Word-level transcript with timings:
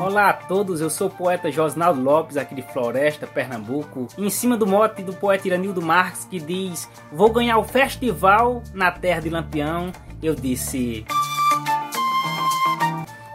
Olá 0.00 0.30
a 0.30 0.32
todos, 0.32 0.80
eu 0.80 0.90
sou 0.90 1.06
o 1.06 1.10
poeta 1.10 1.50
Josnaldo 1.50 2.02
Lopes, 2.02 2.36
aqui 2.36 2.54
de 2.54 2.62
Floresta, 2.62 3.26
Pernambuco. 3.26 4.08
Em 4.18 4.28
cima 4.28 4.56
do 4.56 4.66
mote 4.66 5.02
do 5.02 5.12
poeta 5.12 5.46
Iranildo 5.46 5.80
Marques, 5.80 6.24
que 6.24 6.38
diz: 6.38 6.88
Vou 7.12 7.32
ganhar 7.32 7.58
o 7.58 7.64
festival 7.64 8.62
na 8.72 8.90
terra 8.90 9.20
de 9.20 9.30
Lampião, 9.30 9.92
eu 10.22 10.34
disse. 10.34 11.06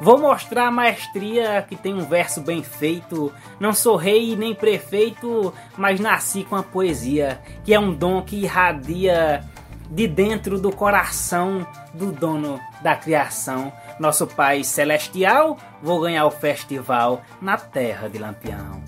Vou 0.02 0.18
mostrar 0.18 0.68
a 0.68 0.72
maestria 0.72 1.62
que 1.68 1.76
tem 1.76 1.94
um 1.94 2.06
verso 2.06 2.42
bem 2.42 2.64
feito. 2.64 3.34
Não 3.60 3.74
sou 3.74 3.96
rei 3.96 4.36
nem 4.36 4.54
prefeito, 4.54 5.54
mas 5.78 6.00
nasci 6.00 6.44
com 6.44 6.56
a 6.56 6.64
poesia, 6.64 7.42
que 7.64 7.74
é 7.74 7.80
um 7.80 7.94
dom 7.94 8.22
que 8.22 8.44
irradia 8.44 9.44
de 9.90 10.08
dentro 10.08 10.60
do 10.60 10.72
coração 10.72 11.66
do 11.94 12.12
dono 12.12 12.60
da 12.82 12.96
criação, 12.96 13.74
nosso 14.00 14.26
Pai 14.26 14.64
Celestial. 14.64 15.58
Vou 15.84 16.00
ganhar 16.00 16.26
o 16.26 16.32
festival 16.32 17.22
na 17.42 17.58
terra 17.58 18.08
de 18.08 18.18
Lampião. 18.18 18.82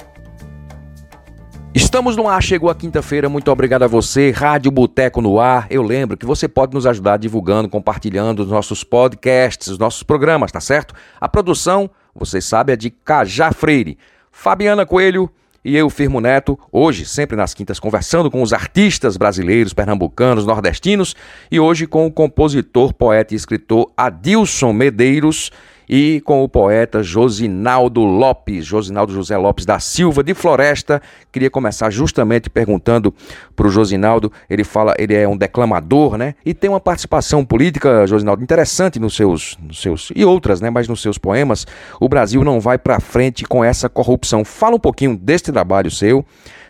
Estamos 1.73 2.17
no 2.17 2.27
ar, 2.27 2.43
chegou 2.43 2.69
a 2.69 2.75
quinta-feira. 2.75 3.29
Muito 3.29 3.49
obrigado 3.49 3.83
a 3.83 3.87
você, 3.87 4.29
Rádio 4.29 4.69
Boteco 4.69 5.21
no 5.21 5.39
ar. 5.39 5.67
Eu 5.69 5.81
lembro 5.81 6.17
que 6.17 6.25
você 6.25 6.47
pode 6.47 6.73
nos 6.73 6.85
ajudar 6.85 7.17
divulgando, 7.17 7.69
compartilhando 7.69 8.41
os 8.41 8.49
nossos 8.49 8.83
podcasts, 8.83 9.69
os 9.69 9.77
nossos 9.77 10.03
programas, 10.03 10.51
tá 10.51 10.59
certo? 10.59 10.93
A 11.19 11.29
produção, 11.29 11.89
vocês 12.13 12.43
sabem, 12.43 12.73
é 12.73 12.75
de 12.75 12.89
Cajá 12.89 13.53
Freire. 13.53 13.97
Fabiana 14.29 14.85
Coelho 14.85 15.29
e 15.63 15.77
eu, 15.77 15.89
Firmo 15.91 16.19
Neto, 16.19 16.57
hoje, 16.71 17.05
sempre 17.05 17.37
nas 17.37 17.53
quintas, 17.53 17.79
conversando 17.79 18.31
com 18.31 18.41
os 18.41 18.51
artistas 18.51 19.15
brasileiros, 19.15 19.73
pernambucanos, 19.73 20.45
nordestinos 20.45 21.15
e 21.51 21.59
hoje 21.59 21.85
com 21.85 22.07
o 22.07 22.11
compositor, 22.11 22.91
poeta 22.93 23.35
e 23.35 23.37
escritor 23.37 23.91
Adilson 23.95 24.73
Medeiros 24.73 25.51
e 25.87 26.21
com 26.21 26.43
o 26.43 26.49
poeta 26.49 27.03
Josinaldo 27.03 28.01
Lopes, 28.01 28.65
Josinaldo 28.65 29.13
José 29.13 29.37
Lopes 29.37 29.65
da 29.65 29.79
Silva 29.79 30.23
de 30.23 30.33
Floresta. 30.33 31.01
Queria 31.31 31.49
começar 31.49 31.89
justamente 31.89 32.49
perguntando 32.49 33.13
para 33.55 33.67
o 33.67 33.69
Josinaldo, 33.69 34.31
ele 34.49 34.63
fala, 34.63 34.93
ele 34.97 35.13
é 35.13 35.27
um 35.27 35.37
declamador, 35.37 36.17
né? 36.17 36.35
E 36.45 36.53
tem 36.53 36.69
uma 36.69 36.79
participação 36.79 37.45
política, 37.45 38.05
Josinaldo, 38.07 38.43
interessante 38.43 38.99
nos 38.99 39.15
seus, 39.15 39.57
nos 39.61 39.81
seus 39.81 40.11
e 40.15 40.25
outras, 40.25 40.61
né? 40.61 40.69
Mas 40.69 40.87
nos 40.87 41.01
seus 41.01 41.17
poemas, 41.17 41.65
o 41.99 42.09
Brasil 42.09 42.43
não 42.43 42.59
vai 42.59 42.77
para 42.77 42.99
frente 42.99 43.43
com 43.45 43.63
essa 43.63 43.89
corrupção. 43.89 44.43
Fala 44.45 44.75
um 44.75 44.79
pouquinho 44.79 45.17
deste 45.17 45.51
trabalho 45.51 45.91
seu, 45.91 46.25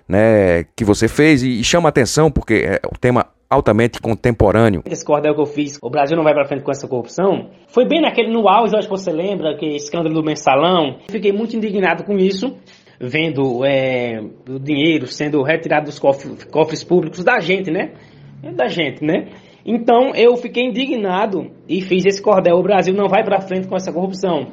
né? 0.07 0.65
Que 0.75 0.83
você 0.83 1.07
fez 1.07 1.43
e, 1.43 1.63
chama 1.63 1.89
atenção 1.89 2.31
porque 2.31 2.53
é 2.65 2.81
o 2.91 2.97
tema 2.97 3.27
altamente 3.51 3.99
contemporâneo. 3.99 4.81
Esse 4.85 5.03
cordel 5.03 5.35
que 5.35 5.41
eu 5.41 5.45
fiz, 5.45 5.77
o 5.81 5.89
Brasil 5.89 6.15
não 6.15 6.23
vai 6.23 6.33
para 6.33 6.45
frente 6.45 6.63
com 6.63 6.71
essa 6.71 6.87
corrupção, 6.87 7.49
foi 7.67 7.85
bem 7.85 8.01
naquele 8.01 8.31
no 8.31 8.47
auge, 8.47 8.77
acho 8.77 8.87
que 8.87 8.95
você 8.95 9.11
lembra, 9.11 9.57
que 9.57 9.65
escândalo 9.75 10.15
do 10.15 10.23
mensalão. 10.23 10.99
Fiquei 11.09 11.33
muito 11.33 11.55
indignado 11.55 12.05
com 12.05 12.17
isso, 12.17 12.57
vendo 12.97 13.65
é, 13.65 14.21
o 14.49 14.57
dinheiro 14.57 15.05
sendo 15.05 15.43
retirado 15.43 15.85
dos 15.85 15.99
cofres, 15.99 16.45
cofres 16.45 16.81
públicos 16.81 17.25
da 17.25 17.41
gente, 17.41 17.69
né? 17.69 17.91
Da 18.55 18.67
gente, 18.67 19.03
né? 19.03 19.27
Então 19.65 20.15
eu 20.15 20.37
fiquei 20.37 20.63
indignado 20.63 21.51
e 21.67 21.81
fiz 21.81 22.05
esse 22.05 22.21
cordel. 22.21 22.55
O 22.55 22.63
Brasil 22.63 22.93
não 22.93 23.09
vai 23.09 23.23
para 23.23 23.41
frente 23.41 23.67
com 23.67 23.75
essa 23.75 23.91
corrupção, 23.91 24.47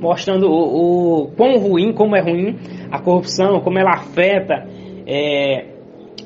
mostrando 0.00 0.48
o, 0.48 1.24
o 1.24 1.32
quão 1.36 1.58
ruim, 1.58 1.92
como 1.92 2.16
é 2.16 2.20
ruim 2.20 2.56
a 2.90 2.98
corrupção, 2.98 3.60
como 3.60 3.78
ela 3.78 3.92
afeta. 3.92 4.66
É, 5.06 5.77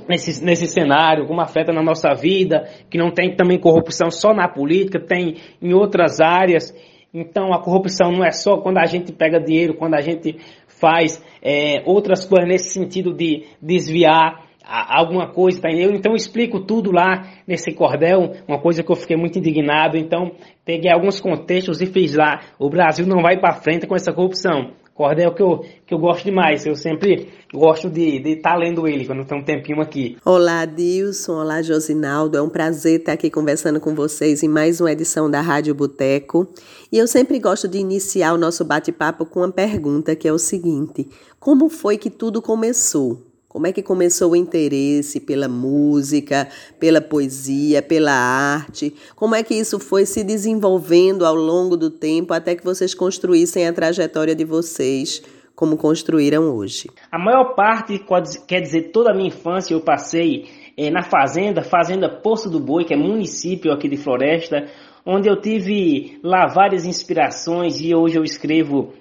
nesse, 0.08 0.44
nesse 0.44 0.66
cenário, 0.66 1.26
como 1.26 1.40
afeta 1.40 1.72
na 1.72 1.82
nossa 1.82 2.12
vida, 2.14 2.68
que 2.90 2.98
não 2.98 3.10
tem 3.10 3.34
também 3.34 3.58
corrupção 3.58 4.10
só 4.10 4.32
na 4.32 4.48
política, 4.48 5.00
tem 5.00 5.36
em 5.60 5.72
outras 5.72 6.20
áreas. 6.20 6.74
Então 7.12 7.52
a 7.52 7.62
corrupção 7.62 8.10
não 8.10 8.24
é 8.24 8.30
só 8.30 8.58
quando 8.58 8.78
a 8.78 8.86
gente 8.86 9.12
pega 9.12 9.38
dinheiro, 9.38 9.74
quando 9.74 9.94
a 9.94 10.00
gente 10.00 10.36
faz 10.66 11.22
é, 11.42 11.82
outras 11.84 12.24
coisas 12.24 12.48
nesse 12.48 12.70
sentido 12.70 13.12
de 13.14 13.44
desviar 13.60 14.50
alguma 14.64 15.28
coisa, 15.28 15.60
tá? 15.60 15.70
eu 15.70 15.90
então 15.92 16.14
explico 16.14 16.60
tudo 16.60 16.92
lá 16.92 17.26
nesse 17.46 17.72
cordel, 17.72 18.32
uma 18.46 18.60
coisa 18.60 18.82
que 18.82 18.90
eu 18.90 18.96
fiquei 18.96 19.16
muito 19.16 19.38
indignado, 19.38 19.96
então 19.96 20.32
peguei 20.64 20.90
alguns 20.90 21.20
contextos 21.20 21.80
e 21.80 21.86
fiz 21.86 22.14
lá, 22.14 22.40
o 22.58 22.70
Brasil 22.70 23.06
não 23.06 23.20
vai 23.20 23.38
para 23.38 23.54
frente 23.54 23.86
com 23.86 23.96
essa 23.96 24.12
corrupção. 24.12 24.70
Cordel 24.94 25.32
que 25.32 25.42
eu, 25.42 25.64
que 25.86 25.94
eu 25.94 25.98
gosto 25.98 26.24
demais, 26.24 26.66
eu 26.66 26.76
sempre 26.76 27.28
gosto 27.52 27.88
de 27.88 28.18
estar 28.28 28.50
tá 28.50 28.56
lendo 28.56 28.86
ele 28.86 29.06
quando 29.06 29.24
tem 29.24 29.38
um 29.38 29.42
tempinho 29.42 29.80
aqui. 29.80 30.18
Olá, 30.22 30.66
Dilson, 30.66 31.40
olá, 31.40 31.62
Josinaldo, 31.62 32.36
é 32.36 32.42
um 32.42 32.48
prazer 32.48 33.00
estar 33.00 33.12
aqui 33.12 33.30
conversando 33.30 33.80
com 33.80 33.94
vocês 33.94 34.42
em 34.42 34.48
mais 34.48 34.80
uma 34.80 34.92
edição 34.92 35.30
da 35.30 35.40
Rádio 35.40 35.74
Boteco. 35.74 36.46
E 36.92 36.98
eu 36.98 37.06
sempre 37.06 37.38
gosto 37.38 37.66
de 37.66 37.78
iniciar 37.78 38.34
o 38.34 38.38
nosso 38.38 38.64
bate-papo 38.66 39.24
com 39.24 39.40
uma 39.40 39.50
pergunta 39.50 40.14
que 40.14 40.28
é 40.28 40.32
o 40.32 40.38
seguinte: 40.38 41.08
como 41.40 41.70
foi 41.70 41.96
que 41.96 42.10
tudo 42.10 42.42
começou? 42.42 43.31
Como 43.52 43.66
é 43.66 43.72
que 43.72 43.82
começou 43.82 44.30
o 44.30 44.36
interesse 44.36 45.20
pela 45.20 45.46
música, 45.46 46.48
pela 46.80 47.02
poesia, 47.02 47.82
pela 47.82 48.10
arte? 48.10 48.94
Como 49.14 49.34
é 49.34 49.42
que 49.42 49.52
isso 49.52 49.78
foi 49.78 50.06
se 50.06 50.24
desenvolvendo 50.24 51.26
ao 51.26 51.34
longo 51.34 51.76
do 51.76 51.90
tempo 51.90 52.32
até 52.32 52.56
que 52.56 52.64
vocês 52.64 52.94
construíssem 52.94 53.68
a 53.68 53.72
trajetória 53.74 54.34
de 54.34 54.42
vocês 54.42 55.22
como 55.54 55.76
construíram 55.76 56.44
hoje? 56.44 56.88
A 57.10 57.18
maior 57.18 57.54
parte, 57.54 58.02
quer 58.48 58.62
dizer, 58.62 58.90
toda 58.90 59.10
a 59.10 59.14
minha 59.14 59.28
infância 59.28 59.74
eu 59.74 59.82
passei 59.82 60.48
é, 60.74 60.90
na 60.90 61.02
fazenda, 61.02 61.62
Fazenda 61.62 62.08
Poço 62.08 62.48
do 62.48 62.58
Boi, 62.58 62.86
que 62.86 62.94
é 62.94 62.96
município 62.96 63.70
aqui 63.70 63.86
de 63.86 63.98
Floresta, 63.98 64.66
onde 65.04 65.28
eu 65.28 65.38
tive 65.38 66.18
lá 66.24 66.46
várias 66.46 66.86
inspirações 66.86 67.78
e 67.82 67.94
hoje 67.94 68.16
eu 68.16 68.24
escrevo 68.24 68.94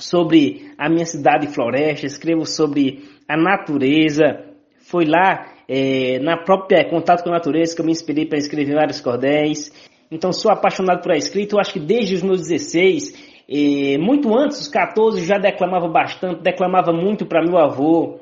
sobre 0.00 0.72
a 0.76 0.88
minha 0.88 1.04
cidade 1.04 1.46
Floresta, 1.48 2.06
escrevo 2.06 2.46
sobre 2.46 3.04
a 3.28 3.36
natureza. 3.36 4.44
Foi 4.80 5.04
lá, 5.04 5.46
é, 5.68 6.18
na 6.18 6.36
própria 6.36 6.88
contato 6.88 7.22
com 7.22 7.30
a 7.30 7.34
natureza, 7.34 7.74
que 7.74 7.80
eu 7.80 7.86
me 7.86 7.92
inspirei 7.92 8.26
para 8.26 8.38
escrever 8.38 8.74
vários 8.74 9.00
cordéis. 9.00 9.72
Então 10.10 10.32
sou 10.32 10.50
apaixonado 10.50 11.02
por 11.02 11.12
a 11.12 11.16
escrita, 11.16 11.54
eu 11.54 11.60
acho 11.60 11.72
que 11.72 11.80
desde 11.80 12.16
os 12.16 12.22
meus 12.22 12.40
16, 12.40 13.14
é, 13.48 13.98
muito 13.98 14.36
antes, 14.36 14.60
os 14.60 14.68
14, 14.68 15.24
já 15.24 15.38
declamava 15.38 15.88
bastante, 15.88 16.42
declamava 16.42 16.92
muito 16.92 17.26
para 17.26 17.44
meu 17.44 17.58
avô. 17.58 18.18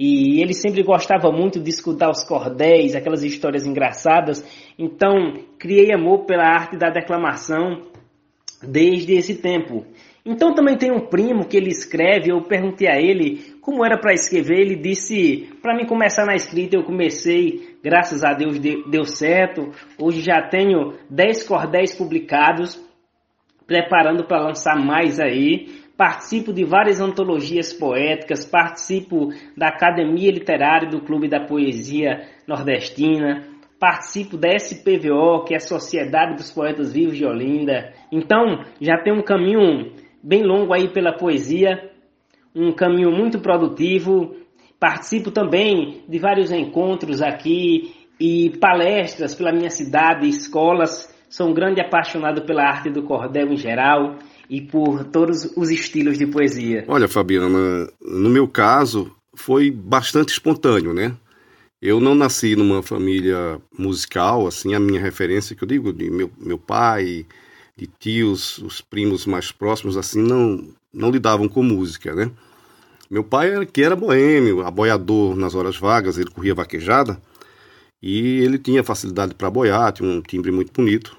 E 0.00 0.40
ele 0.40 0.54
sempre 0.54 0.82
gostava 0.84 1.32
muito 1.32 1.58
de 1.58 1.70
escutar 1.70 2.08
os 2.08 2.22
cordéis, 2.22 2.94
aquelas 2.94 3.24
histórias 3.24 3.66
engraçadas. 3.66 4.44
Então, 4.78 5.34
criei 5.58 5.92
amor 5.92 6.24
pela 6.24 6.44
arte 6.44 6.76
da 6.76 6.88
declamação 6.88 7.82
desde 8.62 9.14
esse 9.14 9.34
tempo. 9.42 9.84
Então 10.28 10.54
também 10.54 10.76
tem 10.76 10.92
um 10.92 11.08
primo 11.08 11.48
que 11.48 11.56
ele 11.56 11.70
escreve, 11.70 12.30
eu 12.30 12.42
perguntei 12.42 12.86
a 12.86 13.00
ele 13.00 13.56
como 13.62 13.82
era 13.82 13.98
para 13.98 14.12
escrever, 14.12 14.60
ele 14.60 14.76
disse, 14.76 15.48
para 15.62 15.74
mim 15.74 15.86
começar 15.86 16.26
na 16.26 16.34
escrita 16.34 16.76
eu 16.76 16.84
comecei, 16.84 17.78
graças 17.82 18.22
a 18.22 18.34
Deus 18.34 18.58
deu 18.58 19.04
certo, 19.04 19.70
hoje 19.98 20.20
já 20.20 20.42
tenho 20.42 20.92
10 21.08 21.48
cordéis 21.48 21.96
publicados, 21.96 22.78
preparando 23.66 24.24
para 24.24 24.42
lançar 24.44 24.76
mais 24.76 25.18
aí, 25.18 25.66
participo 25.96 26.52
de 26.52 26.62
várias 26.62 27.00
antologias 27.00 27.72
poéticas, 27.72 28.44
participo 28.44 29.30
da 29.56 29.68
Academia 29.68 30.30
Literária 30.30 30.90
do 30.90 31.00
Clube 31.00 31.26
da 31.26 31.40
Poesia 31.40 32.28
Nordestina, 32.46 33.46
participo 33.80 34.36
da 34.36 34.54
SPVO, 34.54 35.44
que 35.46 35.54
é 35.54 35.56
a 35.56 35.60
Sociedade 35.60 36.34
dos 36.34 36.50
Poetas 36.50 36.92
Vivos 36.92 37.16
de 37.16 37.24
Olinda. 37.24 37.94
Então, 38.12 38.62
já 38.78 38.98
tem 38.98 39.12
um 39.12 39.22
caminho 39.22 39.92
bem 40.28 40.44
longo 40.44 40.74
aí 40.74 40.88
pela 40.88 41.16
poesia, 41.16 41.90
um 42.54 42.70
caminho 42.70 43.10
muito 43.10 43.40
produtivo. 43.40 44.36
Participo 44.78 45.30
também 45.30 46.04
de 46.06 46.18
vários 46.18 46.52
encontros 46.52 47.22
aqui 47.22 47.94
e 48.20 48.50
palestras 48.60 49.34
pela 49.34 49.50
minha 49.50 49.70
cidade, 49.70 50.28
escolas. 50.28 51.08
Sou 51.30 51.48
um 51.48 51.54
grande 51.54 51.80
apaixonado 51.80 52.42
pela 52.42 52.62
arte 52.62 52.90
do 52.90 53.02
cordel 53.02 53.48
em 53.48 53.56
geral 53.56 54.16
e 54.50 54.60
por 54.60 55.04
todos 55.04 55.56
os 55.56 55.70
estilos 55.70 56.18
de 56.18 56.26
poesia. 56.26 56.84
Olha, 56.88 57.08
Fabiana, 57.08 57.88
no 58.00 58.28
meu 58.28 58.46
caso 58.46 59.10
foi 59.34 59.70
bastante 59.70 60.28
espontâneo, 60.28 60.92
né? 60.92 61.16
Eu 61.80 62.00
não 62.00 62.14
nasci 62.14 62.54
numa 62.54 62.82
família 62.82 63.58
musical, 63.78 64.46
assim, 64.46 64.74
a 64.74 64.80
minha 64.80 65.00
referência 65.00 65.56
que 65.56 65.62
eu 65.62 65.68
digo 65.68 65.92
de 65.92 66.10
meu, 66.10 66.30
meu 66.38 66.58
pai, 66.58 67.24
de 67.78 67.86
tios, 67.86 68.58
os 68.58 68.80
primos 68.80 69.24
mais 69.24 69.52
próximos 69.52 69.96
assim 69.96 70.20
não 70.20 70.68
não 70.92 71.10
lidavam 71.10 71.48
com 71.48 71.62
música, 71.62 72.12
né? 72.12 72.30
Meu 73.08 73.22
pai 73.22 73.50
era 73.50 73.64
que 73.64 73.82
era 73.82 73.94
boêmio, 73.94 74.66
aboiador 74.66 75.36
nas 75.36 75.54
horas 75.54 75.76
vagas, 75.76 76.18
ele 76.18 76.30
corria 76.30 76.54
vaquejada 76.54 77.20
e 78.02 78.40
ele 78.40 78.58
tinha 78.58 78.82
facilidade 78.82 79.34
para 79.34 79.48
boiar, 79.50 79.92
tinha 79.92 80.08
um 80.08 80.20
timbre 80.20 80.50
muito 80.50 80.72
bonito, 80.72 81.16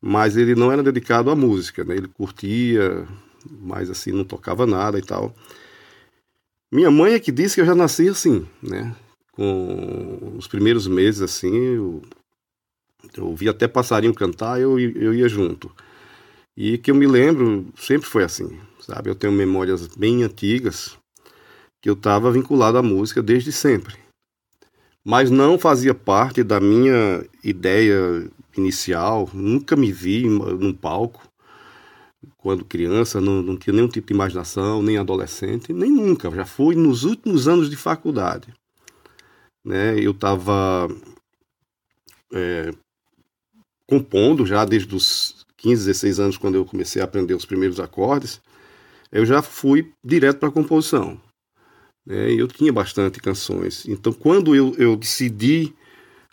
mas 0.00 0.36
ele 0.36 0.54
não 0.54 0.72
era 0.72 0.82
dedicado 0.82 1.30
à 1.30 1.36
música, 1.36 1.84
né? 1.84 1.96
Ele 1.96 2.08
curtia, 2.08 3.06
mas 3.50 3.90
assim 3.90 4.10
não 4.10 4.24
tocava 4.24 4.66
nada 4.66 4.98
e 4.98 5.02
tal. 5.02 5.34
Minha 6.72 6.90
mãe 6.90 7.12
é 7.14 7.20
que 7.20 7.30
disse 7.30 7.56
que 7.56 7.60
eu 7.60 7.66
já 7.66 7.74
nasci 7.74 8.08
assim, 8.08 8.46
né? 8.62 8.94
Com 9.32 10.34
os 10.38 10.46
primeiros 10.46 10.86
meses 10.86 11.20
assim, 11.20 11.54
eu, 11.54 12.02
eu 13.16 13.26
ouvia 13.26 13.50
até 13.50 13.68
passarinho 13.68 14.14
cantar, 14.14 14.60
eu, 14.60 14.78
eu 14.78 15.14
ia 15.14 15.28
junto. 15.28 15.70
E 16.56 16.78
que 16.78 16.90
eu 16.90 16.94
me 16.94 17.06
lembro, 17.06 17.66
sempre 17.76 18.08
foi 18.08 18.24
assim, 18.24 18.58
sabe? 18.80 19.10
Eu 19.10 19.14
tenho 19.14 19.32
memórias 19.32 19.86
bem 19.88 20.22
antigas 20.22 20.96
que 21.82 21.90
eu 21.90 21.94
estava 21.94 22.30
vinculado 22.30 22.78
à 22.78 22.82
música 22.82 23.22
desde 23.22 23.52
sempre. 23.52 23.96
Mas 25.04 25.30
não 25.30 25.58
fazia 25.58 25.94
parte 25.94 26.42
da 26.42 26.60
minha 26.60 27.24
ideia 27.42 28.30
inicial, 28.56 29.28
nunca 29.34 29.76
me 29.76 29.92
vi 29.92 30.26
num 30.28 30.72
palco 30.72 31.20
quando 32.38 32.64
criança, 32.64 33.20
não, 33.20 33.42
não 33.42 33.56
tinha 33.56 33.74
nenhum 33.74 33.88
tipo 33.88 34.06
de 34.06 34.14
imaginação, 34.14 34.82
nem 34.82 34.98
adolescente, 34.98 35.72
nem 35.72 35.90
nunca. 35.90 36.30
Já 36.30 36.44
fui 36.44 36.74
nos 36.74 37.04
últimos 37.04 37.48
anos 37.48 37.68
de 37.68 37.76
faculdade. 37.76 38.52
Né? 39.64 39.98
Eu 39.98 40.12
estava 40.12 40.88
é, 42.32 42.70
compondo 43.88 44.46
já 44.46 44.64
desde 44.64 44.94
os 44.94 45.44
15, 45.58 45.86
16 45.86 46.20
anos, 46.20 46.36
quando 46.36 46.56
eu 46.56 46.64
comecei 46.64 47.00
a 47.00 47.04
aprender 47.04 47.34
os 47.34 47.44
primeiros 47.44 47.80
acordes, 47.80 48.40
eu 49.10 49.24
já 49.24 49.40
fui 49.40 49.92
direto 50.04 50.38
para 50.38 50.48
a 50.48 50.52
composição. 50.52 51.20
Né? 52.04 52.32
Eu 52.32 52.46
tinha 52.48 52.72
bastante 52.72 53.20
canções. 53.20 53.86
Então, 53.88 54.12
quando 54.12 54.54
eu, 54.54 54.74
eu 54.76 54.96
decidi, 54.96 55.74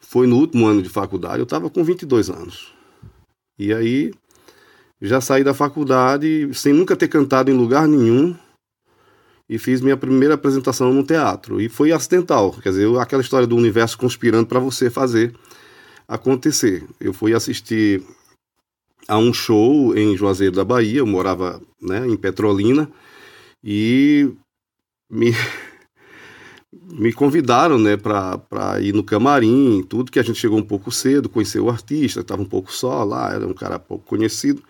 foi 0.01 0.27
no 0.27 0.38
último 0.38 0.65
ano 0.65 0.81
de 0.81 0.89
faculdade, 0.89 1.39
eu 1.39 1.44
estava 1.44 1.69
com 1.69 1.83
22 1.83 2.30
anos. 2.30 2.74
E 3.57 3.74
aí, 3.74 4.12
já 5.01 5.21
saí 5.21 5.44
da 5.44 5.53
faculdade 5.53 6.50
sem 6.53 6.74
nunca 6.74 6.95
ter 6.95 7.07
cantado 7.07 7.50
em 7.50 7.53
lugar 7.53 7.88
nenhum 7.88 8.36
e 9.50 9.57
fiz 9.57 9.81
minha 9.81 9.98
primeira 9.98 10.36
apresentação 10.36 10.94
no 10.94 11.03
teatro. 11.03 11.59
E 11.59 11.69
foi 11.69 11.92
acidental, 11.92 12.51
quer 12.53 12.69
dizer, 12.69 12.88
aquela 13.00 13.21
história 13.21 13.48
do 13.48 13.56
universo 13.56 13.98
conspirando 13.98 14.48
para 14.48 14.59
você 14.59 14.89
fazer 14.89 15.33
acontecer. 16.12 16.84
Eu 17.00 17.13
fui 17.13 17.34
assistir 17.34 18.04
a 19.08 19.18
um 19.18 19.34
show 19.34 19.98
em 19.98 20.16
Juazeiro 20.18 20.54
da 20.54 20.66
Bahia, 20.66 21.00
eu 21.00 21.08
morava 21.08 21.62
né, 21.81 22.06
em 22.06 22.18
Petrolina, 22.18 22.92
e 23.63 24.30
me, 25.10 25.31
me 26.92 27.13
convidaram 27.13 27.80
né, 27.80 27.96
para 27.96 28.81
ir 28.81 28.94
no 28.94 29.04
camarim, 29.04 29.86
tudo 29.88 30.12
que 30.12 30.19
a 30.19 30.24
gente 30.24 30.38
chegou 30.38 30.60
um 30.60 30.63
pouco 30.63 30.92
cedo, 30.92 31.30
conheceu 31.30 31.66
o 31.66 31.69
artista, 31.69 32.19
estava 32.19 32.42
um 32.42 32.46
pouco 32.46 32.74
só 32.74 33.06
lá, 33.06 33.34
era 33.34 33.48
um 33.48 33.54
cara 33.54 33.80
pouco 33.80 34.06
conhecido. 34.06 34.62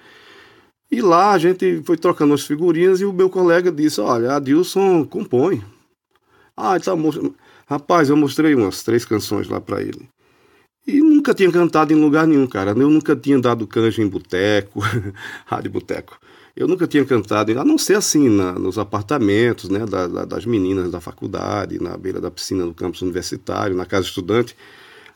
E 0.91 1.01
lá 1.01 1.31
a 1.31 1.39
gente 1.39 1.81
foi 1.83 1.97
trocando 1.97 2.35
as 2.35 2.43
figurinhas 2.43 3.01
e 3.01 3.05
o 3.05 3.13
meu 3.13 3.29
colega 3.31 3.71
disse, 3.71 3.99
olha, 3.99 4.35
Adilson 4.35 5.05
compõe. 5.05 5.63
Ah, 6.55 6.79
tá, 6.79 6.91
rapaz, 7.65 8.09
eu 8.09 8.17
mostrei 8.17 8.53
umas 8.53 8.83
três 8.83 9.05
canções 9.05 9.47
lá 9.47 9.59
para 9.59 9.81
ele. 9.81 10.07
E 10.85 10.99
nunca 10.99 11.33
tinha 11.33 11.51
cantado 11.51 11.93
em 11.93 11.95
lugar 11.95 12.25
nenhum, 12.25 12.47
cara. 12.47 12.71
Eu 12.71 12.89
nunca 12.89 13.15
tinha 13.15 13.39
dado 13.39 13.67
canja 13.67 14.01
em 14.01 14.07
boteco, 14.07 14.81
rádio 15.45 15.71
boteco. 15.71 16.19
Eu 16.55 16.67
nunca 16.67 16.85
tinha 16.85 17.05
cantado, 17.05 17.57
a 17.57 17.63
não 17.63 17.77
ser 17.77 17.95
assim, 17.95 18.27
na, 18.27 18.53
nos 18.53 18.77
apartamentos 18.77 19.69
né, 19.69 19.85
da, 19.85 20.07
da, 20.07 20.25
das 20.25 20.45
meninas 20.45 20.91
da 20.91 20.99
faculdade, 20.99 21.81
na 21.81 21.95
beira 21.95 22.19
da 22.19 22.29
piscina 22.29 22.65
do 22.65 22.73
campus 22.73 23.01
universitário, 23.01 23.75
na 23.75 23.85
casa 23.85 24.07
estudante. 24.07 24.55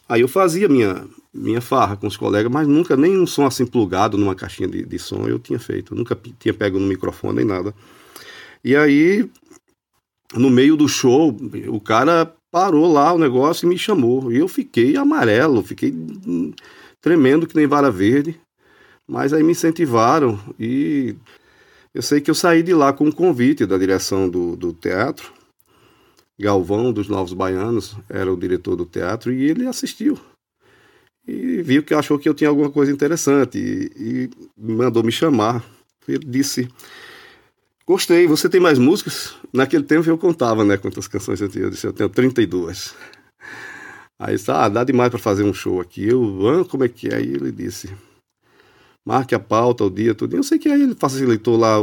Aí 0.07 0.21
eu 0.21 0.27
fazia 0.27 0.69
minha, 0.69 1.06
minha 1.33 1.59
farra 1.59 1.97
com 1.97 2.07
os 2.07 2.15
colegas, 2.15 2.51
mas 2.51 2.67
nunca 2.67 2.95
nem 2.95 3.17
um 3.17 3.25
som 3.25 3.45
assim 3.45 3.65
plugado 3.65 4.17
numa 4.17 4.35
caixinha 4.35 4.69
de, 4.69 4.85
de 4.85 5.00
som 5.00 5.27
eu 5.27 5.39
tinha 5.39 5.59
feito. 5.59 5.94
Eu 5.94 5.97
nunca 5.97 6.17
tinha 6.39 6.53
pego 6.53 6.79
no 6.79 6.88
microfone 6.88 7.38
nem 7.38 7.45
nada. 7.45 7.73
E 8.63 8.75
aí, 8.75 9.29
no 10.33 10.50
meio 10.50 10.75
do 10.77 10.88
show, 10.88 11.35
o 11.67 11.81
cara 11.81 12.35
parou 12.56 12.90
lá 12.90 13.12
o 13.12 13.18
negócio 13.18 13.66
e 13.66 13.69
me 13.69 13.78
chamou. 13.78 14.31
E 14.31 14.38
eu 14.38 14.48
fiquei 14.48 14.96
amarelo, 14.96 15.62
fiquei 15.62 15.94
tremendo 17.02 17.46
que 17.46 17.54
nem 17.54 17.68
vara 17.68 17.92
verde. 17.92 18.40
Mas 19.06 19.34
aí 19.34 19.44
me 19.44 19.52
incentivaram 19.52 20.40
e 20.57 21.18
eu 21.94 22.02
sei 22.02 22.22
que 22.22 22.31
eu 22.31 22.34
saí 22.34 22.63
de 22.63 22.74
lá 22.74 22.94
com 22.94 23.07
um 23.07 23.12
convite 23.12 23.66
da 23.66 23.78
direção 23.78 24.30
do, 24.30 24.56
do 24.56 24.72
teatro. 24.72 25.34
Galvão, 26.40 26.94
dos 26.94 27.10
Novos 27.10 27.34
Baianos, 27.34 27.98
era 28.07 28.31
o 28.31 28.38
diretor 28.38 28.78
do 28.78 28.86
teatro 28.86 29.34
e 29.34 29.50
ele 29.50 29.68
assistiu. 29.68 30.18
E 31.28 31.62
viu 31.62 31.84
que 31.84 31.94
achou 31.94 32.18
que 32.18 32.30
eu 32.30 32.34
tinha 32.34 32.50
alguma 32.50 32.72
coisa 32.72 32.90
interessante 32.90 33.58
e, 33.58 33.92
e 33.98 34.30
mandou 34.58 35.04
me 35.04 35.12
chamar. 35.12 35.62
Ele 36.08 36.25
disse: 36.25 36.69
Gostei, 37.88 38.26
você 38.26 38.50
tem 38.50 38.60
mais 38.60 38.80
músicas? 38.80 39.36
Naquele 39.54 39.84
tempo 39.84 40.10
eu 40.10 40.18
contava, 40.18 40.66
né, 40.66 40.76
quantas 40.76 41.08
canções 41.08 41.40
eu 41.40 41.48
tinha. 41.48 41.66
Eu 41.66 41.70
disse, 41.70 41.86
eu 41.86 41.94
tenho 41.94 42.10
32. 42.10 42.96
Aí 44.18 44.36
disse, 44.36 44.50
ah, 44.50 44.68
dá 44.68 44.84
demais 44.84 45.12
para 45.12 45.20
fazer 45.20 45.44
um 45.44 45.54
show 45.54 45.80
aqui. 45.80 46.08
Eu, 46.08 46.48
ah, 46.48 46.66
como 46.66 46.84
é 46.84 46.88
que 46.88 47.10
é? 47.10 47.18
Aí 47.18 47.28
ele 47.28 47.52
disse, 47.52 47.96
marque 49.06 49.36
a 49.36 49.40
pauta, 49.40 49.84
o 49.84 49.90
dia, 49.90 50.16
tudo. 50.16 50.36
Eu 50.36 50.42
sei 50.42 50.58
que 50.58 50.68
aí 50.68 50.82
ele 50.82 50.96
facilitou 50.96 51.58
lá 51.58 51.76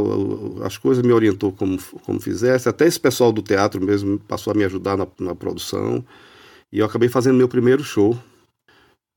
as 0.65 0.77
coisas, 0.77 1.05
me 1.05 1.13
orientou 1.13 1.53
como, 1.53 1.77
como 2.01 2.19
fizesse. 2.19 2.67
Até 2.67 2.85
esse 2.85 2.99
pessoal 2.99 3.31
do 3.31 3.41
teatro 3.41 3.81
mesmo 3.81 4.19
passou 4.19 4.51
a 4.51 4.55
me 4.55 4.65
ajudar 4.65 4.97
na, 4.97 5.07
na 5.21 5.33
produção. 5.33 6.03
E 6.69 6.79
eu 6.79 6.85
acabei 6.85 7.07
fazendo 7.07 7.37
meu 7.37 7.47
primeiro 7.47 7.83
show 7.83 8.19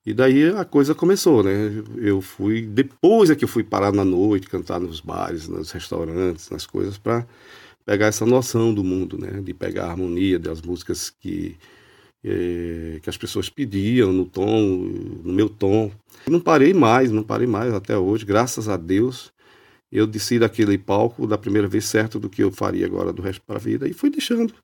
e 0.07 0.15
daí 0.15 0.51
a 0.51 0.65
coisa 0.65 0.95
começou, 0.95 1.43
né? 1.43 1.53
Eu 1.97 2.21
fui, 2.23 2.63
depois 2.65 3.29
é 3.29 3.35
que 3.35 3.43
eu 3.43 3.49
fui 3.49 3.65
parar 3.65 3.91
na 3.93 4.05
noite, 4.05 4.49
cantar 4.49 4.79
nos 4.79 5.01
bares, 5.01 5.49
nos 5.49 5.73
restaurantes, 5.73 6.49
nas 6.49 6.65
coisas, 6.65 6.97
para 6.97 7.27
pegar 7.85 8.07
essa 8.07 8.25
noção 8.25 8.73
do 8.73 8.85
mundo, 8.85 9.19
né? 9.19 9.41
De 9.43 9.53
pegar 9.53 9.87
a 9.87 9.91
harmonia 9.91 10.39
das 10.39 10.63
músicas 10.63 11.11
que, 11.11 11.57
eh, 12.23 13.01
que 13.03 13.11
as 13.11 13.17
pessoas 13.17 13.51
pediam, 13.51 14.13
no 14.13 14.25
tom, 14.25 14.61
no 15.25 15.33
meu 15.33 15.49
tom. 15.49 15.91
Não 16.29 16.39
parei 16.39 16.73
mais, 16.73 17.11
não 17.11 17.25
parei 17.25 17.49
mais 17.49 17.75
até 17.75 17.99
hoje, 17.99 18.25
graças 18.25 18.69
a 18.69 18.77
Deus. 18.77 19.33
Eu 19.91 20.07
desci 20.07 20.39
daquele 20.39 20.79
palco 20.79 21.27
da 21.27 21.39
primeira 21.39 21.67
vez 21.67 21.85
certo 21.85 22.21
do 22.21 22.29
que 22.31 22.45
eu 22.45 22.53
faria 22.53 22.87
agora 22.87 23.13
do 23.13 23.23
resto 23.23 23.43
para 23.45 23.57
a 23.57 23.61
vida 23.61 23.89
e 23.89 23.93
fui 23.93 24.11
deixando 24.11 24.55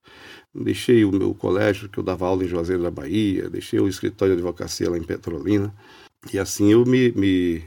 Deixei 0.54 1.04
o 1.04 1.12
meu 1.12 1.34
colégio, 1.34 1.88
que 1.88 1.98
eu 1.98 2.04
dava 2.04 2.26
aula 2.26 2.44
em 2.44 2.48
Juazeiro 2.48 2.82
da 2.82 2.90
Bahia, 2.90 3.48
deixei 3.48 3.80
o 3.80 3.88
escritório 3.88 4.34
de 4.34 4.40
advocacia 4.40 4.90
lá 4.90 4.98
em 4.98 5.02
Petrolina. 5.02 5.74
E 6.32 6.38
assim 6.38 6.70
eu 6.72 6.84
me, 6.84 7.10
me, 7.12 7.62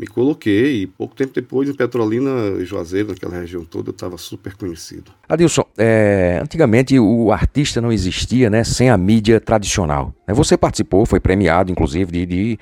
me 0.00 0.06
coloquei. 0.06 0.82
E 0.82 0.86
pouco 0.86 1.14
tempo 1.14 1.32
depois, 1.34 1.68
em 1.68 1.74
Petrolina 1.74 2.30
e 2.58 2.64
Juazeiro, 2.64 3.08
naquela 3.08 3.38
região 3.38 3.62
toda, 3.64 3.90
eu 3.90 3.92
estava 3.92 4.16
super 4.16 4.54
conhecido. 4.54 5.12
Adilson, 5.28 5.64
é, 5.76 6.40
antigamente 6.42 6.98
o 6.98 7.30
artista 7.30 7.80
não 7.80 7.92
existia 7.92 8.48
né, 8.48 8.64
sem 8.64 8.88
a 8.88 8.96
mídia 8.96 9.38
tradicional. 9.38 10.14
Você 10.28 10.56
participou, 10.56 11.04
foi 11.04 11.20
premiado, 11.20 11.70
inclusive, 11.70 12.10
de, 12.10 12.26
de 12.26 12.58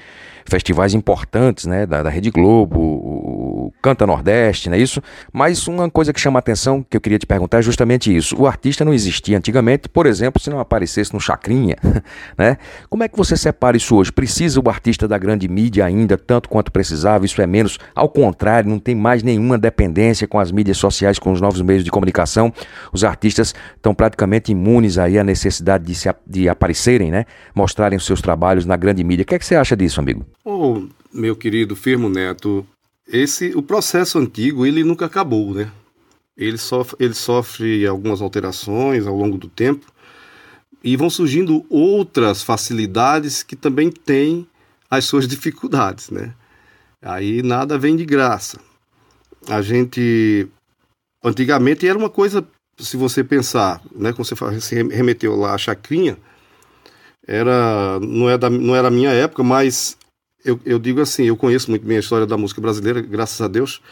festivais 0.46 0.94
importantes 0.94 1.66
né, 1.66 1.86
da, 1.86 2.02
da 2.02 2.10
Rede 2.10 2.30
Globo, 2.30 2.80
o 2.80 3.72
Canta 3.82 4.06
Nordeste, 4.06 4.68
não 4.68 4.76
é 4.76 4.80
isso? 4.80 5.02
Mas 5.32 5.68
uma 5.68 5.88
coisa 5.90 6.12
que 6.12 6.20
chama 6.20 6.38
a 6.38 6.40
atenção, 6.40 6.82
que 6.82 6.96
eu 6.96 7.00
queria 7.00 7.18
te 7.18 7.26
perguntar, 7.26 7.58
é 7.58 7.62
justamente 7.62 8.14
isso. 8.14 8.34
O 8.40 8.46
artista 8.46 8.84
não 8.84 8.94
existia 8.94 9.36
antigamente, 9.36 9.88
por 9.88 10.06
exemplo, 10.06 10.40
se 10.40 10.50
não 10.50 10.58
aparecesse 10.58 11.12
no 11.12 11.20
Chacrinha, 11.20 11.76
né? 12.36 12.56
Como 12.88 13.02
é 13.02 13.08
que 13.08 13.16
você 13.16 13.36
separa 13.36 13.76
isso 13.76 13.94
hoje? 13.94 14.10
Precisa 14.10 14.60
o 14.60 14.68
artista 14.68 15.06
da 15.06 15.18
grande 15.18 15.46
mídia 15.46 15.84
ainda, 15.84 16.16
tanto 16.16 16.48
quanto 16.48 16.72
precisava? 16.72 17.24
Isso 17.30 17.42
é 17.42 17.46
menos? 17.46 17.78
Ao 17.94 18.08
contrário, 18.08 18.68
não 18.68 18.78
tem 18.78 18.94
mais 18.94 19.22
nenhuma 19.22 19.58
dependência 19.58 20.26
com 20.26 20.38
as 20.38 20.50
mídias 20.50 20.78
sociais, 20.78 21.18
com 21.18 21.32
os 21.32 21.40
novos 21.40 21.60
meios 21.62 21.84
de 21.84 21.90
comunicação. 21.90 22.52
Os 22.92 23.04
artistas 23.04 23.54
estão 23.76 23.94
praticamente 23.94 24.52
imunes 24.52 24.98
aí 24.98 25.18
à 25.18 25.24
necessidade 25.24 25.84
de, 25.84 25.94
se, 25.94 26.08
de 26.26 26.48
aparecerem, 26.48 27.10
né? 27.10 27.24
Mostrarem 27.54 27.96
os 27.96 28.06
seus 28.06 28.20
trabalhos 28.20 28.66
na 28.66 28.76
grande 28.76 29.04
mídia. 29.04 29.22
O 29.22 29.26
que, 29.26 29.34
é 29.34 29.38
que 29.38 29.46
você 29.46 29.54
acha 29.54 29.76
disso, 29.76 30.00
amigo? 30.00 30.26
Oh, 30.44 30.82
meu 31.12 31.36
querido 31.36 31.76
Firmo 31.76 32.08
Neto, 32.08 32.66
esse 33.06 33.52
o 33.54 33.62
processo 33.62 34.18
antigo 34.18 34.66
ele 34.66 34.84
nunca 34.84 35.06
acabou, 35.06 35.54
né? 35.54 35.70
Ele 36.36 36.58
sofre, 36.58 36.96
ele 37.00 37.14
sofre 37.14 37.86
algumas 37.86 38.20
alterações 38.20 39.06
ao 39.06 39.16
longo 39.16 39.36
do 39.36 39.48
tempo 39.48 39.86
e 40.84 40.96
vão 40.96 41.10
surgindo 41.10 41.64
outras 41.68 42.42
facilidades 42.42 43.42
que 43.42 43.56
também 43.56 43.90
têm 43.90 44.46
as 44.90 45.04
suas 45.04 45.26
dificuldades, 45.26 46.10
né? 46.10 46.32
Aí 47.02 47.42
nada 47.42 47.78
vem 47.78 47.96
de 47.96 48.04
graça. 48.04 48.58
A 49.48 49.62
gente 49.62 50.48
antigamente 51.24 51.86
era 51.86 51.98
uma 51.98 52.10
coisa, 52.10 52.46
se 52.78 52.96
você 52.96 53.22
pensar, 53.22 53.80
né, 53.94 54.12
quando 54.12 54.28
você 54.28 54.82
remeteu 54.82 55.36
lá 55.36 55.54
a 55.54 55.58
chacrinha, 55.58 56.16
era 57.26 58.00
não 58.00 58.28
é 58.28 58.38
da, 58.38 58.48
não 58.48 58.74
era 58.74 58.88
a 58.88 58.90
minha 58.90 59.10
época, 59.10 59.42
mas 59.42 59.96
eu, 60.44 60.58
eu, 60.64 60.78
digo 60.78 61.00
assim, 61.00 61.24
eu 61.24 61.36
conheço 61.36 61.70
muito 61.70 61.86
bem 61.86 61.96
a 61.96 62.00
história 62.00 62.26
da 62.26 62.36
música 62.36 62.60
brasileira, 62.60 63.00
graças 63.00 63.40
a 63.40 63.48
Deus. 63.48 63.82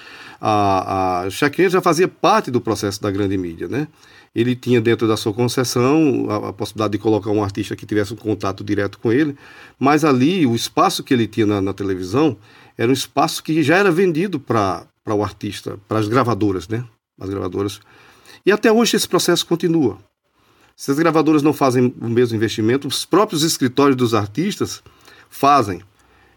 A, 0.40 1.22
a 1.22 1.30
Chacrinha 1.30 1.68
já 1.68 1.80
fazia 1.80 2.06
parte 2.08 2.50
do 2.50 2.60
processo 2.60 3.00
da 3.02 3.10
grande 3.10 3.36
mídia, 3.36 3.68
né? 3.68 3.88
Ele 4.34 4.54
tinha 4.54 4.80
dentro 4.80 5.08
da 5.08 5.16
sua 5.16 5.32
concessão 5.32 6.26
a, 6.28 6.48
a, 6.48 6.52
possibilidade 6.52 6.92
de 6.92 6.98
colocar 6.98 7.30
um 7.30 7.42
artista 7.42 7.74
que 7.74 7.86
tivesse 7.86 8.12
um 8.12 8.16
contato 8.16 8.62
direto 8.62 8.98
com 8.98 9.12
ele, 9.12 9.36
mas 9.78 10.04
ali 10.04 10.46
o 10.46 10.54
espaço 10.54 11.02
que 11.02 11.12
ele 11.12 11.26
tinha 11.26 11.46
na, 11.46 11.60
na 11.60 11.72
televisão 11.72 12.36
era 12.76 12.90
um 12.90 12.94
espaço 12.94 13.42
que 13.42 13.62
já 13.62 13.76
era 13.76 13.90
vendido 13.90 14.38
para 14.38 14.86
o 15.08 15.22
artista, 15.22 15.78
para 15.88 15.98
as 15.98 16.08
gravadoras, 16.08 16.68
né? 16.68 16.84
As 17.18 17.28
gravadoras. 17.28 17.80
E 18.44 18.52
até 18.52 18.70
hoje 18.70 18.96
esse 18.96 19.08
processo 19.08 19.46
continua. 19.46 19.98
Se 20.76 20.90
as 20.90 20.98
gravadoras 20.98 21.42
não 21.42 21.54
fazem 21.54 21.94
o 22.00 22.08
mesmo 22.08 22.36
investimento, 22.36 22.86
os 22.86 23.06
próprios 23.06 23.42
escritórios 23.42 23.96
dos 23.96 24.12
artistas 24.12 24.82
fazem. 25.30 25.80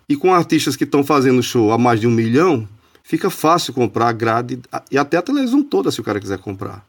E 0.08 0.15
com 0.15 0.34
artistas 0.34 0.75
que 0.75 0.86
estão 0.86 1.03
fazendo 1.03 1.43
show 1.43 1.72
a 1.72 1.77
mais 1.77 2.00
de 2.00 2.08
um 2.08 2.12
milhão, 2.12 2.67
fica 3.03 3.29
fácil 3.29 3.74
comprar 3.74 4.08
a 4.08 4.13
grade 4.13 4.60
e 4.89 4.98
até 4.98 5.17
a 5.17 5.22
televisão 5.22 5.62
toda 5.62 5.91
se 5.91 6.00
o 6.00 6.03
cara 6.03 6.19
quiser 6.19 6.39
comprar. 6.39 6.86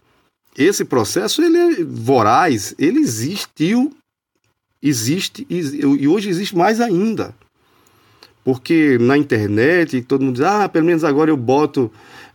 Esse 0.57 0.85
processo 0.85 1.43
ele 1.43 1.57
é 1.57 1.85
voraz, 1.85 2.75
ele 2.79 3.01
existiu, 3.01 3.95
existe 4.83 5.47
e 5.51 6.07
hoje 6.07 6.29
existe 6.29 6.57
mais 6.57 6.81
ainda. 6.81 7.35
Porque 8.51 8.99
na 8.99 9.17
internet 9.17 10.03
todo 10.03 10.25
mundo 10.25 10.35
diz, 10.35 10.45
ah, 10.45 10.69
pelo 10.69 10.85
menos 10.85 11.05
agora 11.05 11.31
eu 11.31 11.37
boto 11.37 11.89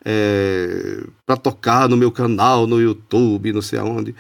é, 0.06 1.04
para 1.26 1.36
tocar 1.36 1.90
no 1.90 1.98
meu 1.98 2.10
canal, 2.10 2.66
no 2.66 2.80
YouTube, 2.80 3.52
não 3.52 3.62
sei 3.62 3.80
aonde. 3.80 4.16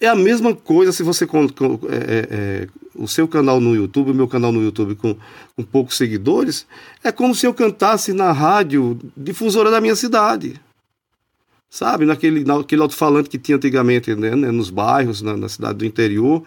É 0.00 0.08
a 0.08 0.16
mesma 0.16 0.52
coisa 0.52 0.90
se 0.90 1.04
você. 1.04 1.24
É, 1.24 1.28
é, 1.28 2.28
é, 2.28 2.68
o 2.92 3.06
seu 3.06 3.28
canal 3.28 3.60
no 3.60 3.76
YouTube, 3.76 4.10
o 4.10 4.14
meu 4.14 4.26
canal 4.26 4.50
no 4.50 4.60
YouTube 4.60 4.96
com, 4.96 5.14
com 5.54 5.62
poucos 5.62 5.96
seguidores, 5.96 6.66
é 7.04 7.12
como 7.12 7.32
se 7.36 7.46
eu 7.46 7.54
cantasse 7.54 8.12
na 8.12 8.32
rádio 8.32 8.98
difusora 9.16 9.70
da 9.70 9.80
minha 9.80 9.94
cidade. 9.94 10.60
Sabe? 11.70 12.04
Naquele, 12.04 12.42
naquele 12.42 12.82
alto-falante 12.82 13.30
que 13.30 13.38
tinha 13.38 13.54
antigamente 13.54 14.12
né, 14.16 14.34
né 14.34 14.50
nos 14.50 14.70
bairros, 14.70 15.22
na, 15.22 15.36
na, 15.36 15.48
cidade 15.48 15.78
do 15.78 15.86
interior. 15.86 16.42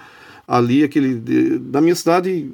Ali, 0.45 0.83
aquele. 0.83 1.61
Na 1.71 1.79
minha 1.79 1.95
cidade, 1.95 2.51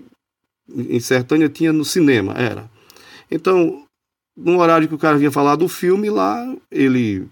em 0.70 1.00
Sertânia, 1.00 1.50
tinha 1.50 1.72
no 1.72 1.86
cinema, 1.86 2.34
era. 2.34 2.70
Então, 3.30 3.86
no 4.36 4.60
horário 4.60 4.88
que 4.88 4.96
o 4.96 5.00
cara 5.00 5.18
vinha 5.18 5.32
falar 5.32 5.56
do 5.56 5.68
filme, 5.68 6.10
lá 6.10 6.56
ele 6.72 7.28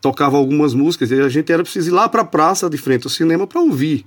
tocava 0.00 0.36
algumas 0.36 0.74
músicas 0.74 1.10
e 1.10 1.20
a 1.20 1.28
gente 1.28 1.52
era 1.52 1.62
preciso 1.62 1.90
ir 1.90 1.92
lá 1.92 2.08
para 2.08 2.22
a 2.22 2.26
praça 2.26 2.70
de 2.70 2.78
frente 2.78 3.04
ao 3.04 3.10
cinema 3.10 3.46
para 3.46 3.60
ouvir. 3.60 4.06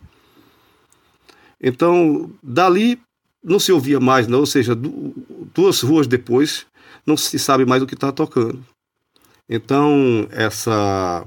Então, 1.62 2.30
dali 2.42 3.00
não 3.44 3.60
se 3.60 3.72
ouvia 3.72 4.00
mais, 4.00 4.28
não, 4.28 4.40
ou 4.40 4.46
seja, 4.46 4.76
duas 4.76 5.82
ruas 5.82 6.08
depois 6.08 6.66
não 7.06 7.18
se 7.18 7.38
sabe 7.38 7.66
mais 7.66 7.82
o 7.82 7.88
que 7.88 7.94
está 7.94 8.12
tocando. 8.12 8.66
Então, 9.50 10.28
essa 10.32 11.26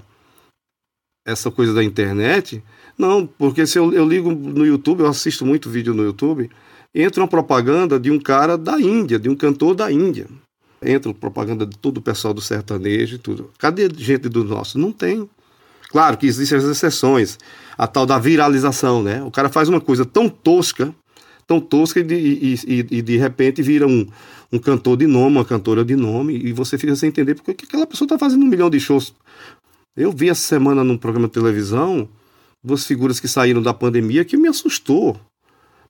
essa 1.26 1.50
coisa 1.50 1.74
da 1.74 1.82
internet, 1.82 2.62
não, 2.98 3.26
porque 3.26 3.66
se 3.66 3.78
eu, 3.78 3.92
eu 3.92 4.08
ligo 4.08 4.30
no 4.32 4.64
YouTube, 4.64 5.00
eu 5.00 5.06
assisto 5.06 5.44
muito 5.44 5.70
vídeo 5.70 5.94
no 5.94 6.02
YouTube, 6.02 6.50
entra 6.94 7.22
uma 7.22 7.28
propaganda 7.28 8.00
de 8.00 8.10
um 8.10 8.18
cara 8.18 8.56
da 8.56 8.80
Índia, 8.80 9.18
de 9.18 9.28
um 9.28 9.34
cantor 9.34 9.74
da 9.74 9.90
Índia 9.92 10.26
entra 10.82 11.12
propaganda 11.14 11.66
de 11.66 11.76
todo 11.76 11.98
o 11.98 12.02
pessoal 12.02 12.34
do 12.34 12.40
sertanejo 12.40 13.16
e 13.16 13.18
tudo. 13.18 13.50
Cadê 13.58 13.88
gente 13.96 14.28
do 14.28 14.44
nosso? 14.44 14.78
Não 14.78 14.92
tem. 14.92 15.28
Claro 15.90 16.16
que 16.16 16.26
existem 16.26 16.58
as 16.58 16.64
exceções, 16.64 17.38
a 17.76 17.86
tal 17.86 18.04
da 18.04 18.18
viralização, 18.18 19.02
né? 19.02 19.22
O 19.22 19.30
cara 19.30 19.48
faz 19.48 19.68
uma 19.68 19.80
coisa 19.80 20.04
tão 20.04 20.28
tosca, 20.28 20.94
tão 21.46 21.60
tosca 21.60 22.00
e 22.00 22.02
de, 22.02 22.14
e, 22.14 22.86
e, 22.90 23.02
de 23.02 23.16
repente 23.16 23.62
vira 23.62 23.86
um, 23.86 24.06
um 24.52 24.58
cantor 24.58 24.96
de 24.96 25.06
nome, 25.06 25.36
uma 25.36 25.44
cantora 25.44 25.84
de 25.84 25.94
nome, 25.94 26.36
e 26.36 26.52
você 26.52 26.76
fica 26.76 26.94
sem 26.96 27.08
entender 27.08 27.34
porque 27.36 27.64
aquela 27.64 27.86
pessoa 27.86 28.06
está 28.06 28.18
fazendo 28.18 28.44
um 28.44 28.48
milhão 28.48 28.68
de 28.68 28.80
shows. 28.80 29.14
Eu 29.96 30.12
vi 30.12 30.28
essa 30.28 30.42
semana 30.42 30.82
num 30.84 30.98
programa 30.98 31.28
de 31.28 31.34
televisão 31.34 32.08
duas 32.66 32.84
figuras 32.84 33.20
que 33.20 33.28
saíram 33.28 33.62
da 33.62 33.72
pandemia 33.72 34.24
que 34.24 34.36
me 34.36 34.48
assustou. 34.48 35.18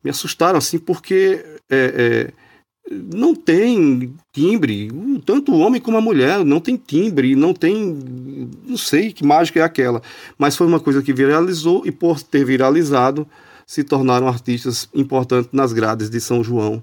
Me 0.04 0.10
assustaram 0.10 0.58
assim, 0.58 0.78
porque 0.78 1.44
é, 1.70 2.30
é, 2.30 2.32
não 2.90 3.34
tem 3.34 4.14
timbre, 4.32 4.90
tanto 5.24 5.52
o 5.52 5.58
homem 5.58 5.80
como 5.80 5.96
a 5.96 6.02
mulher, 6.02 6.44
não 6.44 6.60
tem 6.60 6.76
timbre, 6.76 7.34
não 7.34 7.54
tem, 7.54 7.98
não 8.64 8.76
sei 8.76 9.10
que 9.10 9.24
mágica 9.24 9.58
é 9.58 9.62
aquela, 9.62 10.02
mas 10.38 10.54
foi 10.54 10.66
uma 10.66 10.78
coisa 10.78 11.02
que 11.02 11.12
viralizou 11.12 11.82
e 11.86 11.90
por 11.90 12.22
ter 12.22 12.44
viralizado 12.44 13.26
se 13.66 13.82
tornaram 13.82 14.28
artistas 14.28 14.88
importantes 14.94 15.50
nas 15.52 15.72
grades 15.72 16.08
de 16.10 16.20
São 16.20 16.44
João, 16.44 16.80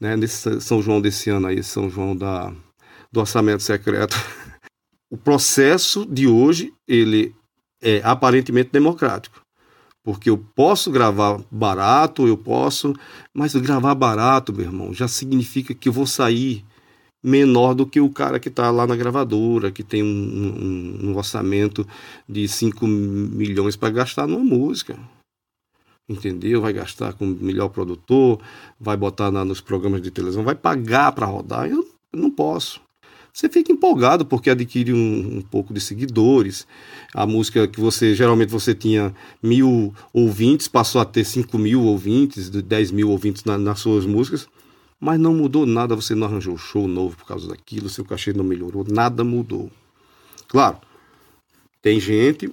né, 0.00 0.16
nesse 0.16 0.60
São 0.60 0.80
João 0.80 1.00
desse 1.00 1.28
ano 1.28 1.48
aí, 1.48 1.62
São 1.62 1.90
João 1.90 2.16
da, 2.16 2.50
do 3.12 3.20
orçamento 3.20 3.62
secreto. 3.62 4.16
O 5.10 5.16
processo 5.16 6.04
de 6.04 6.26
hoje, 6.26 6.72
ele 6.88 7.32
é 7.84 8.00
aparentemente 8.02 8.70
democrático 8.72 9.44
porque 10.04 10.28
eu 10.28 10.36
posso 10.36 10.90
gravar 10.90 11.40
barato, 11.50 12.28
eu 12.28 12.36
posso, 12.36 12.92
mas 13.32 13.54
gravar 13.54 13.94
barato, 13.94 14.52
meu 14.52 14.66
irmão, 14.66 14.92
já 14.92 15.08
significa 15.08 15.74
que 15.74 15.88
eu 15.88 15.92
vou 15.94 16.06
sair 16.06 16.62
menor 17.22 17.74
do 17.74 17.86
que 17.86 17.98
o 18.02 18.10
cara 18.10 18.38
que 18.38 18.50
está 18.50 18.70
lá 18.70 18.86
na 18.86 18.94
gravadora, 18.94 19.72
que 19.72 19.82
tem 19.82 20.02
um, 20.02 20.06
um, 20.06 21.08
um 21.08 21.16
orçamento 21.16 21.88
de 22.28 22.46
5 22.46 22.86
milhões 22.86 23.76
para 23.76 23.88
gastar 23.88 24.26
numa 24.26 24.44
música. 24.44 24.98
Entendeu? 26.06 26.60
Vai 26.60 26.74
gastar 26.74 27.14
com 27.14 27.24
o 27.24 27.28
melhor 27.28 27.70
produtor, 27.70 28.38
vai 28.78 28.98
botar 28.98 29.30
na, 29.30 29.42
nos 29.42 29.62
programas 29.62 30.02
de 30.02 30.10
televisão, 30.10 30.44
vai 30.44 30.54
pagar 30.54 31.12
para 31.12 31.24
rodar. 31.24 31.66
Eu, 31.66 31.88
não 32.12 32.30
posso 32.30 32.83
você 33.34 33.48
fica 33.48 33.72
empolgado 33.72 34.24
porque 34.24 34.48
adquire 34.48 34.92
um, 34.92 35.38
um, 35.38 35.42
pouco 35.42 35.74
de 35.74 35.80
seguidores. 35.80 36.68
A 37.12 37.26
música 37.26 37.66
que 37.66 37.80
você 37.80 38.14
geralmente 38.14 38.50
você 38.50 38.72
tinha 38.72 39.12
mil 39.42 39.92
ouvintes 40.12 40.68
passou 40.68 41.00
a 41.00 41.04
ter 41.04 41.24
cinco 41.24 41.58
mil 41.58 41.82
ouvintes, 41.82 42.48
dez 42.48 42.92
mil 42.92 43.10
ouvintes 43.10 43.42
na, 43.42 43.58
nas 43.58 43.80
suas 43.80 44.06
músicas, 44.06 44.46
mas 45.00 45.18
não 45.18 45.34
mudou 45.34 45.66
nada. 45.66 45.96
Você 45.96 46.14
não 46.14 46.28
arranjou 46.28 46.56
show 46.56 46.86
novo 46.86 47.16
por 47.16 47.26
causa 47.26 47.48
daquilo, 47.48 47.88
seu 47.88 48.04
cachê 48.04 48.32
não 48.32 48.44
melhorou, 48.44 48.86
nada 48.88 49.24
mudou. 49.24 49.68
Claro, 50.46 50.78
tem 51.82 51.98
gente, 51.98 52.48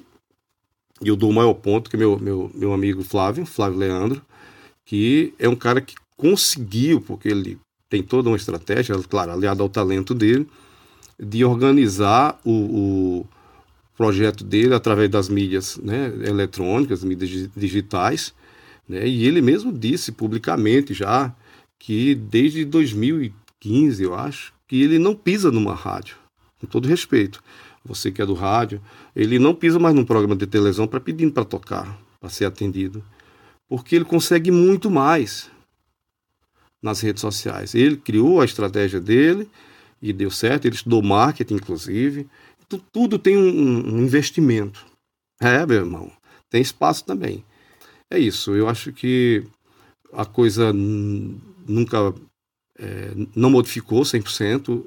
e 0.99 1.07
eu 1.07 1.15
dou 1.15 1.29
o 1.29 1.33
maior 1.33 1.53
ponto 1.53 1.91
que 1.91 1.97
meu, 1.97 2.17
meu, 2.17 2.49
meu 2.55 2.73
amigo 2.73 3.03
Flávio, 3.03 3.45
Flávio 3.45 3.77
Leandro, 3.77 4.19
que 4.83 5.31
é 5.37 5.47
um 5.47 5.55
cara 5.55 5.79
que 5.79 5.93
conseguiu, 6.17 7.01
porque 7.01 7.27
ele 7.27 7.59
tem 7.87 8.01
toda 8.01 8.29
uma 8.29 8.37
estratégia, 8.37 8.97
claro, 9.07 9.33
aliado 9.33 9.61
ao 9.61 9.69
talento 9.69 10.15
dele, 10.15 10.47
de 11.21 11.45
organizar 11.45 12.39
o, 12.43 12.51
o 12.51 13.27
projeto 13.95 14.43
dele 14.43 14.73
através 14.73 15.09
das 15.09 15.29
mídias 15.29 15.77
né, 15.77 16.11
eletrônicas, 16.25 17.03
mídias 17.03 17.47
digitais, 17.55 18.33
né, 18.89 19.07
e 19.07 19.27
ele 19.27 19.41
mesmo 19.41 19.71
disse 19.71 20.11
publicamente 20.11 20.93
já 20.93 21.31
que 21.77 22.15
desde 22.15 22.65
2015, 22.65 24.03
eu 24.03 24.15
acho, 24.15 24.53
que 24.67 24.81
ele 24.81 24.97
não 24.97 25.13
pisa 25.13 25.51
numa 25.51 25.75
rádio, 25.75 26.15
com 26.59 26.65
todo 26.65 26.87
respeito. 26.87 27.43
Você 27.83 28.11
que 28.11 28.21
é 28.21 28.25
do 28.25 28.33
rádio, 28.33 28.81
ele 29.15 29.37
não 29.37 29.53
pisa 29.53 29.77
mais 29.77 29.93
num 29.93 30.05
programa 30.05 30.35
de 30.35 30.47
televisão 30.47 30.87
para 30.87 30.99
pedindo 30.99 31.33
para 31.33 31.43
tocar, 31.43 31.99
para 32.19 32.29
ser 32.29 32.45
atendido, 32.45 33.03
porque 33.67 33.95
ele 33.95 34.05
consegue 34.05 34.51
muito 34.51 34.89
mais 34.89 35.49
nas 36.81 37.01
redes 37.01 37.21
sociais. 37.21 37.75
Ele 37.75 37.97
criou 37.97 38.41
a 38.41 38.45
estratégia 38.45 38.99
dele, 38.99 39.49
e 40.01 40.11
deu 40.11 40.31
certo. 40.31 40.65
Ele 40.65 40.75
estudou 40.75 41.01
marketing, 41.01 41.55
inclusive. 41.55 42.27
Então, 42.65 42.81
tudo 42.91 43.19
tem 43.19 43.37
um, 43.37 43.95
um 43.95 43.99
investimento. 43.99 44.85
É, 45.39 45.65
meu 45.65 45.77
irmão. 45.77 46.11
Tem 46.49 46.61
espaço 46.61 47.05
também. 47.05 47.43
É 48.09 48.17
isso. 48.19 48.55
Eu 48.55 48.67
acho 48.67 48.91
que 48.91 49.43
a 50.13 50.25
coisa 50.25 50.73
nunca 50.73 52.13
é, 52.77 53.11
não 53.35 53.49
modificou 53.49 54.01
100%, 54.01 54.83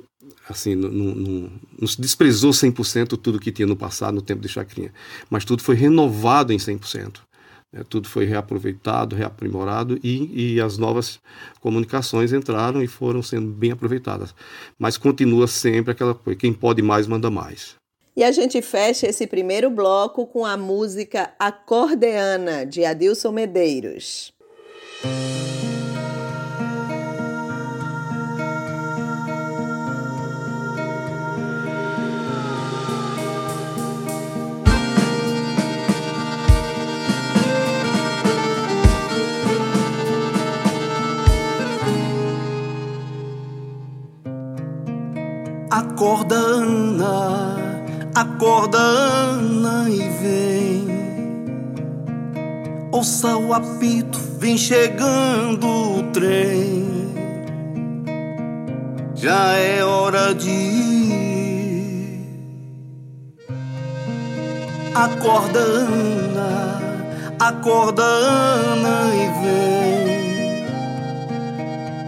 assim, 0.48 0.74
não 0.74 1.86
se 1.86 2.00
desprezou 2.00 2.50
100% 2.50 3.16
tudo 3.16 3.40
que 3.40 3.52
tinha 3.52 3.66
no 3.66 3.76
passado, 3.76 4.14
no 4.14 4.22
tempo 4.22 4.42
de 4.42 4.48
Chacrinha, 4.48 4.92
mas 5.30 5.44
tudo 5.44 5.62
foi 5.62 5.74
renovado 5.74 6.52
em 6.52 6.58
100%. 6.58 7.20
É, 7.74 7.82
tudo 7.82 8.08
foi 8.08 8.24
reaproveitado, 8.24 9.16
reaprimorado 9.16 9.98
e, 10.02 10.54
e 10.54 10.60
as 10.60 10.78
novas 10.78 11.18
comunicações 11.60 12.32
entraram 12.32 12.80
e 12.80 12.86
foram 12.86 13.20
sendo 13.20 13.50
bem 13.50 13.72
aproveitadas. 13.72 14.32
Mas 14.78 14.96
continua 14.96 15.48
sempre 15.48 15.90
aquela 15.90 16.14
coisa: 16.14 16.38
quem 16.38 16.52
pode 16.52 16.80
mais, 16.82 17.08
manda 17.08 17.30
mais. 17.30 17.74
E 18.16 18.22
a 18.22 18.30
gente 18.30 18.62
fecha 18.62 19.08
esse 19.08 19.26
primeiro 19.26 19.68
bloco 19.68 20.24
com 20.24 20.46
a 20.46 20.56
música 20.56 21.32
Acordeana, 21.36 22.64
de 22.64 22.84
Adilson 22.84 23.32
Medeiros. 23.32 24.32
Acorda, 46.04 46.36
Ana, 46.36 47.56
acorda, 48.14 48.78
Ana, 48.78 49.88
e 49.88 50.06
vem. 50.20 50.86
Ouça 52.92 53.34
o 53.38 53.54
apito, 53.54 54.20
vem 54.38 54.58
chegando 54.58 55.66
o 55.66 56.02
trem. 56.12 56.84
Já 59.14 59.54
é 59.54 59.82
hora 59.82 60.34
de 60.34 60.50
ir. 60.50 62.28
Acorda, 64.94 65.58
Ana, 65.58 66.82
acorda, 67.40 68.02
Ana, 68.04 69.08
e 69.14 69.26
vem. 69.40 70.64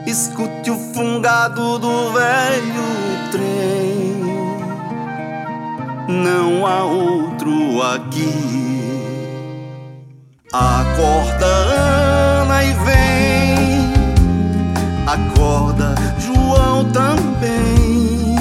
Escute 0.06 0.70
o 0.70 0.76
fungado 0.92 1.78
do 1.78 2.12
velho 2.12 3.15
trem. 3.36 4.22
Não 6.08 6.66
há 6.66 6.84
outro 6.84 7.82
aqui. 7.82 8.32
Acorda, 10.52 11.46
Ana, 11.46 12.64
e 12.64 12.72
vem. 12.86 13.92
Acorda, 15.06 15.94
João 16.18 16.84
também. 16.92 18.36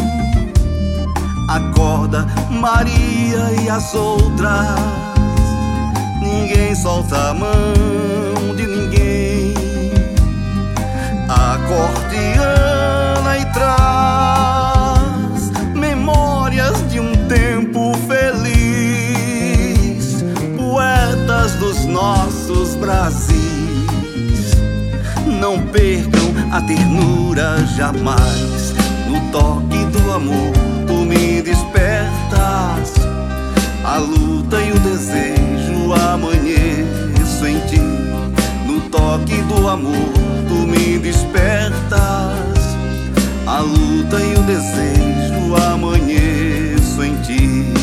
Acorda, 1.49 2.25
Maria 2.49 3.51
e 3.61 3.69
as 3.69 3.93
outras. 3.93 4.79
Ninguém 6.21 6.73
solta 6.75 7.31
a 7.31 7.33
mão 7.33 8.55
de 8.55 8.65
ninguém. 8.65 9.53
Acorde, 11.27 12.39
Ana, 12.39 12.54
nossos 21.95 22.75
Brasis, 22.75 23.37
não 25.39 25.57
percam 25.67 26.33
a 26.51 26.61
ternura 26.61 27.65
jamais. 27.77 28.73
No 29.07 29.21
toque 29.31 29.77
do 29.85 30.11
amor, 30.11 30.51
tu 30.85 30.93
me 30.93 31.41
despertas. 31.41 32.95
A 33.85 33.97
luta 33.97 34.61
e 34.61 34.71
o 34.73 34.79
desejo 34.79 35.93
amanheço 35.93 37.47
em 37.47 37.59
ti. 37.61 37.79
No 38.67 38.81
toque 38.89 39.41
do 39.43 39.65
amor, 39.65 40.11
tu 40.49 40.67
me 40.67 40.99
despertas. 40.99 41.95
A 43.47 43.61
luta 43.61 44.19
e 44.19 44.33
o 44.33 44.41
desejo 44.41 45.55
amanheço 45.71 47.03
em 47.05 47.15
ti. 47.21 47.73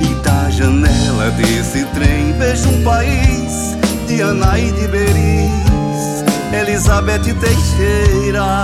E 0.00 0.14
da 0.24 0.50
janela 0.50 1.30
desse 1.30 1.84
trem 1.94 2.25
vejo 2.36 2.68
um 2.68 2.82
país 2.82 3.76
de 4.06 4.20
Ana 4.20 4.58
e 4.58 4.70
de 4.72 4.88
Beris, 4.88 6.24
Elizabeth 6.52 7.22
Teixeira. 7.40 8.62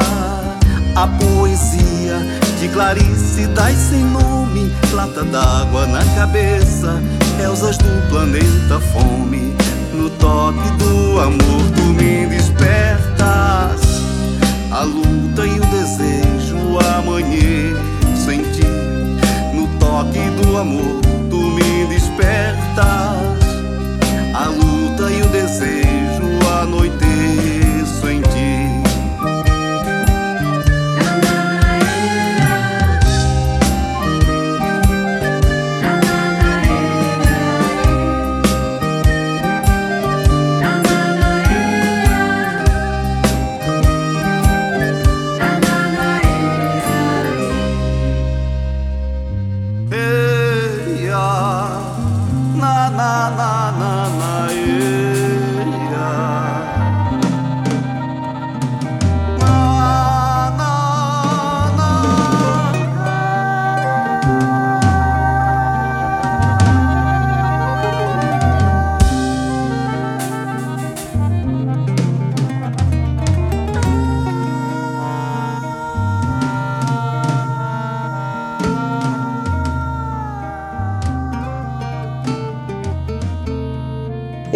A 0.95 1.07
poesia 1.07 2.19
de 2.61 2.69
Clarice 2.69 3.47
das 3.55 3.75
sem 3.75 4.05
nome, 4.05 4.71
lata 4.93 5.25
d'água 5.25 5.87
na 5.87 6.05
cabeça, 6.15 7.03
Elsas 7.43 7.79
do 7.79 8.09
planeta 8.11 8.79
fome. 8.93 9.55
No 9.95 10.11
toque 10.11 10.71
do 10.79 11.21
amor 11.21 11.71
tu 11.75 11.83
me 11.83 12.27
despertas. 12.27 14.03
A 14.71 14.83
luta 14.83 15.47
e 15.47 15.59
o 15.59 15.67
desejo 15.67 16.79
amanheço 16.99 18.31
em 18.31 18.43
ti. 18.53 18.67
No 19.55 19.67
toque 19.79 20.21
do 20.43 20.59
amor 20.59 21.01
tu 21.31 21.37
me 21.37 21.87
despertas. 21.87 23.42
A 24.43 24.49
luta 24.49 25.09
e 25.09 25.23
o 25.23 25.29
desejo 25.29 26.27
anoiteço 26.61 28.09
em 28.09 28.21
ti. 28.23 28.42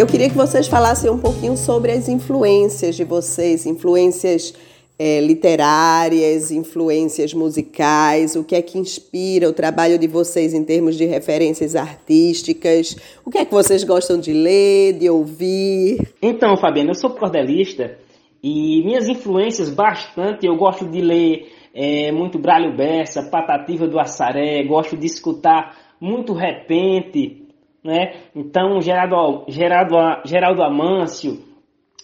Eu 0.07 0.11
queria 0.13 0.29
que 0.29 0.37
vocês 0.37 0.69
falassem 0.69 1.11
um 1.11 1.19
pouquinho 1.19 1.57
sobre 1.57 1.91
as 1.91 2.09
influências 2.09 2.95
de 2.95 3.03
vocês, 3.03 3.67
influências 3.67 4.55
eh, 4.97 5.21
literárias, 5.21 6.53
influências 6.53 7.35
musicais, 7.35 8.37
o 8.37 8.45
que 8.45 8.55
é 8.55 8.63
que 8.63 8.79
inspira 8.79 9.49
o 9.49 9.53
trabalho 9.53 9.99
de 9.99 10.07
vocês 10.07 10.55
em 10.55 10.63
termos 10.63 10.97
de 10.97 11.07
referências 11.07 11.75
artísticas, 11.75 12.97
o 13.25 13.33
que 13.33 13.39
é 13.39 13.45
que 13.45 13.51
vocês 13.51 13.83
gostam 13.83 14.21
de 14.21 14.33
ler, 14.33 14.93
de 14.93 15.11
ouvir. 15.11 16.09
Então, 16.23 16.57
Fabiano, 16.57 16.91
eu 16.91 16.95
sou 16.95 17.11
cordelista 17.11 17.99
e 18.41 18.85
minhas 18.85 19.09
influências 19.09 19.71
bastante, 19.71 20.47
eu 20.47 20.55
gosto 20.55 20.87
de 20.87 21.01
ler 21.01 21.53
é, 21.75 22.13
muito 22.13 22.39
Brálio 22.39 22.77
Bessa, 22.77 23.25
Patativa 23.25 23.89
do 23.89 23.99
Assaré, 23.99 24.63
gosto 24.63 24.97
de 24.97 25.07
escutar 25.07 25.77
muito 26.01 26.33
repente, 26.33 27.46
né? 27.87 28.25
Então, 28.35 28.81
Geraldo, 28.81 29.45
Geraldo, 29.49 29.97
Geraldo 30.25 30.63
Amâncio, 30.63 31.39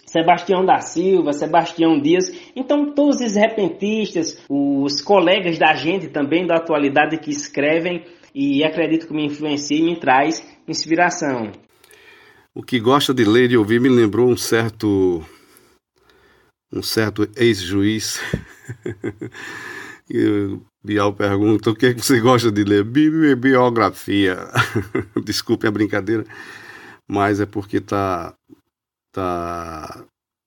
Sebastião 0.07 0.65
da 0.65 0.81
Silva, 0.81 1.33
Sebastião 1.33 2.01
Dias. 2.01 2.31
Então, 2.55 2.93
todos 2.95 3.21
esses 3.21 3.37
repentistas, 3.37 4.43
os 4.49 5.01
colegas 5.03 5.59
da 5.59 5.75
gente 5.75 6.09
também 6.09 6.47
da 6.47 6.57
atualidade 6.57 7.19
que 7.19 7.31
escrevem 7.31 8.05
e 8.35 8.63
acredito 8.63 9.07
que 9.07 9.15
me 9.15 9.27
influencia 9.27 9.77
e 9.77 9.83
me 9.83 9.97
traz 9.99 10.47
inspiração. 10.69 11.51
O 12.55 12.63
que 12.63 12.79
gosta 12.79 13.13
de 13.13 13.25
ler 13.25 13.51
e 13.51 13.57
ouvir 13.57 13.81
me 13.81 13.89
lembrou 13.89 14.29
um 14.29 14.37
certo 14.37 15.23
um 16.73 16.83
certo 16.83 17.29
ex-juiz. 17.37 18.21
Bial 20.85 21.15
pergunta: 21.15 21.71
o 21.71 21.75
que 21.77 21.87
é 21.87 21.95
que 21.95 22.01
você 22.05 22.21
gosta 22.21 22.51
de 22.51 22.65
ler? 22.65 22.85
Bi- 22.85 23.35
Biografia. 23.37 24.37
Desculpe 25.25 25.67
a 25.67 25.71
brincadeira, 25.71 26.25
mas 27.09 27.41
é 27.41 27.47
porque 27.47 27.81
tá, 27.81 28.35
tá, 29.13 30.05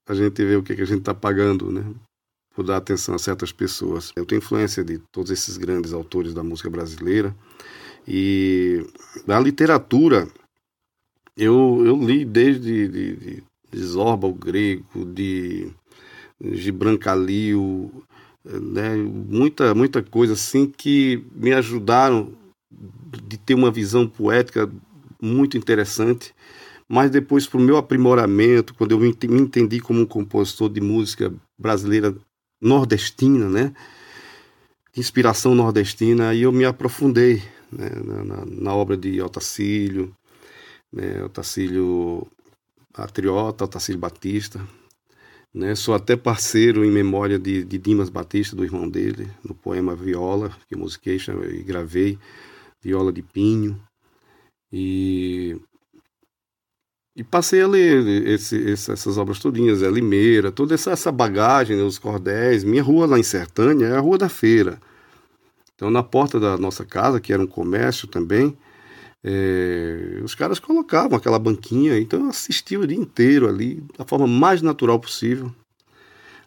a 0.07 0.13
gente 0.13 0.43
vê 0.43 0.55
o 0.55 0.63
que, 0.63 0.75
que 0.75 0.81
a 0.81 0.85
gente 0.85 0.99
está 0.99 1.13
pagando, 1.13 1.71
né? 1.71 1.83
Por 2.55 2.65
dar 2.65 2.77
atenção 2.77 3.15
a 3.15 3.19
certas 3.19 3.51
pessoas. 3.51 4.11
Eu 4.15 4.25
tenho 4.25 4.39
influência 4.39 4.83
de 4.83 4.99
todos 5.11 5.31
esses 5.31 5.57
grandes 5.57 5.93
autores 5.93 6.33
da 6.33 6.43
música 6.43 6.69
brasileira 6.69 7.35
e 8.07 8.85
da 9.25 9.39
literatura. 9.39 10.27
Eu, 11.37 11.83
eu 11.85 11.97
li 12.01 12.23
desde 12.23 12.87
de, 12.87 13.15
de, 13.15 13.43
de 13.71 13.83
Zorba, 13.83 14.27
o 14.27 14.33
grego, 14.33 15.05
de 15.13 15.69
Gibran 16.41 16.97
né, 18.45 18.95
muita, 18.95 19.73
muita 19.73 20.03
coisa 20.03 20.33
assim 20.33 20.67
que 20.67 21.23
me 21.33 21.53
ajudaram 21.53 22.33
de 23.27 23.37
ter 23.37 23.53
uma 23.53 23.71
visão 23.71 24.07
poética 24.07 24.69
muito 25.21 25.57
interessante, 25.57 26.33
mas 26.87 27.09
depois 27.09 27.47
para 27.47 27.59
o 27.59 27.63
meu 27.63 27.77
aprimoramento, 27.77 28.73
quando 28.73 28.91
eu 28.91 28.99
me 28.99 29.09
ente- 29.09 29.27
me 29.27 29.41
entendi 29.41 29.79
como 29.79 30.01
um 30.01 30.05
compositor 30.05 30.69
de 30.69 30.81
música 30.81 31.33
brasileira 31.59 32.15
nordestina, 32.61 33.49
né, 33.49 33.73
inspiração 34.95 35.55
nordestina, 35.55 36.29
aí 36.29 36.43
eu 36.43 36.51
me 36.51 36.65
aprofundei 36.65 37.41
né, 37.71 37.89
na, 38.03 38.23
na, 38.23 38.45
na 38.45 38.75
obra 38.75 38.95
de 38.95 39.21
Otacílio, 39.21 40.13
né, 40.93 41.23
Otacílio 41.23 42.27
Patriota, 42.93 43.65
Otacílio 43.65 43.99
Batista, 43.99 44.65
Né? 45.55 45.73
Sou 45.73 45.95
até 45.95 46.17
parceiro 46.17 46.83
em 46.83 46.91
memória 46.91 47.39
de, 47.39 47.63
de, 47.63 47.77
Dimas 47.77 48.09
Batista, 48.09 48.57
do 48.57 48.65
irmão 48.65 48.89
dele, 48.89 49.31
no 49.41 49.55
poema 49.55 49.95
Viola, 49.95 50.49
que 50.67 50.75
eu 50.75 50.79
musiquei 50.79 51.17
e 51.17 51.63
gravei, 51.63 52.19
Viola 52.83 53.13
de 53.13 53.21
Pinho. 53.21 53.81
E, 54.69 55.57
e 57.15 57.23
passei 57.23 57.61
a 57.61 57.67
ler 57.67 58.27
esse, 58.27 58.69
essas 58.69 59.17
obras 59.17 59.39
todinhas, 59.39 59.77
Zé 59.77 59.89
Limeira, 59.89 60.51
toda 60.51 60.73
essa, 60.73 60.91
essa 60.91 61.09
bagagem, 61.09 61.77
né, 61.77 61.83
os 61.83 61.97
cordéis. 61.97 62.65
Minha 62.65 62.83
rua 62.83 63.05
lá 63.05 63.17
em 63.17 63.23
Sertânia 63.23 63.85
é 63.85 63.95
a 63.95 64.01
Rua 64.01 64.17
da 64.17 64.27
Feira. 64.27 64.77
Então, 65.73 65.89
na 65.89 66.03
porta 66.03 66.37
da 66.37 66.57
nossa 66.57 66.83
casa, 66.83 67.21
que 67.21 67.31
era 67.31 67.41
um 67.41 67.47
comércio 67.47 68.09
também, 68.09 68.57
é, 69.27 70.21
os 70.23 70.35
caras 70.35 70.59
colocavam 70.59 71.17
aquela 71.17 71.39
banquinha, 71.39 71.97
então 71.97 72.21
eu 72.21 72.29
assistia 72.29 72.79
o 72.79 72.85
dia 72.85 72.95
inteiro 72.95 73.49
ali, 73.49 73.83
da 73.97 74.05
forma 74.05 74.27
mais 74.27 74.61
natural 74.61 74.99
possível. 74.99 75.51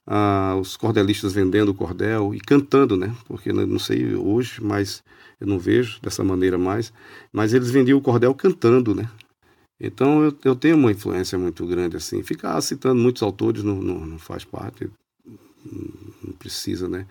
Ah, 0.07 0.57
os 0.61 0.77
cordelistas 0.77 1.33
vendendo 1.33 1.71
o 1.71 1.75
cordel 1.75 2.33
e 2.33 2.41
cantando, 2.41 2.97
né? 2.97 3.13
Porque 3.27 3.53
não 3.53 3.81
sei 3.81 4.15
hoje, 4.15 4.63
mas 4.63 5.03
eu 5.41 5.47
não 5.49 5.59
vejo 5.59 6.01
dessa 6.01 6.23
maneira 6.23 6.57
mais. 6.57 6.93
Mas 7.33 7.53
eles 7.53 7.69
vendiam 7.69 7.99
o 7.99 8.01
cordel 8.01 8.33
cantando, 8.33 8.95
né? 8.95 9.11
Então 9.81 10.23
eu, 10.23 10.35
eu 10.45 10.55
tenho 10.55 10.77
uma 10.77 10.93
influência 10.93 11.37
muito 11.37 11.67
grande 11.67 11.97
assim. 11.97 12.23
Ficar 12.23 12.61
citando 12.61 13.01
muitos 13.01 13.25
autores 13.25 13.65
não, 13.65 13.83
não, 13.83 14.07
não 14.07 14.19
faz 14.21 14.45
parte, 14.45 14.89
não 16.23 16.33
precisa, 16.39 16.89
né? 16.89 17.07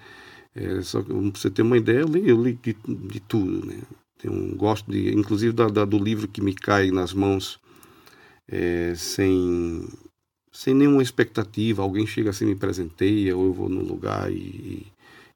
É, 0.56 0.82
só 0.82 1.04
que 1.04 1.12
você 1.12 1.50
ter 1.50 1.62
uma 1.62 1.78
ideia, 1.78 2.00
eu 2.00 2.08
li, 2.08 2.30
eu 2.30 2.42
li 2.42 2.54
de, 2.54 2.76
de 2.88 3.20
tudo, 3.20 3.68
né? 3.68 3.82
Tenho, 4.18 4.56
gosto 4.56 4.92
de, 4.92 5.14
inclusive 5.14 5.54
da, 5.54 5.68
da, 5.68 5.86
do 5.86 5.98
livro 5.98 6.28
que 6.28 6.42
me 6.42 6.54
cai 6.54 6.92
nas 6.92 7.14
mãos 7.14 7.60
é, 8.48 8.94
sem, 8.96 9.88
sem 10.52 10.74
nenhuma 10.74 11.04
expectativa. 11.04 11.82
Alguém 11.82 12.08
chega 12.08 12.32
assim, 12.32 12.46
me 12.46 12.56
presenteia, 12.56 13.36
ou 13.36 13.46
eu 13.46 13.54
vou 13.54 13.70
num 13.70 13.84
lugar 13.84 14.32
e, 14.32 14.36
e 14.36 14.88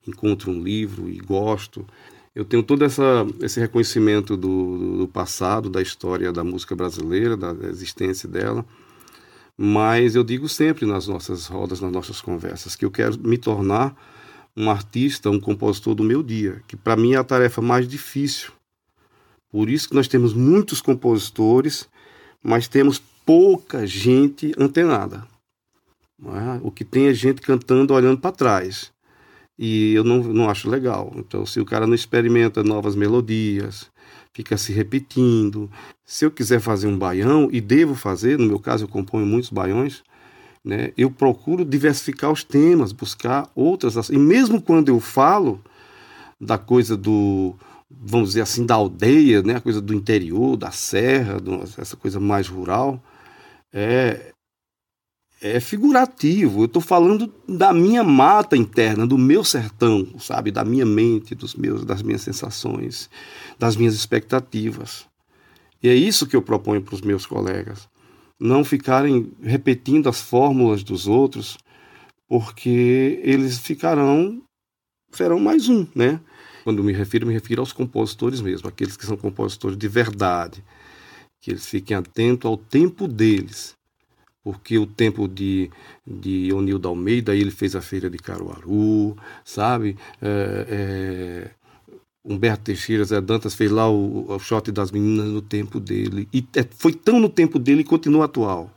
encontro 0.07 0.51
um 0.51 0.61
livro 0.61 1.09
e 1.09 1.17
gosto. 1.17 1.85
Eu 2.33 2.45
tenho 2.45 2.63
todo 2.63 2.83
essa, 2.85 3.27
esse 3.41 3.59
reconhecimento 3.59 4.37
do, 4.37 4.97
do 4.99 5.07
passado, 5.07 5.69
da 5.69 5.81
história 5.81 6.31
da 6.31 6.43
música 6.43 6.75
brasileira, 6.75 7.35
da 7.35 7.67
existência 7.67 8.27
dela. 8.27 8.65
Mas 9.57 10.15
eu 10.15 10.23
digo 10.23 10.47
sempre 10.47 10.85
nas 10.85 11.07
nossas 11.07 11.45
rodas, 11.45 11.81
nas 11.81 11.91
nossas 11.91 12.21
conversas, 12.21 12.75
que 12.75 12.85
eu 12.85 12.89
quero 12.89 13.19
me 13.19 13.37
tornar 13.37 13.95
um 14.55 14.69
artista, 14.69 15.29
um 15.29 15.39
compositor 15.39 15.93
do 15.93 16.03
meu 16.03 16.23
dia, 16.23 16.63
que 16.67 16.75
para 16.75 16.95
mim 16.95 17.13
é 17.13 17.17
a 17.17 17.23
tarefa 17.23 17.61
mais 17.61 17.87
difícil, 17.87 18.51
por 19.51 19.69
isso 19.69 19.89
que 19.89 19.95
nós 19.95 20.07
temos 20.07 20.33
muitos 20.33 20.81
compositores, 20.81 21.87
mas 22.41 22.67
temos 22.67 23.01
pouca 23.25 23.85
gente 23.85 24.53
antenada. 24.57 25.27
É? 26.23 26.59
O 26.61 26.71
que 26.71 26.85
tem 26.85 27.07
é 27.07 27.13
gente 27.13 27.41
cantando 27.41 27.93
olhando 27.93 28.19
para 28.19 28.31
trás. 28.31 28.91
E 29.57 29.93
eu 29.93 30.03
não, 30.03 30.23
não 30.23 30.49
acho 30.49 30.69
legal. 30.69 31.11
Então, 31.15 31.45
se 31.45 31.59
o 31.59 31.65
cara 31.65 31.85
não 31.85 31.93
experimenta 31.93 32.63
novas 32.63 32.95
melodias, 32.95 33.91
fica 34.33 34.57
se 34.57 34.71
repetindo. 34.71 35.69
Se 36.05 36.25
eu 36.25 36.31
quiser 36.31 36.59
fazer 36.59 36.87
um 36.87 36.97
baião, 36.97 37.49
e 37.51 37.59
devo 37.59 37.95
fazer, 37.95 38.39
no 38.39 38.47
meu 38.47 38.59
caso 38.59 38.85
eu 38.85 38.87
componho 38.87 39.25
muitos 39.25 39.49
baiões, 39.49 40.03
né, 40.63 40.93
eu 40.97 41.09
procuro 41.09 41.65
diversificar 41.65 42.31
os 42.31 42.43
temas, 42.43 42.91
buscar 42.91 43.49
outras. 43.55 44.09
E 44.09 44.17
mesmo 44.17 44.61
quando 44.61 44.89
eu 44.89 44.99
falo 44.99 45.61
da 46.39 46.57
coisa 46.57 46.95
do, 46.95 47.55
vamos 47.99 48.29
dizer 48.29 48.41
assim, 48.41 48.65
da 48.65 48.75
aldeia, 48.75 49.41
né? 49.41 49.55
a 49.55 49.61
coisa 49.61 49.81
do 49.81 49.93
interior, 49.93 50.55
da 50.55 50.71
serra, 50.71 51.39
do, 51.39 51.63
essa 51.77 51.95
coisa 51.95 52.19
mais 52.19 52.47
rural, 52.47 53.01
é, 53.73 54.31
é 55.41 55.59
figurativo. 55.59 56.61
Eu 56.61 56.65
estou 56.65 56.81
falando 56.81 57.33
da 57.47 57.73
minha 57.73 58.03
mata 58.03 58.55
interna, 58.55 59.07
do 59.07 59.17
meu 59.17 59.43
sertão, 59.43 60.19
sabe? 60.19 60.51
Da 60.51 60.63
minha 60.63 60.85
mente, 60.85 61.33
dos 61.33 61.55
meus, 61.55 61.83
das 61.83 62.01
minhas 62.01 62.21
sensações, 62.21 63.09
das 63.57 63.75
minhas 63.75 63.95
expectativas. 63.95 65.05
E 65.81 65.89
é 65.89 65.95
isso 65.95 66.27
que 66.27 66.35
eu 66.35 66.41
proponho 66.41 66.81
para 66.81 66.95
os 66.95 67.01
meus 67.01 67.25
colegas. 67.25 67.89
Não 68.39 68.63
ficarem 68.63 69.31
repetindo 69.41 70.07
as 70.07 70.21
fórmulas 70.21 70.83
dos 70.83 71.07
outros, 71.07 71.57
porque 72.27 73.19
eles 73.23 73.57
ficarão, 73.57 74.41
serão 75.11 75.39
mais 75.39 75.67
um, 75.67 75.85
né? 75.95 76.19
Quando 76.63 76.83
me 76.83 76.93
refiro, 76.93 77.25
me 77.25 77.33
refiro 77.33 77.61
aos 77.61 77.73
compositores 77.73 78.41
mesmo, 78.41 78.67
aqueles 78.67 78.95
que 78.95 79.05
são 79.05 79.17
compositores 79.17 79.77
de 79.77 79.87
verdade, 79.87 80.63
que 81.39 81.51
eles 81.51 81.65
fiquem 81.65 81.97
atentos 81.97 82.49
ao 82.49 82.57
tempo 82.57 83.07
deles, 83.07 83.73
porque 84.43 84.77
o 84.77 84.85
tempo 84.85 85.27
de, 85.27 85.69
de 86.05 86.51
Onildo 86.53 86.87
Almeida, 86.87 87.35
ele 87.35 87.51
fez 87.51 87.75
a 87.75 87.81
Feira 87.81 88.09
de 88.09 88.17
Caruaru, 88.17 89.15
sabe? 89.43 89.97
É, 90.21 90.65
é, 90.69 91.51
Humberto 92.23 92.65
Teixeira, 92.65 93.03
Zé 93.03 93.19
Dantas 93.19 93.55
fez 93.55 93.71
lá 93.71 93.89
o, 93.89 94.31
o 94.31 94.39
shot 94.39 94.71
das 94.71 94.91
meninas 94.91 95.27
no 95.27 95.41
tempo 95.41 95.79
dele, 95.79 96.27
e 96.33 96.45
é, 96.55 96.63
foi 96.63 96.93
tão 96.93 97.19
no 97.19 97.29
tempo 97.29 97.57
dele 97.57 97.81
e 97.81 97.85
continua 97.85 98.25
atual. 98.25 98.71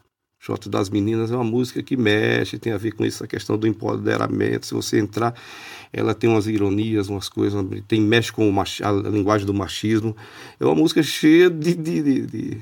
Shot 0.44 0.68
das 0.68 0.90
Meninas 0.90 1.30
é 1.30 1.34
uma 1.34 1.42
música 1.42 1.82
que 1.82 1.96
mexe, 1.96 2.58
tem 2.58 2.74
a 2.74 2.76
ver 2.76 2.92
com 2.92 3.02
essa 3.02 3.26
questão 3.26 3.56
do 3.56 3.66
empoderamento. 3.66 4.66
Se 4.66 4.74
você 4.74 4.98
entrar, 4.98 5.34
ela 5.90 6.14
tem 6.14 6.28
umas 6.28 6.46
ironias, 6.46 7.08
umas 7.08 7.30
coisas, 7.30 7.64
tem 7.88 7.98
mexe 8.02 8.30
com 8.30 8.52
a 8.60 8.92
linguagem 9.08 9.46
do 9.46 9.54
machismo. 9.54 10.14
É 10.60 10.64
uma 10.66 10.74
música 10.74 11.02
cheia 11.02 11.48
de, 11.48 11.74
de, 11.74 12.26
de, 12.26 12.60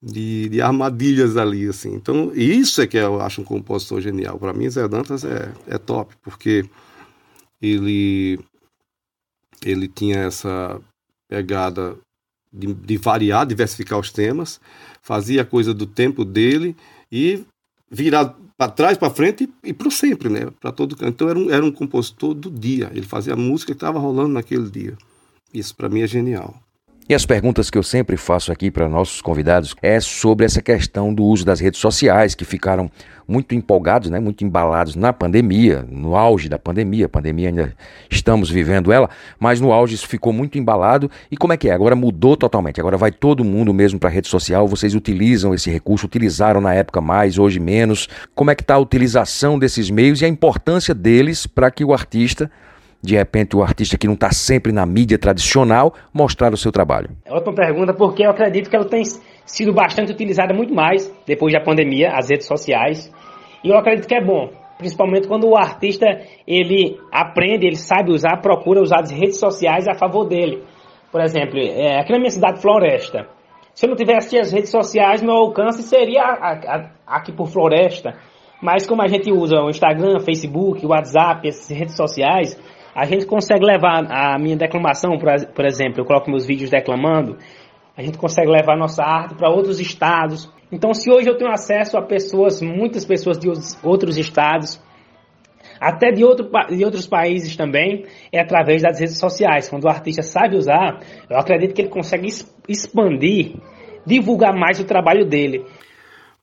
de, 0.00 0.48
de 0.50 0.62
armadilhas 0.62 1.36
ali, 1.36 1.66
assim. 1.66 1.92
Então, 1.94 2.30
isso 2.32 2.80
é 2.80 2.86
que 2.86 2.96
eu 2.96 3.20
acho 3.20 3.40
um 3.40 3.44
compositor 3.44 4.00
genial. 4.00 4.38
Para 4.38 4.52
mim, 4.52 4.70
Zé 4.70 4.86
Dantas 4.86 5.24
é, 5.24 5.52
é 5.66 5.78
top, 5.78 6.14
porque 6.22 6.64
ele, 7.60 8.38
ele 9.64 9.88
tinha 9.88 10.18
essa 10.18 10.80
pegada 11.28 11.98
de, 12.52 12.72
de 12.72 12.96
variar, 12.96 13.44
diversificar 13.44 13.98
os 13.98 14.12
temas, 14.12 14.60
fazia 15.02 15.42
a 15.42 15.44
coisa 15.44 15.74
do 15.74 15.86
tempo 15.86 16.24
dele 16.24 16.76
e 17.10 17.44
virar 17.90 18.36
para 18.56 18.70
trás, 18.70 18.96
para 18.98 19.10
frente 19.10 19.48
e, 19.64 19.70
e 19.70 19.72
para 19.72 19.90
sempre, 19.90 20.28
né? 20.28 20.48
Para 20.60 20.70
todo 20.70 20.96
Então 21.06 21.28
era 21.28 21.38
um, 21.38 21.50
era 21.50 21.64
um 21.64 21.72
compositor 21.72 22.34
do 22.34 22.50
dia. 22.50 22.90
Ele 22.94 23.06
fazia 23.06 23.32
a 23.32 23.36
música 23.36 23.72
que 23.72 23.76
estava 23.76 23.98
rolando 23.98 24.34
naquele 24.34 24.70
dia. 24.70 24.96
Isso 25.52 25.74
para 25.74 25.88
mim 25.88 26.02
é 26.02 26.06
genial. 26.06 26.60
E 27.10 27.14
as 27.14 27.26
perguntas 27.26 27.68
que 27.68 27.76
eu 27.76 27.82
sempre 27.82 28.16
faço 28.16 28.52
aqui 28.52 28.70
para 28.70 28.88
nossos 28.88 29.20
convidados 29.20 29.74
é 29.82 29.98
sobre 29.98 30.46
essa 30.46 30.62
questão 30.62 31.12
do 31.12 31.24
uso 31.24 31.44
das 31.44 31.58
redes 31.58 31.80
sociais, 31.80 32.36
que 32.36 32.44
ficaram 32.44 32.88
muito 33.26 33.52
empolgados, 33.52 34.08
né, 34.08 34.20
muito 34.20 34.44
embalados 34.44 34.94
na 34.94 35.12
pandemia, 35.12 35.84
no 35.90 36.14
auge 36.14 36.48
da 36.48 36.56
pandemia. 36.56 37.06
A 37.06 37.08
pandemia 37.08 37.48
ainda 37.48 37.74
estamos 38.08 38.48
vivendo 38.48 38.92
ela, 38.92 39.10
mas 39.40 39.60
no 39.60 39.72
auge 39.72 39.96
isso 39.96 40.06
ficou 40.06 40.32
muito 40.32 40.56
embalado. 40.56 41.10
E 41.28 41.36
como 41.36 41.52
é 41.52 41.56
que 41.56 41.68
é? 41.68 41.72
Agora 41.72 41.96
mudou 41.96 42.36
totalmente. 42.36 42.78
Agora 42.78 42.96
vai 42.96 43.10
todo 43.10 43.42
mundo 43.42 43.74
mesmo 43.74 43.98
para 43.98 44.08
a 44.08 44.12
rede 44.12 44.28
social. 44.28 44.68
Vocês 44.68 44.94
utilizam 44.94 45.52
esse 45.52 45.68
recurso, 45.68 46.06
utilizaram 46.06 46.60
na 46.60 46.74
época 46.74 47.00
mais, 47.00 47.38
hoje 47.38 47.58
menos. 47.58 48.08
Como 48.36 48.52
é 48.52 48.54
que 48.54 48.62
está 48.62 48.74
a 48.74 48.78
utilização 48.78 49.58
desses 49.58 49.90
meios 49.90 50.22
e 50.22 50.26
a 50.26 50.28
importância 50.28 50.94
deles 50.94 51.44
para 51.44 51.72
que 51.72 51.84
o 51.84 51.92
artista 51.92 52.48
de 53.02 53.16
repente 53.16 53.56
o 53.56 53.62
artista 53.62 53.96
que 53.96 54.06
não 54.06 54.14
está 54.14 54.30
sempre 54.30 54.72
na 54.72 54.84
mídia 54.84 55.18
tradicional 55.18 55.94
mostrar 56.12 56.52
o 56.52 56.56
seu 56.56 56.70
trabalho? 56.70 57.10
É 57.24 57.32
outra 57.32 57.52
pergunta, 57.52 57.94
porque 57.94 58.24
eu 58.24 58.30
acredito 58.30 58.68
que 58.68 58.76
ela 58.76 58.84
tem 58.84 59.02
sido 59.46 59.72
bastante 59.72 60.12
utilizada 60.12 60.52
muito 60.54 60.74
mais 60.74 61.12
depois 61.26 61.52
da 61.52 61.60
pandemia, 61.60 62.12
as 62.12 62.28
redes 62.28 62.46
sociais. 62.46 63.12
E 63.64 63.70
eu 63.70 63.76
acredito 63.76 64.06
que 64.06 64.14
é 64.14 64.24
bom, 64.24 64.50
principalmente 64.78 65.28
quando 65.28 65.48
o 65.48 65.56
artista 65.56 66.06
ele 66.46 66.98
aprende, 67.12 67.66
ele 67.66 67.76
sabe 67.76 68.12
usar, 68.12 68.36
procura 68.40 68.80
usar 68.80 69.00
as 69.00 69.10
redes 69.10 69.38
sociais 69.38 69.88
a 69.88 69.94
favor 69.94 70.26
dele. 70.26 70.62
Por 71.10 71.20
exemplo, 71.20 71.58
é, 71.58 72.00
aqui 72.00 72.12
na 72.12 72.18
minha 72.18 72.30
cidade, 72.30 72.60
Floresta, 72.60 73.26
se 73.74 73.86
eu 73.86 73.90
não 73.90 73.96
tivesse 73.96 74.38
as 74.38 74.52
redes 74.52 74.70
sociais, 74.70 75.22
meu 75.22 75.34
alcance 75.34 75.82
seria 75.82 76.22
a, 76.22 76.52
a, 76.52 76.90
aqui 77.06 77.32
por 77.32 77.48
Floresta. 77.48 78.14
Mas 78.62 78.86
como 78.86 79.02
a 79.02 79.08
gente 79.08 79.32
usa 79.32 79.56
o 79.56 79.70
Instagram, 79.70 80.20
Facebook, 80.20 80.84
WhatsApp, 80.84 81.48
essas 81.48 81.76
redes 81.76 81.96
sociais, 81.96 82.60
a 82.94 83.04
gente 83.04 83.26
consegue 83.26 83.64
levar 83.64 84.04
a 84.10 84.38
minha 84.38 84.56
declamação, 84.56 85.18
por 85.18 85.64
exemplo, 85.64 86.00
eu 86.00 86.04
coloco 86.04 86.30
meus 86.30 86.46
vídeos 86.46 86.70
declamando, 86.70 87.36
a 87.96 88.02
gente 88.02 88.18
consegue 88.18 88.50
levar 88.50 88.76
nossa 88.76 89.02
arte 89.02 89.34
para 89.34 89.50
outros 89.50 89.80
estados. 89.80 90.50
Então, 90.72 90.94
se 90.94 91.10
hoje 91.10 91.28
eu 91.28 91.36
tenho 91.36 91.50
acesso 91.50 91.96
a 91.96 92.02
pessoas, 92.02 92.62
muitas 92.62 93.04
pessoas 93.04 93.38
de 93.38 93.48
outros 93.82 94.16
estados, 94.16 94.80
até 95.80 96.10
de, 96.10 96.24
outro, 96.24 96.48
de 96.70 96.84
outros 96.84 97.06
países 97.06 97.56
também, 97.56 98.04
é 98.32 98.40
através 98.40 98.82
das 98.82 99.00
redes 99.00 99.18
sociais. 99.18 99.68
Quando 99.68 99.84
o 99.84 99.88
artista 99.88 100.22
sabe 100.22 100.56
usar, 100.56 101.00
eu 101.28 101.38
acredito 101.38 101.74
que 101.74 101.82
ele 101.82 101.88
consegue 101.88 102.28
expandir, 102.68 103.56
divulgar 104.06 104.54
mais 104.54 104.78
o 104.78 104.84
trabalho 104.84 105.26
dele. 105.26 105.64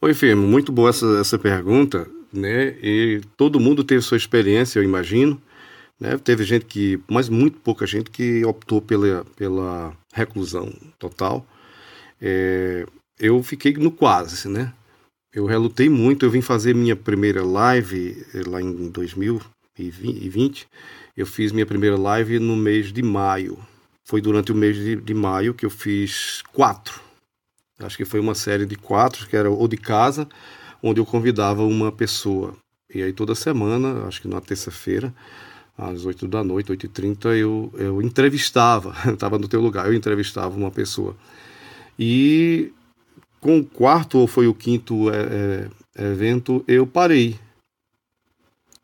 Oi, 0.02 0.14
Firmo, 0.14 0.46
muito 0.46 0.72
boa 0.72 0.90
essa, 0.90 1.20
essa 1.20 1.40
pergunta, 1.40 2.08
né? 2.32 2.76
E 2.82 3.22
todo 3.36 3.60
mundo 3.60 3.84
teve 3.84 4.02
sua 4.02 4.18
experiência, 4.18 4.80
eu 4.80 4.84
imagino. 4.84 5.42
Né? 6.00 6.18
Teve 6.18 6.44
gente 6.44 6.66
que, 6.66 7.00
mas 7.08 7.30
muito 7.30 7.60
pouca 7.60 7.86
gente 7.86 8.10
que 8.10 8.46
optou 8.46 8.82
pela, 8.82 9.26
pela 9.36 9.96
reclusão 10.14 10.72
total. 11.00 11.46
É, 12.22 12.86
eu 13.20 13.42
fiquei 13.44 13.74
no 13.74 13.92
quase, 13.92 14.48
né? 14.48 14.74
eu 15.38 15.46
relutei 15.46 15.88
muito. 15.88 16.26
Eu 16.26 16.32
vim 16.32 16.42
fazer 16.42 16.74
minha 16.74 16.96
primeira 16.96 17.44
live 17.46 18.26
eh, 18.34 18.42
lá 18.48 18.60
em 18.60 18.90
2020. 18.90 20.68
Eu 21.16 21.28
fiz 21.28 21.52
minha 21.52 21.66
primeira 21.66 21.96
live 21.96 22.40
no 22.40 22.56
mês 22.56 22.92
de 22.92 23.04
maio. 23.04 23.60
Foi 24.04 24.20
durante 24.20 24.52
o 24.52 24.56
mês 24.56 24.76
de, 24.76 24.96
de 24.96 25.14
maio 25.14 25.54
que 25.54 25.66
eu 25.66 25.70
fiz 25.70 26.42
quatro. 26.54 27.00
Acho 27.80 27.98
que 27.98 28.06
foi 28.06 28.20
uma 28.20 28.34
série 28.34 28.66
de 28.66 28.76
quatro, 28.76 29.28
que 29.28 29.36
era 29.36 29.52
ou 29.52 29.68
de 29.68 29.78
casa, 29.78 30.28
onde 30.82 31.00
eu 31.00 31.06
convidava 31.06 31.64
uma 31.64 31.92
pessoa. 31.92 32.56
E 32.92 33.04
aí 33.04 33.14
toda 33.14 33.36
semana, 33.36 34.08
acho 34.08 34.22
que 34.22 34.28
na 34.28 34.42
terça-feira, 34.42 35.14
às 35.78 36.06
8 36.06 36.28
da 36.28 36.44
noite, 36.44 36.72
8h30, 36.72 37.36
eu, 37.38 37.72
eu 37.76 38.02
entrevistava, 38.02 38.96
estava 39.14 39.38
no 39.38 39.48
teu 39.48 39.62
lugar, 39.62 39.88
eu 39.88 39.94
entrevistava 39.94 40.56
uma 40.56 40.72
pessoa. 40.72 41.16
E 42.00 42.72
com 43.40 43.60
o 43.60 43.66
quarto 43.66 44.18
ou 44.18 44.28
foi 44.28 44.48
o 44.48 44.54
quinto 44.54 45.10
é, 45.12 45.70
é, 45.96 46.04
evento, 46.12 46.64
eu 46.68 46.88
parei. 46.88 47.40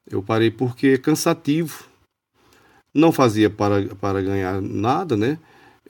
Eu 0.09 0.21
parei 0.21 0.51
porque 0.51 0.87
é 0.87 0.97
cansativo. 0.97 1.85
Não 2.93 3.11
fazia 3.11 3.49
para, 3.49 3.87
para 3.95 4.21
ganhar 4.21 4.61
nada, 4.61 5.17
né? 5.17 5.39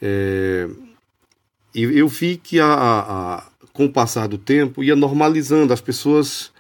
É, 0.02 0.70
e 1.76 1.84
eu 1.84 2.08
vi 2.08 2.38
que 2.38 2.60
a, 2.60 2.74
a, 2.74 3.44
com 3.74 3.86
o 3.86 3.92
passar 3.92 4.28
do 4.28 4.38
tempo 4.38 4.84
ia 4.84 4.96
normalizando, 4.96 5.74
as 5.74 5.82
pessoas 5.82 6.52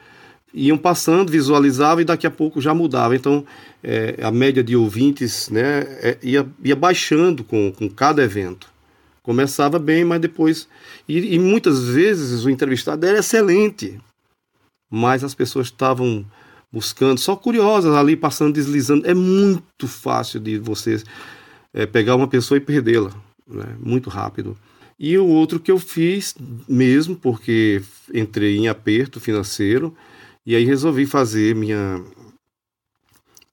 iam 0.54 0.78
passando, 0.78 1.32
visualizavam 1.32 2.02
e 2.02 2.06
daqui 2.06 2.28
a 2.28 2.32
pouco 2.32 2.60
já 2.60 2.74
mudava. 2.74 3.16
Então 3.16 3.46
é, 3.84 4.16
a 4.22 4.32
média 4.32 4.64
de 4.64 4.76
ouvintes 4.76 5.50
né, 5.50 5.82
é, 6.02 6.18
ia, 6.24 6.48
ia 6.64 6.76
baixando 6.76 7.44
com, 7.44 7.72
com 7.72 7.90
cada 7.90 8.24
evento. 8.24 8.72
Começava 9.22 9.78
bem, 9.78 10.04
mas 10.06 10.22
depois. 10.22 10.68
E, 11.08 11.36
e 11.36 11.40
muitas 11.40 11.88
vezes 11.88 12.46
o 12.46 12.50
entrevistado 12.50 13.06
era 13.06 13.20
excelente, 13.20 14.00
mas 14.92 15.24
as 15.24 15.36
pessoas 15.36 15.68
estavam 15.68 16.26
buscando, 16.72 17.20
só 17.20 17.36
curiosas 17.36 17.94
ali, 17.94 18.16
passando, 18.16 18.54
deslizando. 18.54 19.08
É 19.08 19.14
muito 19.14 19.88
fácil 19.88 20.40
de 20.40 20.58
você 20.58 21.02
é, 21.74 21.86
pegar 21.86 22.16
uma 22.16 22.28
pessoa 22.28 22.58
e 22.58 22.62
perdê-la, 22.62 23.12
né? 23.48 23.76
muito 23.80 24.10
rápido. 24.10 24.58
E 25.00 25.18
o 25.18 25.28
outro 25.28 25.60
que 25.60 25.72
eu 25.72 25.80
fiz 25.80 26.36
mesmo, 26.68 27.16
porque 27.16 27.82
entrei 28.14 28.58
em 28.58 28.68
aperto 28.68 29.20
financeiro, 29.20 29.96
e 30.46 30.56
aí 30.56 30.66
resolvi 30.66 31.06
fazer 31.06 31.56
minha, 31.56 32.04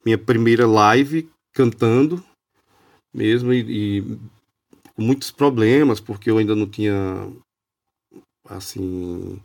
minha 0.04 0.18
primeira 0.18 0.66
live 0.66 1.28
cantando 1.52 2.22
mesmo, 3.12 3.52
e, 3.52 3.98
e 3.98 4.18
com 4.94 5.02
muitos 5.02 5.30
problemas, 5.30 6.00
porque 6.00 6.30
eu 6.30 6.38
ainda 6.38 6.54
não 6.54 6.66
tinha 6.66 7.28
assim 8.48 9.40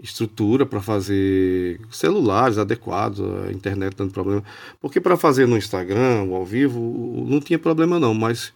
estrutura 0.00 0.64
para 0.64 0.80
fazer 0.80 1.80
celulares 1.90 2.56
adequados, 2.56 3.20
a 3.20 3.50
internet 3.50 3.96
dando 3.96 4.12
problema. 4.12 4.44
Porque 4.80 5.00
para 5.00 5.16
fazer 5.16 5.46
no 5.46 5.56
Instagram, 5.56 6.32
ao 6.32 6.44
vivo, 6.44 7.24
não 7.26 7.40
tinha 7.40 7.58
problema 7.58 7.98
não, 7.98 8.14
mas 8.14 8.52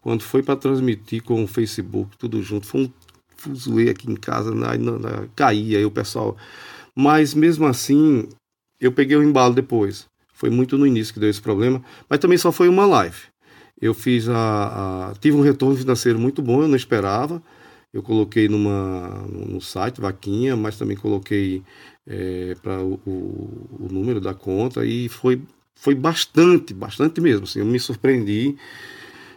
quando 0.00 0.22
foi 0.22 0.42
para 0.42 0.56
transmitir 0.56 1.22
com 1.22 1.42
o 1.42 1.48
Facebook, 1.48 2.16
tudo 2.16 2.42
junto, 2.42 2.66
foi 2.66 2.82
um 2.82 2.92
fuzuê 3.36 3.90
aqui 3.90 4.10
em 4.10 4.16
casa, 4.16 4.54
na, 4.54 4.76
na, 4.76 4.98
na, 4.98 5.28
caía 5.34 5.78
aí 5.78 5.84
o 5.84 5.90
pessoal. 5.90 6.36
Mas 6.94 7.34
mesmo 7.34 7.66
assim, 7.66 8.28
eu 8.80 8.92
peguei 8.92 9.16
o 9.16 9.22
embalo 9.22 9.52
depois. 9.52 10.06
Foi 10.34 10.50
muito 10.50 10.76
no 10.76 10.86
início 10.86 11.14
que 11.14 11.20
deu 11.20 11.30
esse 11.30 11.40
problema, 11.40 11.82
mas 12.08 12.18
também 12.18 12.36
só 12.36 12.52
foi 12.52 12.68
uma 12.68 12.84
live. 12.84 13.16
Eu 13.80 13.94
fiz 13.94 14.28
a, 14.28 15.10
a 15.10 15.14
tive 15.20 15.36
um 15.36 15.40
retorno 15.40 15.76
financeiro 15.76 16.18
muito 16.18 16.42
bom, 16.42 16.62
eu 16.62 16.68
não 16.68 16.76
esperava. 16.76 17.42
Eu 17.92 18.02
coloquei 18.02 18.48
numa, 18.48 19.24
no 19.28 19.60
site 19.60 20.00
Vaquinha, 20.00 20.56
mas 20.56 20.76
também 20.76 20.96
coloquei 20.96 21.62
é, 22.06 22.56
para 22.60 22.80
o, 22.80 23.00
o, 23.06 23.86
o, 23.86 23.88
número 23.88 24.20
da 24.20 24.34
conta 24.34 24.84
e 24.84 25.08
foi, 25.08 25.40
foi 25.76 25.94
bastante, 25.94 26.74
bastante 26.74 27.20
mesmo. 27.20 27.44
Assim, 27.44 27.60
eu 27.60 27.64
me 27.64 27.78
surpreendi 27.78 28.56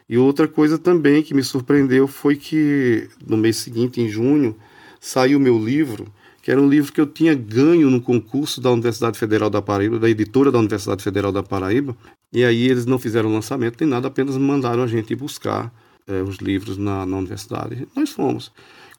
e 0.10 0.17
outra 0.17 0.47
coisa 0.47 0.77
também 0.77 1.21
que 1.21 1.33
me 1.33 1.43
surpreendeu 1.43 2.07
foi 2.07 2.36
que 2.36 3.07
no 3.27 3.38
mês 3.38 3.57
seguinte, 3.57 4.01
em 4.01 4.10
junho, 4.10 4.55
saiu 4.99 5.38
o 5.38 5.41
meu 5.41 5.63
livro, 5.63 6.07
que 6.47 6.51
era 6.51 6.62
um 6.62 6.69
livro 6.69 6.93
que 6.93 7.01
eu 7.01 7.05
tinha 7.05 7.36
ganho 7.36 7.89
no 7.89 7.99
concurso 7.99 8.62
da 8.62 8.71
Universidade 8.71 9.19
Federal 9.19 9.49
da 9.49 9.62
Paraíba, 9.62 9.99
da 9.99 10.10
editora 10.10 10.49
da 10.49 10.57
Universidade 10.57 11.03
Federal 11.03 11.29
da 11.29 11.43
Paraíba. 11.43 11.93
E 12.31 12.45
aí 12.45 12.69
eles 12.69 12.86
não 12.86 12.97
fizeram 12.97 13.33
lançamento 13.33 13.75
nem 13.81 13.89
nada, 13.89 14.07
apenas 14.07 14.38
mandaram 14.38 14.81
a 14.81 14.88
gente 14.88 15.13
buscar 15.13 15.69
é, 16.07 16.21
os 16.21 16.38
livros 16.38 16.77
na, 16.77 17.05
na 17.05 17.17
universidade. 17.17 17.86
Nós 17.93 18.12
fomos. 18.12 18.49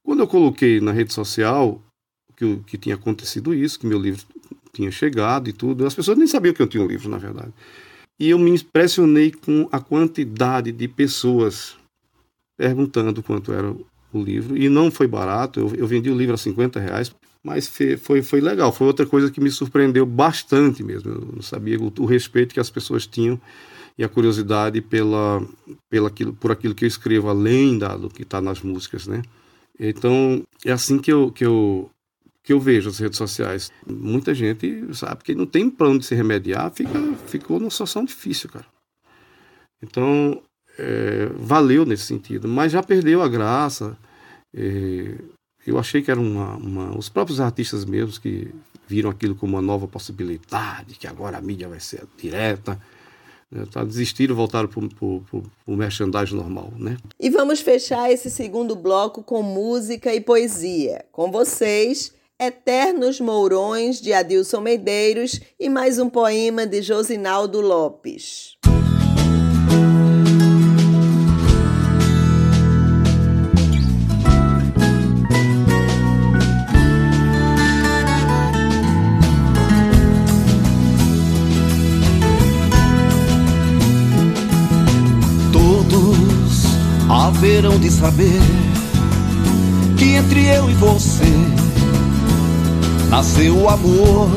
Quando 0.05 0.21
eu 0.21 0.27
coloquei 0.27 0.79
na 0.79 0.93
rede 0.93 1.15
social 1.15 1.81
que, 2.37 2.59
que 2.67 2.77
tinha 2.77 2.97
acontecido 2.97 3.55
isso, 3.55 3.81
que 3.81 3.87
meu 3.87 3.99
livro 3.99 4.27
tinha 4.75 4.91
chegado 4.91 5.49
e 5.49 5.53
tudo, 5.55 5.87
as 5.87 5.95
pessoas 5.95 6.19
nem 6.19 6.27
sabiam 6.27 6.53
que 6.53 6.61
eu 6.61 6.67
tinha 6.67 6.85
um 6.85 6.87
livro, 6.87 7.09
na 7.09 7.17
verdade. 7.17 7.55
E 8.21 8.29
eu 8.29 8.39
me 8.39 8.51
impressionei 8.51 9.33
com 9.33 9.67
a 9.73 9.81
quantidade 9.81 10.71
de 10.71 10.87
pessoas 10.87 11.79
perguntando 12.59 13.23
quanto 13.23 13.55
era 13.55 13.75
o 14.13 14.23
livro. 14.23 14.55
E 14.55 14.69
não 14.69 14.91
foi 14.91 15.07
barato, 15.07 15.61
eu, 15.61 15.75
eu 15.77 15.87
vendi 15.87 16.11
o 16.11 16.15
livro 16.15 16.35
a 16.35 16.39
50 16.39 16.79
reais, 16.79 17.11
mas 17.43 17.69
foi, 17.99 18.23
foi 18.23 18.41
legal. 18.41 18.73
Foi 18.73 18.87
outra 18.87 19.07
coisa 19.07 19.31
que 19.31 19.41
me 19.41 19.51
surpreendeu 19.51 20.05
bastante 20.05 20.83
mesmo. 20.83 21.11
Eu 21.11 21.33
não 21.37 21.43
sabia 21.43 21.79
o, 21.79 21.93
o 21.99 22.05
respeito 22.05 22.55
que 22.55 22.61
as 22.61 22.71
pessoas 22.71 23.07
tinham 23.07 23.41
e 23.97 24.05
a 24.05 24.09
curiosidade 24.09 24.81
pela, 24.81 25.43
pela 25.91 26.09
aquilo, 26.09 26.33
por 26.33 26.53
aquilo 26.53 26.75
que 26.75 26.85
eu 26.85 26.89
escrevo, 26.89 27.29
além 27.29 27.79
da, 27.79 27.97
do 27.97 28.09
que 28.09 28.23
está 28.23 28.41
nas 28.41 28.63
músicas, 28.63 29.07
né? 29.07 29.23
Então, 29.79 30.43
é 30.65 30.73
assim 30.73 30.99
que 30.99 31.13
eu, 31.13 31.31
que 31.31 31.45
eu 31.45 31.91
que 32.43 32.53
eu 32.55 32.59
vejo 32.59 32.89
nas 32.89 32.99
redes 32.99 33.19
sociais. 33.19 33.71
Muita 33.87 34.33
gente 34.33 34.83
sabe 34.95 35.23
que 35.23 35.35
não 35.35 35.45
tem 35.45 35.69
plano 35.69 35.99
de 35.99 36.07
se 36.07 36.15
remediar, 36.15 36.71
fica, 36.73 36.99
ficou 37.27 37.61
numa 37.61 37.71
situação 37.71 38.07
difícil, 38.07 38.49
cara. 38.49 38.65
Então, 39.83 40.43
é, 40.79 41.27
valeu 41.37 41.85
nesse 41.85 42.05
sentido, 42.05 42.49
mas 42.49 42.73
já 42.73 42.83
perdeu 42.83 43.21
a 43.21 43.29
graça. 43.29 43.99
É, 44.55 45.15
eu 45.69 45.79
achei 45.79 46.03
que 46.03 46.11
era 46.11 46.21
uma, 46.21 46.57
uma, 46.57 46.97
Os 46.97 47.09
próprios 47.09 47.41
artistas 47.41 47.85
mesmos 47.85 48.19
que 48.19 48.53
viram 48.87 49.11
aquilo 49.11 49.35
como 49.35 49.57
uma 49.57 49.63
nova 49.63 49.87
possibilidade, 49.87 50.95
que 50.95 51.07
agora 51.07 51.37
a 51.37 51.41
mídia 51.41 51.69
vai 51.69 51.81
ser 51.81 52.05
direta. 52.17 52.81
Né, 53.51 53.65
tá, 53.71 53.83
desistiram 53.83 54.35
voltaram 54.35 54.69
para 54.69 54.81
o 54.81 55.77
merchandising 55.77 56.37
normal, 56.37 56.73
né? 56.77 56.99
E 57.19 57.31
vamos 57.31 57.61
fechar 57.61 58.11
esse 58.11 58.31
segundo 58.31 58.77
bloco 58.77 59.23
com 59.23 59.43
música 59.43 60.15
e 60.15 60.21
poesia. 60.21 61.05
Com 61.11 61.31
vocês, 61.31 62.13
Eternos 62.39 63.21
Mourões, 63.21 64.01
de 64.01 64.13
Adilson 64.13 64.61
Medeiros, 64.61 65.41
e 65.59 65.69
mais 65.69 65.99
um 65.99 66.11
poema 66.11 66.67
de 66.67 66.83
Josinaldo 66.83 67.61
Lopes. 67.61 68.58
Haverão 87.49 87.79
de 87.79 87.91
saber 87.91 88.43
que 89.97 90.17
entre 90.17 90.45
eu 90.49 90.69
e 90.69 90.75
você 90.75 91.25
nasceu 93.09 93.57
o 93.57 93.69
amor. 93.71 94.29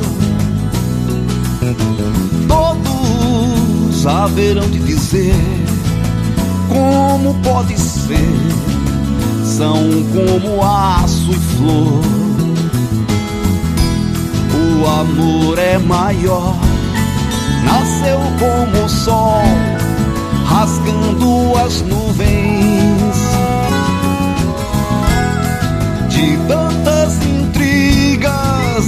Todos 2.48 4.08
haverão 4.08 4.70
de 4.70 4.80
dizer 4.80 5.36
como 6.70 7.34
pode 7.44 7.78
ser, 7.78 8.30
são 9.44 9.78
como 10.14 10.64
aço 10.64 11.32
e 11.32 11.58
flor. 11.58 12.02
O 14.56 14.88
amor 14.88 15.60
é 15.60 15.78
maior, 15.78 16.56
nasceu 17.66 18.20
como 18.40 18.86
o 18.86 18.90
sol, 18.90 19.44
rasgando 20.46 21.58
as 21.58 21.82
nuvens. 21.82 23.01
De 26.22 26.38
tantas 26.48 27.18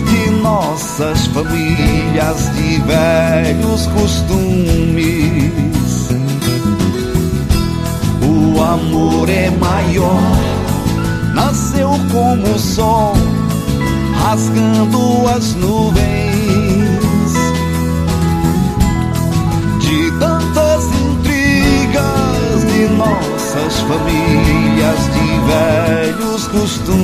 de 0.04 0.30
nossas 0.30 1.26
famílias 1.28 2.52
de 2.54 2.80
velhos 2.82 3.88
costumes. 3.88 5.52
O 8.22 8.62
amor 8.62 9.28
é 9.30 9.50
maior, 9.50 10.38
nasceu 11.34 11.90
como 12.12 12.56
o 12.56 12.60
sol, 12.60 13.14
rasgando 14.24 15.28
as 15.36 15.56
nuvens. 15.56 17.34
De 19.80 20.12
tantas 20.20 20.84
intrigas 21.02 22.64
de 22.72 22.88
nossas 23.54 23.80
famílias 23.82 25.00
de 25.14 25.28
velhos 25.48 26.48
costumes. 26.48 27.04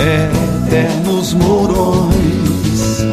Eternos 0.00 1.34
mourões, 1.34 3.04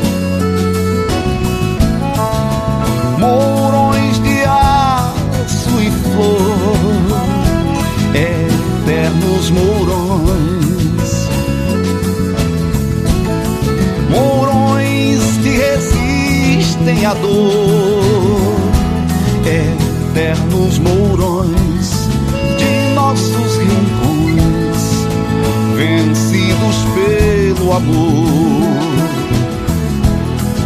mourões 3.20 4.20
de 4.24 4.44
aço 4.46 5.82
e 5.82 5.92
flor, 5.92 7.20
eternos 8.16 9.52
mourões, 9.52 11.28
mourões 14.10 15.38
que 15.44 15.50
resistem 15.50 17.06
à 17.06 17.14
dor, 17.14 18.49
eternos 20.20 20.78
mourões 20.80 22.10
de 22.58 22.94
nossos 22.94 23.58
rincões, 23.58 25.08
vencidos 25.78 26.76
pelo 26.94 27.72
amor. 27.72 28.68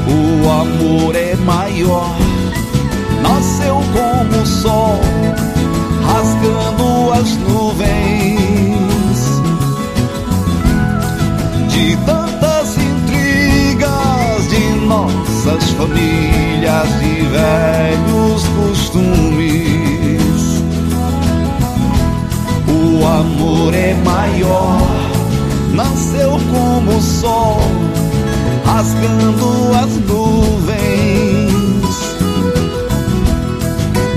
O 0.10 0.50
amor 0.50 1.16
é 1.16 1.36
maior, 1.36 2.18
nasceu 3.22 3.80
como 3.94 4.42
o 4.42 4.46
sol, 4.46 5.00
rasgando 6.04 7.13
as 7.13 7.38
nuvens. 7.38 8.42
Nossas 15.43 15.71
famílias, 15.71 16.88
de 16.99 17.27
velhos 17.27 18.47
costumes. 18.56 19.43
O 22.67 23.06
amor 23.06 23.73
é 23.73 23.93
maior, 24.06 24.79
nasceu 25.73 26.39
como 26.49 26.97
o 26.97 27.01
sol, 27.01 27.60
rasgando 28.65 29.75
as 29.84 29.91
nuvens. 30.08 30.63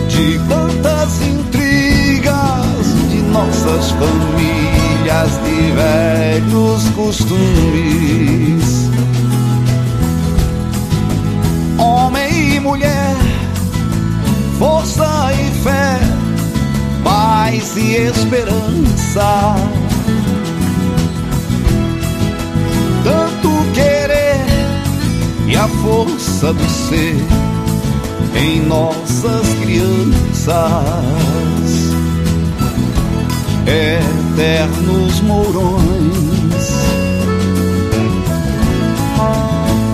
De 0.08 0.38
tantas 0.48 1.20
intrigas 1.22 2.86
de 3.10 3.22
nossas 3.32 3.90
famílias, 3.90 5.30
de 5.44 5.72
velhos 5.72 6.88
costumes. 6.94 7.76
E 17.78 17.96
esperança. 18.08 19.54
Tanto 23.04 23.50
querer 23.74 24.46
e 25.46 25.56
a 25.56 25.68
força 25.68 26.52
do 26.52 26.68
ser 26.68 27.16
em 28.34 28.62
nossas 28.62 29.46
crianças. 29.62 30.56
Eternos 33.66 35.20
mourões, 35.22 36.70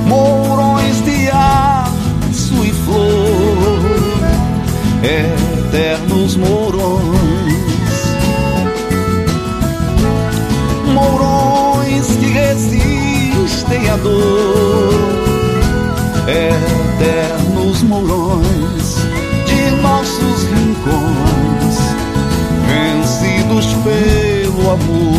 mourões 0.07 1.03
de 1.05 1.29
aço 1.31 2.65
e 2.65 2.73
flor, 2.85 3.81
eternos 5.03 6.37
mourões 6.37 7.32
resistem 13.93 13.93
à 13.93 13.97
dor, 13.97 14.95
eternos 16.27 17.83
mourões 17.83 18.97
de 19.47 19.71
nossos 19.83 20.45
rincões, 20.45 21.77
vencidos 22.67 23.67
pelo 23.85 24.71
amor. 24.71 25.13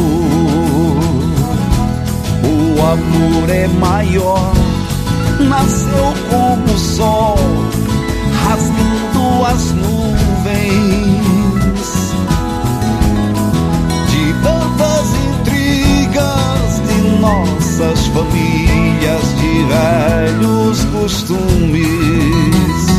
O 2.46 2.82
amor 2.82 3.50
é 3.50 3.68
maior, 3.68 4.54
nasceu 5.40 6.14
como 6.30 6.74
o 6.74 6.78
sol, 6.78 7.38
rasgando 8.46 9.46
as 9.46 9.72
nuvens. 9.72 11.04
De 14.10 14.34
tantas 14.44 15.08
intrigas 15.30 16.82
de 16.88 17.02
nossas 17.84 18.08
famílias, 18.08 19.36
de 19.36 19.66
velhos 19.66 20.86
costumes. 20.86 22.93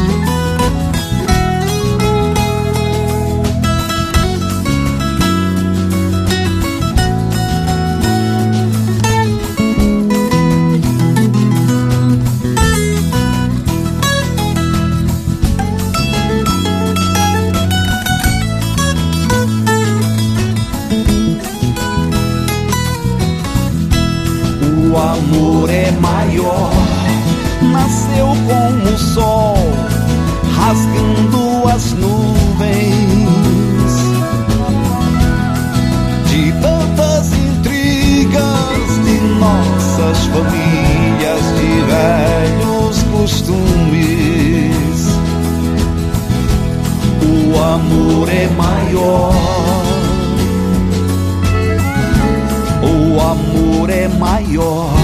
Maior, 26.05 26.71
nasceu 27.62 28.29
como 28.47 28.95
o 28.95 28.99
sol, 28.99 29.57
rasgando 30.57 31.69
as 31.69 31.93
nuvens. 31.93 33.14
De 36.29 36.53
tantas 36.61 37.33
intrigas 37.33 38.88
de 39.05 39.17
nossas 39.38 40.19
famílias, 40.27 41.43
de 41.59 41.71
velhos 41.93 43.03
costumes. 43.12 43.75
O 47.23 47.62
amor 47.62 48.29
é 48.29 48.49
maior. 48.49 49.33
O 52.83 53.21
amor 53.21 53.90
é 53.90 54.09
maior. 54.09 55.04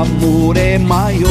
Amor 0.00 0.56
é 0.56 0.78
maior. 0.78 1.30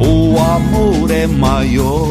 O 0.00 0.36
amor 0.36 1.10
é 1.12 1.28
maior. 1.28 2.08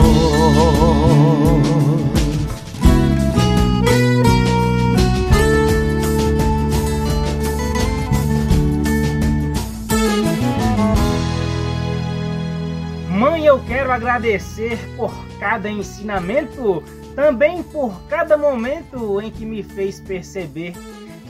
Mãe, 13.09 13.45
eu 13.45 13.59
quero 13.67 13.91
agradecer 13.91 14.79
por 14.95 15.13
cada 15.37 15.69
ensinamento, 15.69 16.81
também 17.13 17.61
por 17.61 17.91
cada 18.07 18.37
momento 18.37 19.19
em 19.19 19.29
que 19.29 19.45
me 19.45 19.63
fez 19.63 19.99
perceber 19.99 20.73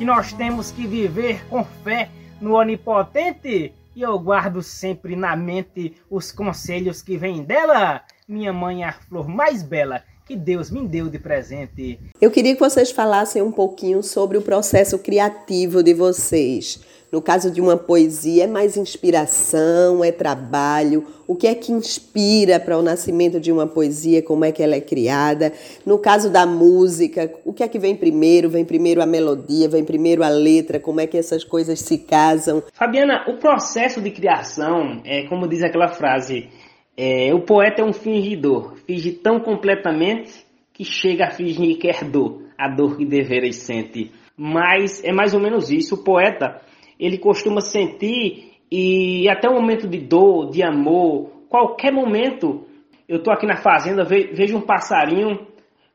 que 0.01 0.05
nós 0.05 0.33
temos 0.33 0.71
que 0.71 0.87
viver 0.87 1.45
com 1.47 1.63
fé 1.83 2.09
no 2.41 2.55
Onipotente. 2.55 3.71
E 3.95 4.01
eu 4.01 4.17
guardo 4.17 4.63
sempre 4.63 5.15
na 5.15 5.35
mente 5.35 5.93
os 6.09 6.31
conselhos 6.31 7.03
que 7.03 7.17
vêm 7.17 7.43
dela, 7.43 8.01
minha 8.27 8.51
mãe 8.51 8.83
a 8.83 8.93
flor 8.93 9.27
mais 9.27 9.61
bela 9.61 10.01
que 10.25 10.35
Deus 10.35 10.71
me 10.71 10.87
deu 10.87 11.07
de 11.07 11.19
presente. 11.19 11.99
Eu 12.19 12.31
queria 12.31 12.55
que 12.55 12.59
vocês 12.59 12.89
falassem 12.89 13.43
um 13.43 13.51
pouquinho 13.51 14.01
sobre 14.01 14.39
o 14.39 14.41
processo 14.41 14.97
criativo 14.97 15.83
de 15.83 15.93
vocês. 15.93 16.79
No 17.11 17.21
caso 17.21 17.51
de 17.51 17.59
uma 17.59 17.75
poesia, 17.75 18.45
é 18.45 18.47
mais 18.47 18.77
inspiração, 18.77 20.01
é 20.01 20.13
trabalho? 20.13 21.05
O 21.27 21.35
que 21.35 21.45
é 21.45 21.53
que 21.53 21.69
inspira 21.69 22.57
para 22.57 22.77
o 22.77 22.81
nascimento 22.81 23.37
de 23.37 23.51
uma 23.51 23.67
poesia? 23.67 24.21
Como 24.21 24.45
é 24.45 24.51
que 24.53 24.63
ela 24.63 24.75
é 24.75 24.79
criada? 24.79 25.51
No 25.85 25.99
caso 25.99 26.31
da 26.31 26.45
música, 26.45 27.29
o 27.43 27.51
que 27.51 27.63
é 27.63 27.67
que 27.67 27.77
vem 27.77 27.97
primeiro? 27.97 28.49
Vem 28.49 28.63
primeiro 28.63 29.01
a 29.01 29.05
melodia? 29.05 29.67
Vem 29.67 29.83
primeiro 29.83 30.23
a 30.23 30.29
letra? 30.29 30.79
Como 30.79 31.01
é 31.01 31.07
que 31.07 31.17
essas 31.17 31.43
coisas 31.43 31.81
se 31.81 31.97
casam? 31.97 32.63
Fabiana, 32.71 33.25
o 33.27 33.37
processo 33.37 33.99
de 33.99 34.11
criação, 34.11 35.01
é 35.03 35.23
como 35.27 35.49
diz 35.49 35.61
aquela 35.63 35.89
frase, 35.89 36.47
é, 36.95 37.33
o 37.33 37.41
poeta 37.41 37.81
é 37.81 37.85
um 37.85 37.91
fingidor, 37.91 38.75
finge 38.87 39.11
tão 39.11 39.41
completamente 39.41 40.45
que 40.73 40.85
chega 40.85 41.25
a 41.25 41.31
fingir 41.31 41.77
que 41.77 41.89
é 41.89 42.03
dor, 42.05 42.43
a 42.57 42.69
dor 42.69 42.95
que 42.95 43.05
deveras 43.05 43.57
sente. 43.57 44.11
Mas 44.37 45.03
é 45.03 45.11
mais 45.11 45.33
ou 45.33 45.41
menos 45.41 45.69
isso, 45.69 45.95
o 45.95 46.03
poeta 46.05 46.70
ele 47.01 47.17
costuma 47.17 47.59
sentir 47.59 48.53
e 48.71 49.27
até 49.27 49.49
um 49.49 49.55
momento 49.55 49.87
de 49.87 49.97
dor, 49.97 50.49
de 50.49 50.63
amor, 50.63 51.29
qualquer 51.49 51.91
momento, 51.91 52.65
eu 53.09 53.17
estou 53.17 53.33
aqui 53.33 53.45
na 53.45 53.57
fazenda, 53.57 54.05
vejo 54.05 54.55
um 54.55 54.61
passarinho 54.61 55.51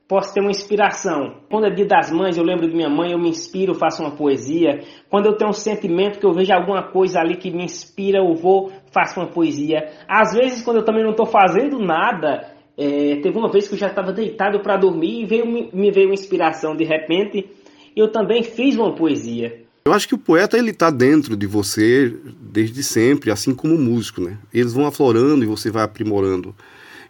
posso 0.09 0.32
ter 0.32 0.40
uma 0.40 0.50
inspiração. 0.50 1.40
Quando 1.50 1.66
é 1.66 1.70
dia 1.70 1.86
das 1.86 2.11
mães, 2.11 2.36
eu 2.36 2.44
lembro 2.44 2.68
de 2.68 2.74
minha 2.74 2.88
mãe, 2.88 3.12
eu 3.12 3.18
me 3.18 3.28
inspiro, 3.28 3.74
faço 3.74 4.02
uma 4.02 4.14
poesia. 4.14 4.80
Quando 5.11 5.26
eu 5.26 5.36
tenho 5.36 5.50
um 5.50 5.54
sentimento 5.54 6.18
que 6.18 6.26
eu 6.26 6.32
vejo 6.32 6.52
alguma 6.52 6.82
coisa 6.90 7.20
ali 7.20 7.36
que 7.36 7.50
me 7.50 7.64
inspira, 7.64 8.18
eu 8.18 8.34
vou, 8.34 8.70
faço 8.92 9.18
uma 9.18 9.28
poesia. 9.28 9.88
Às 10.09 10.34
vezes, 10.34 10.62
quando 10.64 10.78
eu 10.78 10.84
também 10.84 11.02
não 11.02 11.11
estou 11.11 11.26
fazendo 11.26 11.78
nada, 11.78 12.52
é, 12.78 13.16
teve 13.16 13.36
uma 13.36 13.50
vez 13.50 13.66
que 13.66 13.74
eu 13.74 13.78
já 13.78 13.88
estava 13.88 14.12
deitado 14.12 14.61
para 14.61 14.76
dormir 14.76 15.22
e 15.22 15.26
veio, 15.26 15.46
me 15.46 15.90
veio 15.90 16.09
uma 16.09 16.14
inspiração 16.14 16.76
de 16.76 16.84
repente, 16.84 17.50
eu 17.96 18.11
também 18.11 18.42
fiz 18.42 18.76
uma 18.76 18.94
poesia. 18.94 19.66
Eu 19.87 19.93
acho 19.93 20.09
que 20.09 20.16
o 20.16 20.18
poeta 20.18 20.59
ele 20.59 20.72
está 20.72 20.91
dentro 20.91 21.37
de 21.37 21.47
você 21.47 22.12
desde 22.41 22.82
sempre, 22.82 23.30
assim 23.30 23.55
como 23.55 23.72
o 23.72 23.78
músico, 23.78 24.20
né? 24.20 24.37
Eles 24.53 24.72
vão 24.72 24.84
aflorando 24.84 25.45
e 25.45 25.47
você 25.47 25.70
vai 25.70 25.84
aprimorando. 25.84 26.53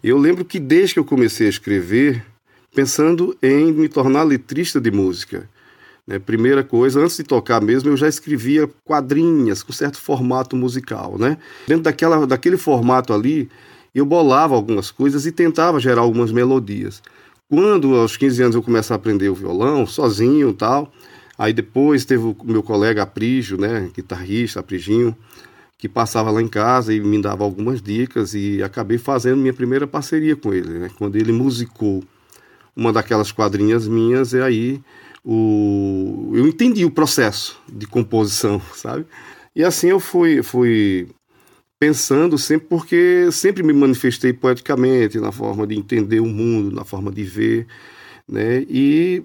Eu 0.05 0.19
lembro 0.19 0.45
que 0.45 0.61
desde 0.61 0.93
que 0.93 1.01
eu 1.01 1.05
comecei 1.05 1.47
a 1.47 1.49
escrever, 1.49 2.23
pensando 2.75 3.35
em 3.43 3.73
me 3.73 3.89
tornar 3.89 4.25
letrista 4.25 4.79
de 4.79 4.91
música. 4.91 5.49
Né? 6.07 6.19
Primeira 6.19 6.63
coisa, 6.63 7.01
antes 7.01 7.17
de 7.17 7.23
tocar 7.23 7.63
mesmo, 7.63 7.89
eu 7.89 7.97
já 7.97 8.09
escrevia 8.09 8.69
quadrinhas 8.85 9.63
com 9.63 9.73
certo 9.73 9.97
formato 9.97 10.55
musical. 10.55 11.17
Né? 11.19 11.39
Dentro 11.67 11.85
daquela, 11.85 12.27
daquele 12.27 12.59
formato 12.59 13.15
ali, 13.15 13.49
eu 13.95 14.05
bolava 14.05 14.55
algumas 14.55 14.91
coisas 14.91 15.25
e 15.25 15.33
tentava 15.33 15.81
gerar 15.81 16.03
algumas 16.03 16.31
melodias. 16.31 17.03
Quando, 17.49 17.95
aos 17.95 18.19
15 18.19 18.43
anos, 18.43 18.55
eu 18.55 18.63
comecei 18.63 18.93
a 18.93 18.99
aprender 18.99 19.31
o 19.31 19.35
violão, 19.35 19.87
sozinho 19.87 20.53
tal, 20.53 20.93
aí 21.39 21.53
depois 21.53 22.05
teve 22.05 22.25
o 22.25 22.37
meu 22.45 22.63
colega 22.63 23.03
Aprígio, 23.03 23.59
né, 23.59 23.91
guitarrista, 23.95 24.61
Aprijinho, 24.61 25.17
que 25.79 25.89
passava 25.89 26.31
lá 26.31 26.41
em 26.41 26.49
casa 26.49 26.93
e 26.95 27.01
me 27.01 27.21
dava 27.21 27.45
algumas 27.45 27.83
dicas 27.83 28.35
e 28.35 28.63
acabei 28.63 28.99
fazendo 28.99 29.39
minha 29.39 29.53
primeira 29.53 29.87
parceria 29.87 30.35
com 30.35 30.53
ele, 30.53 30.79
né, 30.79 30.91
quando 30.99 31.17
ele 31.17 31.33
musicou 31.33 32.03
uma 32.75 32.93
daquelas 32.93 33.33
quadrinhas 33.33 33.89
minhas, 33.89 34.33
e 34.33 34.41
aí 34.41 34.81
o, 35.25 36.31
eu 36.35 36.47
entendi 36.47 36.85
o 36.85 36.91
processo 36.91 37.59
de 37.69 37.87
composição, 37.87 38.61
sabe? 38.75 39.07
E 39.55 39.65
assim 39.65 39.89
eu 39.89 39.99
fui, 39.99 40.43
fui 40.43 41.09
pensando 41.79 42.39
sempre, 42.39 42.69
porque 42.69 43.29
sempre 43.33 43.63
me 43.63 43.73
manifestei 43.73 44.33
poeticamente, 44.33 45.19
na 45.19 45.33
forma 45.33 45.67
de 45.67 45.77
entender 45.77 46.21
o 46.21 46.27
mundo, 46.27 46.75
na 46.75 46.85
forma 46.85 47.11
de 47.11 47.23
ver, 47.25 47.67
né? 48.29 48.65
E 48.69 49.25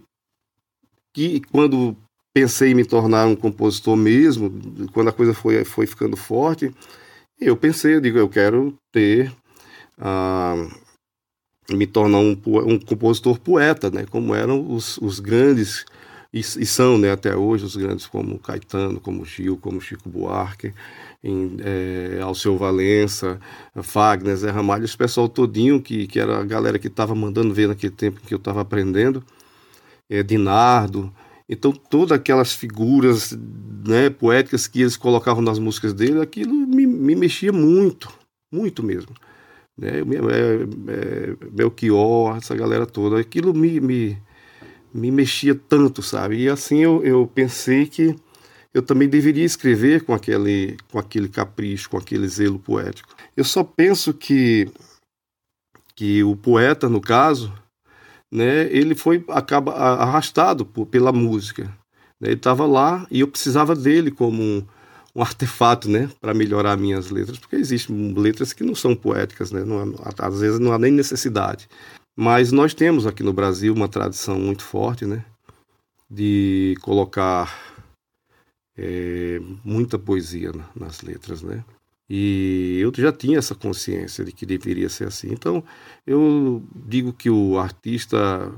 que 1.13 1.41
quando 1.51 1.95
pensei 2.33 2.71
em 2.71 2.75
me 2.75 2.85
tornar 2.85 3.27
um 3.27 3.35
compositor 3.35 3.95
mesmo, 3.95 4.51
quando 4.93 5.09
a 5.09 5.13
coisa 5.13 5.33
foi, 5.33 5.63
foi 5.65 5.85
ficando 5.85 6.15
forte, 6.15 6.73
eu 7.39 7.57
pensei, 7.57 7.95
eu 7.95 8.01
digo, 8.01 8.17
eu 8.17 8.29
quero 8.29 8.73
ter 8.91 9.31
ah, 9.97 10.55
me 11.69 11.87
tornar 11.87 12.19
um, 12.19 12.37
um 12.65 12.79
compositor 12.79 13.39
poeta, 13.39 13.89
né? 13.89 14.05
Como 14.09 14.33
eram 14.35 14.71
os, 14.71 14.97
os 14.97 15.19
grandes 15.19 15.85
e, 16.33 16.39
e, 16.39 16.65
são, 16.65 16.97
né? 16.97 17.11
Até 17.11 17.35
hoje 17.35 17.65
os 17.65 17.75
grandes 17.75 18.05
como 18.07 18.39
Caetano, 18.39 18.99
como 18.99 19.25
Gil, 19.25 19.57
como 19.57 19.81
Chico 19.81 20.09
Buarque, 20.09 20.73
em, 21.23 21.57
é, 21.59 22.21
Alceu 22.21 22.57
Valença, 22.57 23.39
Fagner, 23.83 24.35
Zé 24.35 24.49
Ramalho, 24.49 24.85
esse 24.85 24.97
pessoal 24.97 25.27
todinho 25.27 25.81
que, 25.81 26.07
que 26.07 26.19
era 26.19 26.39
a 26.39 26.43
galera 26.43 26.79
que 26.79 26.87
estava 26.87 27.13
mandando 27.13 27.53
ver 27.53 27.67
naquele 27.67 27.93
tempo 27.93 28.21
que 28.21 28.33
eu 28.33 28.37
estava 28.37 28.61
aprendendo, 28.61 29.23
é, 30.11 30.21
Dinardo, 30.21 31.11
então 31.49 31.71
todas 31.71 32.11
aquelas 32.11 32.53
figuras 32.53 33.35
né, 33.87 34.09
poéticas 34.09 34.67
que 34.67 34.81
eles 34.81 34.95
colocavam 34.95 35.41
nas 35.41 35.57
músicas 35.57 35.93
dele, 35.93 36.21
aquilo 36.21 36.53
me, 36.53 36.85
me 36.85 37.15
mexia 37.15 37.51
muito, 37.51 38.11
muito 38.51 38.83
mesmo 38.83 39.15
né? 39.77 39.99
É, 39.99 40.91
é, 40.91 41.49
Belchior, 41.49 42.37
essa 42.37 42.55
galera 42.55 42.85
toda, 42.85 43.19
aquilo 43.19 43.53
me, 43.53 43.79
me, 43.79 44.21
me 44.93 45.11
mexia 45.11 45.55
tanto, 45.55 46.03
sabe? 46.03 46.43
E 46.43 46.49
assim 46.49 46.79
eu, 46.79 47.03
eu 47.03 47.27
pensei 47.27 47.87
que 47.87 48.15
eu 48.73 48.81
também 48.81 49.09
deveria 49.09 49.43
escrever 49.43 50.03
com 50.03 50.13
aquele, 50.13 50.77
com 50.91 50.99
aquele 50.99 51.27
capricho, 51.27 51.89
com 51.89 51.97
aquele 51.97 52.27
zelo 52.27 52.59
poético. 52.59 53.13
Eu 53.35 53.43
só 53.43 53.63
penso 53.63 54.13
que, 54.13 54.69
que 55.95 56.23
o 56.23 56.35
poeta, 56.35 56.87
no 56.87 57.01
caso, 57.01 57.51
né, 58.31 58.71
ele 58.71 58.95
foi 58.95 59.23
acaba 59.29 59.73
arrastado 59.73 60.65
por, 60.65 60.85
pela 60.85 61.11
música. 61.11 61.65
Né? 62.19 62.29
Ele 62.29 62.33
estava 62.35 62.65
lá 62.65 63.05
e 63.11 63.19
eu 63.19 63.27
precisava 63.27 63.75
dele 63.75 64.09
como 64.09 64.41
um, 64.41 64.65
um 65.15 65.21
artefato, 65.21 65.89
né, 65.89 66.09
para 66.21 66.33
melhorar 66.33 66.77
minhas 66.77 67.09
letras, 67.09 67.37
porque 67.37 67.57
existem 67.57 68.13
letras 68.13 68.53
que 68.53 68.63
não 68.63 68.75
são 68.75 68.95
poéticas, 68.95 69.51
né, 69.51 69.63
não, 69.63 69.95
às 70.17 70.39
vezes 70.39 70.59
não 70.59 70.71
há 70.71 70.79
nem 70.79 70.91
necessidade. 70.91 71.67
Mas 72.15 72.51
nós 72.51 72.73
temos 72.73 73.05
aqui 73.05 73.23
no 73.23 73.33
Brasil 73.33 73.73
uma 73.73 73.87
tradição 73.87 74.39
muito 74.39 74.63
forte, 74.63 75.05
né, 75.05 75.25
de 76.09 76.75
colocar 76.81 77.75
é, 78.77 79.39
muita 79.63 79.99
poesia 79.99 80.51
nas 80.75 81.01
letras, 81.01 81.41
né. 81.41 81.63
E 82.13 82.77
eu 82.81 82.91
já 82.93 83.09
tinha 83.09 83.37
essa 83.39 83.55
consciência 83.55 84.25
de 84.25 84.33
que 84.33 84.45
deveria 84.45 84.89
ser 84.89 85.07
assim. 85.07 85.29
Então, 85.31 85.63
eu 86.05 86.61
digo 86.85 87.13
que 87.13 87.29
o 87.29 87.57
artista 87.57 88.51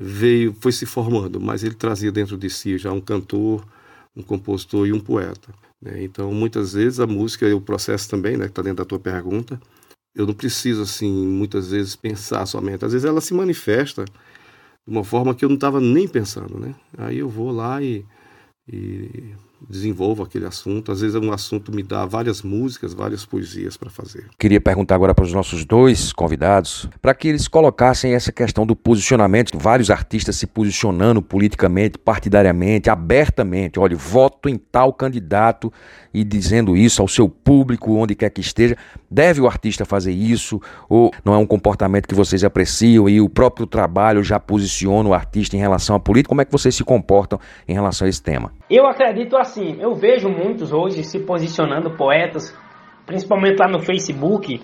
veio, 0.00 0.54
foi 0.60 0.70
se 0.70 0.86
formando, 0.86 1.40
mas 1.40 1.64
ele 1.64 1.74
trazia 1.74 2.12
dentro 2.12 2.38
de 2.38 2.48
si 2.48 2.78
já 2.78 2.92
um 2.92 3.00
cantor, 3.00 3.66
um 4.14 4.22
compositor 4.22 4.86
e 4.86 4.92
um 4.92 5.00
poeta. 5.00 5.52
Né? 5.80 6.04
Então, 6.04 6.32
muitas 6.32 6.74
vezes 6.74 7.00
a 7.00 7.06
música 7.08 7.48
e 7.48 7.52
o 7.52 7.60
processo 7.60 8.08
também, 8.08 8.36
né, 8.36 8.44
que 8.44 8.52
está 8.52 8.62
dentro 8.62 8.84
da 8.84 8.88
tua 8.88 9.00
pergunta, 9.00 9.60
eu 10.14 10.24
não 10.24 10.32
preciso, 10.32 10.82
assim, 10.82 11.10
muitas 11.10 11.72
vezes 11.72 11.96
pensar 11.96 12.46
somente. 12.46 12.84
Às 12.84 12.92
vezes 12.92 13.04
ela 13.04 13.20
se 13.20 13.34
manifesta 13.34 14.04
de 14.04 14.12
uma 14.86 15.02
forma 15.02 15.34
que 15.34 15.44
eu 15.44 15.48
não 15.48 15.56
estava 15.56 15.80
nem 15.80 16.06
pensando, 16.06 16.56
né? 16.56 16.72
Aí 16.96 17.18
eu 17.18 17.28
vou 17.28 17.50
lá 17.50 17.82
e, 17.82 18.04
e 18.72 19.34
desenvolvo 19.68 20.22
aquele 20.22 20.46
assunto. 20.46 20.92
Às 20.92 21.00
vezes 21.00 21.16
um 21.16 21.32
assunto 21.32 21.74
me 21.74 21.82
dá 21.82 22.04
várias 22.06 22.42
músicas, 22.42 22.94
várias 22.94 23.24
poesias 23.24 23.76
para 23.76 23.90
fazer. 23.90 24.26
Queria 24.38 24.60
perguntar 24.60 24.94
agora 24.94 25.14
para 25.14 25.24
os 25.24 25.32
nossos 25.32 25.64
dois 25.64 26.12
convidados, 26.12 26.88
para 27.00 27.14
que 27.14 27.28
eles 27.28 27.48
colocassem 27.48 28.14
essa 28.14 28.32
questão 28.32 28.66
do 28.66 28.74
posicionamento, 28.74 29.58
vários 29.58 29.90
artistas 29.90 30.36
se 30.36 30.46
posicionando 30.46 31.22
politicamente, 31.22 31.98
partidariamente, 31.98 32.90
abertamente. 32.90 33.78
Olha, 33.78 33.96
voto 33.96 34.48
em 34.48 34.56
tal 34.56 34.92
candidato 34.92 35.72
e 36.12 36.24
dizendo 36.24 36.76
isso 36.76 37.00
ao 37.00 37.08
seu 37.08 37.28
público, 37.28 37.94
onde 37.94 38.14
quer 38.14 38.30
que 38.30 38.40
esteja. 38.40 38.76
Deve 39.10 39.40
o 39.40 39.46
artista 39.46 39.84
fazer 39.84 40.12
isso? 40.12 40.60
Ou 40.88 41.10
não 41.24 41.34
é 41.34 41.38
um 41.38 41.46
comportamento 41.46 42.06
que 42.06 42.14
vocês 42.14 42.44
apreciam 42.44 43.08
e 43.08 43.20
o 43.20 43.28
próprio 43.28 43.66
trabalho 43.66 44.22
já 44.22 44.38
posiciona 44.38 45.08
o 45.08 45.14
artista 45.14 45.56
em 45.56 45.58
relação 45.58 45.96
à 45.96 46.00
política? 46.00 46.28
Como 46.28 46.40
é 46.40 46.44
que 46.44 46.52
vocês 46.52 46.74
se 46.74 46.84
comportam 46.84 47.38
em 47.66 47.74
relação 47.74 48.06
a 48.06 48.08
esse 48.08 48.22
tema? 48.22 48.52
Eu 48.70 48.86
acredito 48.86 49.36
assim, 49.36 49.51
eu 49.56 49.94
vejo 49.94 50.28
muitos 50.28 50.72
hoje 50.72 51.04
se 51.04 51.18
posicionando 51.20 51.96
poetas, 51.96 52.56
principalmente 53.06 53.58
lá 53.58 53.68
no 53.68 53.80
Facebook. 53.80 54.60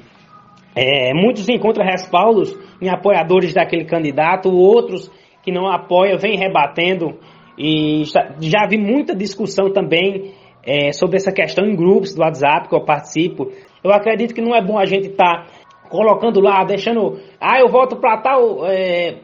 É, 0.75 1.13
muitos 1.15 1.49
encontram 1.49 1.85
respaldos 1.85 2.57
em 2.81 2.89
apoiadores 2.89 3.53
daquele 3.53 3.85
candidato, 3.85 4.51
outros 4.51 5.11
que 5.43 5.51
não 5.51 5.67
apoiam 5.67 6.19
vêm 6.19 6.37
rebatendo. 6.37 7.19
E 7.57 8.05
já, 8.41 8.67
vi 8.69 8.79
muita 8.79 9.15
discussão 9.15 9.73
também 9.73 10.33
é, 10.65 10.93
sobre 10.93 11.17
essa 11.17 11.33
questão 11.33 11.67
em 11.67 11.75
grupos 11.75 12.15
do 12.15 12.21
WhatsApp 12.21 12.69
que 12.69 12.75
eu 12.75 12.85
participo. 12.85 13.51
Eu 13.83 13.93
acredito 13.93 14.35
que 14.35 14.41
não 14.41 14.55
é 14.55 14.63
bom 14.63 14.79
a 14.79 14.85
gente 14.85 15.09
estar 15.09 15.45
tá 15.45 15.47
colocando 15.89 16.41
lá, 16.41 16.65
deixando, 16.65 17.19
ah, 17.41 17.59
eu 17.59 17.69
voto 17.69 17.97
para 17.97 18.19
tal, 18.19 18.67
é, 18.67 19.17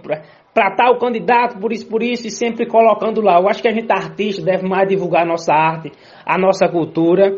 para 0.54 0.70
tal 0.76 0.96
candidato, 0.98 1.58
por 1.58 1.72
isso, 1.72 1.86
por 1.88 2.00
isso, 2.00 2.28
e 2.28 2.30
sempre 2.30 2.64
colocando 2.64 3.20
lá. 3.20 3.40
Eu 3.40 3.48
acho 3.48 3.60
que 3.60 3.68
a 3.68 3.72
gente, 3.72 3.90
artista, 3.90 4.40
deve 4.40 4.66
mais 4.66 4.88
divulgar 4.88 5.22
a 5.22 5.26
nossa 5.26 5.52
arte, 5.52 5.90
a 6.24 6.38
nossa 6.38 6.68
cultura. 6.68 7.36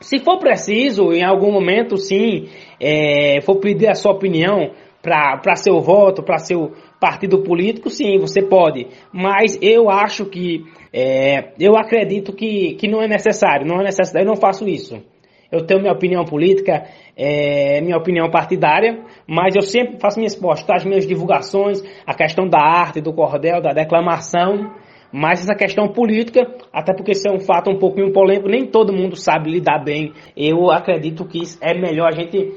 Se 0.00 0.18
for 0.18 0.38
preciso, 0.38 1.12
em 1.12 1.24
algum 1.24 1.50
momento, 1.50 1.96
sim, 1.96 2.48
é, 2.78 3.40
for 3.40 3.56
pedir 3.56 3.88
a 3.88 3.94
sua 3.94 4.12
opinião 4.12 4.70
para 5.00 5.56
seu 5.56 5.80
voto, 5.80 6.22
para 6.22 6.36
seu 6.38 6.72
partido 7.00 7.42
político, 7.42 7.88
sim, 7.88 8.18
você 8.18 8.42
pode. 8.42 8.88
Mas 9.10 9.58
eu 9.62 9.88
acho 9.88 10.26
que, 10.26 10.64
é, 10.92 11.52
eu 11.58 11.76
acredito 11.76 12.34
que, 12.34 12.74
que 12.74 12.86
não 12.86 13.00
é 13.00 13.08
necessário, 13.08 13.66
não 13.66 13.80
é 13.80 13.84
necessário, 13.84 14.26
eu 14.26 14.28
não 14.28 14.36
faço 14.36 14.68
isso. 14.68 15.02
Eu 15.50 15.64
tenho 15.66 15.80
minha 15.80 15.92
opinião 15.92 16.24
política, 16.24 16.84
é, 17.16 17.80
minha 17.80 17.96
opinião 17.96 18.30
partidária, 18.30 19.02
mas 19.26 19.54
eu 19.54 19.62
sempre 19.62 19.98
faço 20.00 20.18
minhas 20.18 20.34
postagens, 20.34 20.84
minhas 20.84 21.06
divulgações, 21.06 21.82
a 22.06 22.14
questão 22.14 22.48
da 22.48 22.60
arte, 22.60 23.00
do 23.00 23.12
cordel, 23.12 23.60
da 23.60 23.72
declamação, 23.72 24.72
mas 25.12 25.40
essa 25.40 25.54
questão 25.54 25.88
política, 25.88 26.40
até 26.72 26.92
porque 26.92 27.12
isso 27.12 27.28
é 27.28 27.32
um 27.32 27.40
fato 27.40 27.70
um 27.70 27.78
pouquinho 27.78 28.12
polêmico, 28.12 28.48
nem 28.48 28.66
todo 28.66 28.92
mundo 28.92 29.16
sabe 29.16 29.50
lidar 29.50 29.82
bem. 29.82 30.12
Eu 30.36 30.70
acredito 30.70 31.24
que 31.24 31.42
é 31.60 31.72
melhor 31.74 32.08
a 32.08 32.14
gente 32.14 32.52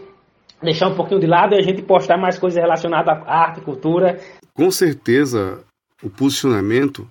deixar 0.61 0.89
um 0.89 0.95
pouquinho 0.95 1.21
de 1.21 1.27
lado 1.27 1.53
e 1.53 1.57
a 1.57 1.61
gente 1.61 1.81
postar 1.81 2.17
mais 2.17 2.37
coisas 2.37 2.59
relacionadas 2.59 3.17
à 3.25 3.43
arte, 3.43 3.61
cultura. 3.61 4.19
Com 4.53 4.69
certeza, 4.71 5.63
o 6.03 6.09
posicionamento 6.09 7.07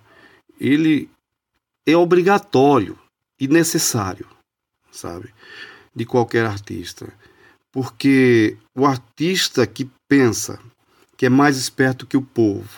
ele 0.60 1.08
é 1.86 1.96
obrigatório 1.96 2.98
e 3.40 3.46
necessário, 3.46 4.26
sabe, 4.90 5.32
de 5.94 6.04
qualquer 6.04 6.46
artista 6.46 7.12
porque 7.70 8.56
o 8.74 8.86
artista 8.86 9.66
que 9.66 9.88
pensa 10.08 10.58
que 11.16 11.26
é 11.26 11.28
mais 11.28 11.56
esperto 11.56 12.06
que 12.06 12.16
o 12.16 12.22
povo. 12.22 12.68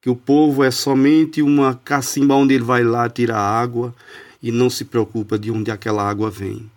Que 0.00 0.10
o 0.10 0.16
povo 0.16 0.64
é 0.64 0.70
somente 0.70 1.42
uma 1.42 1.74
cacimba 1.74 2.34
onde 2.34 2.54
ele 2.54 2.64
vai 2.64 2.82
lá 2.82 3.08
tirar 3.08 3.38
água 3.38 3.94
e 4.42 4.50
não 4.50 4.68
se 4.68 4.84
preocupa 4.84 5.38
de 5.38 5.50
onde 5.50 5.70
aquela 5.70 6.08
água 6.08 6.30
vem, 6.30 6.68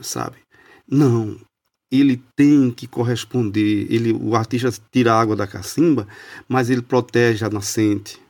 sabe? 0.00 0.36
Não, 0.88 1.36
ele 1.90 2.22
tem 2.36 2.70
que 2.70 2.86
corresponder. 2.86 3.86
Ele, 3.90 4.12
o 4.12 4.36
artista 4.36 4.70
tira 4.92 5.12
a 5.12 5.20
água 5.20 5.34
da 5.34 5.46
cacimba, 5.46 6.06
mas 6.48 6.70
ele 6.70 6.82
protege 6.82 7.44
a 7.44 7.50
nascente, 7.50 8.20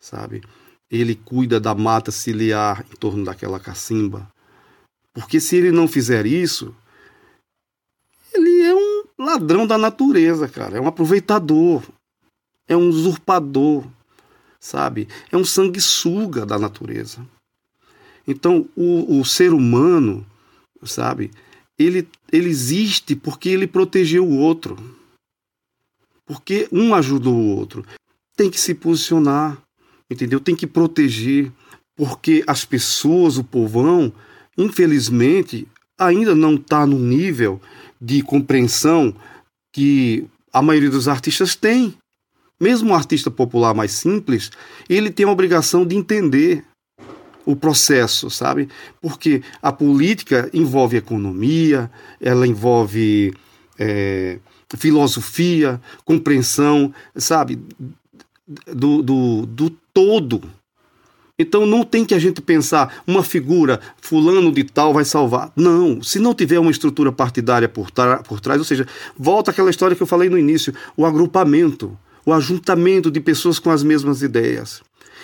sabe? 0.00 0.42
Ele 0.90 1.14
cuida 1.14 1.60
da 1.60 1.74
mata 1.74 2.10
ciliar 2.10 2.84
em 2.90 2.96
torno 2.96 3.24
daquela 3.24 3.60
cacimba. 3.60 4.28
Porque 5.12 5.40
se 5.40 5.56
ele 5.56 5.72
não 5.72 5.88
fizer 5.88 6.26
isso, 6.26 6.74
ele 8.32 8.62
é 8.62 8.74
um 8.74 9.04
ladrão 9.18 9.66
da 9.66 9.76
natureza, 9.76 10.48
cara. 10.48 10.76
É 10.76 10.80
um 10.80 10.86
aproveitador. 10.86 11.82
É 12.68 12.76
um 12.76 12.88
usurpador, 12.88 13.84
sabe? 14.60 15.08
É 15.32 15.36
um 15.36 15.44
sanguessuga 15.44 16.46
da 16.46 16.58
natureza. 16.58 17.26
Então, 18.26 18.68
o, 18.76 19.18
o 19.18 19.24
ser 19.24 19.52
humano, 19.52 20.24
sabe? 20.84 21.32
Ele, 21.76 22.08
ele 22.30 22.48
existe 22.48 23.16
porque 23.16 23.48
ele 23.48 23.66
protegeu 23.66 24.24
o 24.24 24.38
outro. 24.38 24.76
Porque 26.24 26.68
um 26.70 26.94
ajudou 26.94 27.34
o 27.34 27.56
outro. 27.56 27.84
Tem 28.36 28.48
que 28.48 28.60
se 28.60 28.74
posicionar, 28.74 29.60
entendeu? 30.08 30.38
Tem 30.38 30.54
que 30.54 30.66
proteger. 30.66 31.50
Porque 31.96 32.44
as 32.46 32.64
pessoas, 32.64 33.36
o 33.36 33.42
povão, 33.42 34.12
infelizmente, 34.60 35.66
ainda 35.98 36.34
não 36.34 36.54
está 36.54 36.86
no 36.86 36.98
nível 36.98 37.60
de 38.00 38.22
compreensão 38.22 39.14
que 39.72 40.26
a 40.52 40.60
maioria 40.60 40.90
dos 40.90 41.08
artistas 41.08 41.54
tem. 41.54 41.94
Mesmo 42.60 42.90
um 42.90 42.94
artista 42.94 43.30
popular 43.30 43.74
mais 43.74 43.92
simples, 43.92 44.50
ele 44.88 45.10
tem 45.10 45.24
a 45.24 45.30
obrigação 45.30 45.86
de 45.86 45.96
entender 45.96 46.64
o 47.46 47.56
processo, 47.56 48.28
sabe? 48.30 48.68
Porque 49.00 49.42
a 49.62 49.72
política 49.72 50.50
envolve 50.52 50.96
economia, 50.96 51.90
ela 52.20 52.46
envolve 52.46 53.32
é, 53.78 54.38
filosofia, 54.76 55.80
compreensão, 56.04 56.92
sabe? 57.16 57.58
Do, 58.66 59.02
do, 59.02 59.46
do 59.46 59.70
todo 59.94 60.42
então 61.40 61.64
não 61.64 61.82
tem 61.82 62.04
que 62.04 62.12
a 62.14 62.18
gente 62.18 62.42
pensar 62.42 63.02
uma 63.06 63.24
figura, 63.24 63.80
fulano 63.98 64.52
de 64.52 64.62
tal 64.62 64.92
vai 64.92 65.06
salvar. 65.06 65.50
Não, 65.56 66.02
se 66.02 66.18
não 66.18 66.34
tiver 66.34 66.58
uma 66.58 66.70
estrutura 66.70 67.10
partidária 67.10 67.66
por, 67.66 67.90
por 68.28 68.40
trás, 68.40 68.58
ou 68.58 68.64
seja, 68.64 68.86
volta 69.16 69.50
aquela 69.50 69.70
história 69.70 69.96
que 69.96 70.02
eu 70.02 70.06
falei 70.06 70.28
no 70.28 70.36
início, 70.36 70.74
o 70.94 71.06
agrupamento, 71.06 71.96
o 72.26 72.32
ajuntamento 72.34 73.10
de 73.10 73.20
pessoas 73.20 73.58
com 73.58 73.70
as 73.70 73.82
mesmas 73.82 74.20
ideias. 74.20 74.82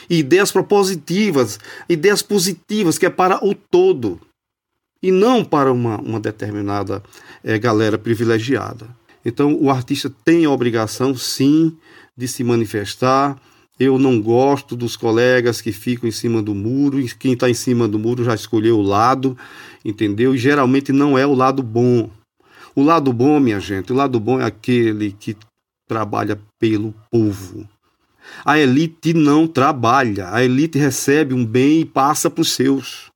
ideias 0.09 0.51
propositivas, 0.51 1.59
ideias 1.87 2.23
positivas, 2.23 2.97
que 2.97 3.05
é 3.05 3.11
para 3.11 3.45
o 3.45 3.55
todo. 3.55 4.19
E 5.03 5.13
não 5.13 5.45
para 5.45 5.71
uma, 5.71 5.99
uma 5.99 6.19
determinada 6.19 7.03
é, 7.45 7.59
galera 7.59 7.99
privilegiada. 7.99 8.89
Então 9.23 9.55
o 9.61 9.71
artista 9.71 10.11
tem 10.25 10.47
a 10.47 10.51
obrigação, 10.51 11.15
sim, 11.15 11.77
de 12.17 12.27
se 12.27 12.43
manifestar, 12.43 13.37
eu 13.79 13.99
não 13.99 14.21
gosto 14.21 14.75
dos 14.75 14.97
colegas 14.97 15.61
que 15.61 15.71
ficam 15.71 16.09
em 16.09 16.13
cima 16.13 16.43
do 16.43 16.55
muro, 16.55 16.99
e 16.99 17.09
quem 17.09 17.35
está 17.35 17.49
em 17.49 17.55
cima 17.55 17.87
do 17.87 17.99
muro 17.99 18.25
já 18.25 18.35
escolheu 18.35 18.79
o 18.79 18.83
lado, 18.83 19.37
entendeu? 19.85 20.35
E 20.35 20.39
geralmente 20.39 20.93
não 20.93 21.17
é 21.17 21.27
o 21.27 21.35
lado 21.35 21.63
bom. 21.63 22.11
O 22.75 22.83
lado 22.83 23.13
bom, 23.13 23.39
minha 23.39 23.61
gente, 23.61 23.93
o 23.93 23.97
lado 23.97 24.19
bom 24.19 24.41
é 24.41 24.45
aquele 24.45 25.13
que 25.13 25.37
trabalha 25.87 26.41
pelo 26.59 26.95
povo. 27.11 27.69
A 28.45 28.59
elite 28.59 29.15
não 29.15 29.47
trabalha, 29.47 30.31
a 30.33 30.43
elite 30.43 30.79
recebe 30.79 31.33
um 31.33 31.45
bem 31.45 31.81
e 31.81 31.85
passa 31.85 32.29
para 32.29 32.43
os 32.43 32.53
seus. 32.53 33.11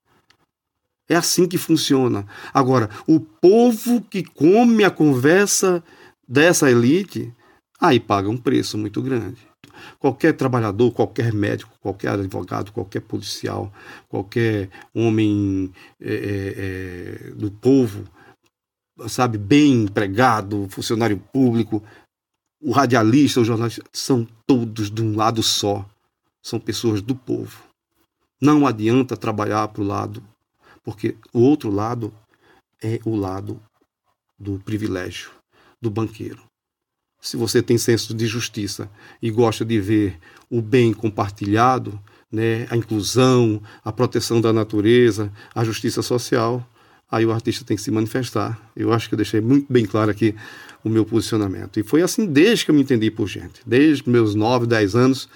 É 1.09 1.17
assim 1.17 1.49
que 1.49 1.59
funciona. 1.59 2.25
Agora, 2.55 2.89
o 3.07 3.19
povo 3.19 4.01
que 4.01 4.23
come 4.23 4.85
a 4.85 4.91
conversa 4.91 5.83
dessa 6.29 6.71
elite, 6.71 7.35
aí 7.81 7.99
paga 7.99 8.29
um 8.29 8.37
preço 8.37 8.79
muito 8.79 9.03
grande. 9.03 9.50
Qualquer 10.01 10.33
trabalhador, 10.33 10.93
qualquer 10.93 11.31
médico, 11.31 11.79
qualquer 11.79 12.09
advogado, 12.13 12.73
qualquer 12.73 13.01
policial, 13.01 13.71
qualquer 14.09 14.71
homem 14.95 15.71
é, 16.01 17.27
é, 17.29 17.31
do 17.33 17.51
povo, 17.51 18.09
sabe, 19.07 19.37
bem 19.37 19.83
empregado, 19.83 20.67
funcionário 20.71 21.19
público, 21.31 21.83
o 22.63 22.73
radialista, 22.73 23.41
o 23.41 23.45
jornalista, 23.45 23.85
são 23.93 24.27
todos 24.47 24.91
de 24.91 25.03
um 25.03 25.15
lado 25.15 25.43
só. 25.43 25.87
São 26.43 26.59
pessoas 26.59 27.03
do 27.03 27.15
povo. 27.15 27.63
Não 28.41 28.67
adianta 28.67 29.19
trabalhar 29.19 29.69
para 29.69 29.83
o 29.83 29.87
lado, 29.87 30.25
porque 30.83 31.15
o 31.31 31.41
outro 31.41 31.71
lado 31.71 32.11
é 32.83 32.99
o 33.05 33.15
lado 33.15 33.63
do 34.39 34.59
privilégio, 34.61 35.31
do 35.79 35.91
banqueiro 35.91 36.50
se 37.21 37.37
você 37.37 37.63
tem 37.63 37.77
senso 37.77 38.15
de 38.15 38.27
justiça 38.27 38.89
e 39.21 39.31
gosta 39.31 39.65
de 39.65 39.81
ver 39.81 40.19
o 40.49 40.63
bem 40.63 40.93
compartilhado, 40.93 42.01
né, 42.31 42.67
a 42.71 42.77
inclusão, 42.77 43.61
a 43.85 43.93
proteção 43.93 44.41
da 44.41 44.53
natureza, 44.53 45.33
a 45.55 45.65
justiça 45.65 46.01
social, 46.03 46.67
aí 47.11 47.27
o 47.27 47.33
artista 47.33 47.65
tem 47.65 47.77
que 47.77 47.83
se 47.83 47.91
manifestar. 47.91 48.59
Eu 48.75 48.93
acho 48.93 49.09
que 49.09 49.15
eu 49.15 49.17
deixei 49.17 49.41
muito 49.41 49.71
bem 49.71 49.85
claro 49.85 50.11
aqui 50.11 50.35
o 50.85 50.89
meu 50.89 51.05
posicionamento. 51.05 51.79
E 51.79 51.83
foi 51.83 52.03
assim 52.03 52.25
desde 52.27 52.65
que 52.65 52.71
eu 52.71 52.75
me 52.75 52.83
entendi 52.83 53.11
por 53.11 53.29
gente. 53.29 53.61
Desde 53.67 54.09
meus 54.09 54.35
9, 54.35 54.67
10 54.67 54.95
anos, 54.95 55.29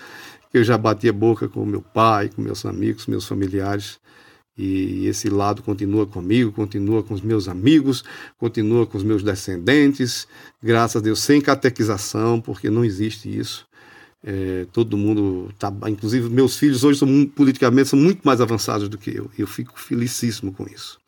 que 0.51 0.59
eu 0.59 0.64
já 0.64 0.78
batia 0.78 1.12
boca 1.12 1.49
com 1.49 1.66
meu 1.66 1.82
pai, 1.82 2.30
com 2.35 2.41
meus 2.41 2.64
amigos, 2.64 3.07
meus 3.07 3.26
familiares, 3.26 3.99
e 4.57 5.07
esse 5.07 5.29
lado 5.29 5.63
continua 5.63 6.07
comigo, 6.07 6.53
continua 6.53 7.03
com 7.03 7.13
os 7.15 7.21
meus 7.21 7.49
amigos, 7.49 8.05
continua 8.39 8.87
com 8.87 8.97
os 8.97 9.03
meus 9.03 9.23
descendentes, 9.23 10.29
graças 10.63 10.97
a 10.97 11.01
Deus, 11.01 11.21
sem 11.21 11.41
catequização, 11.41 12.41
porque 12.41 12.71
não 12.71 12.85
existe 12.85 13.37
isso. 13.37 13.67
É, 14.27 14.67
todo 14.73 14.97
mundo 14.97 15.53
tá, 15.59 15.71
inclusive 15.87 16.31
meus 16.31 16.57
filhos 16.57 16.83
hoje 16.83 16.99
são 16.99 17.27
politicamente 17.27 17.91
são 17.91 17.99
muito 17.99 18.23
mais 18.23 18.41
avançados 18.41 18.89
do 18.89 18.97
que 18.97 19.11
eu. 19.15 19.31
Eu 19.39 19.47
fico 19.47 19.79
felicíssimo 19.79 20.53
com 20.53 20.65
isso. 20.67 20.99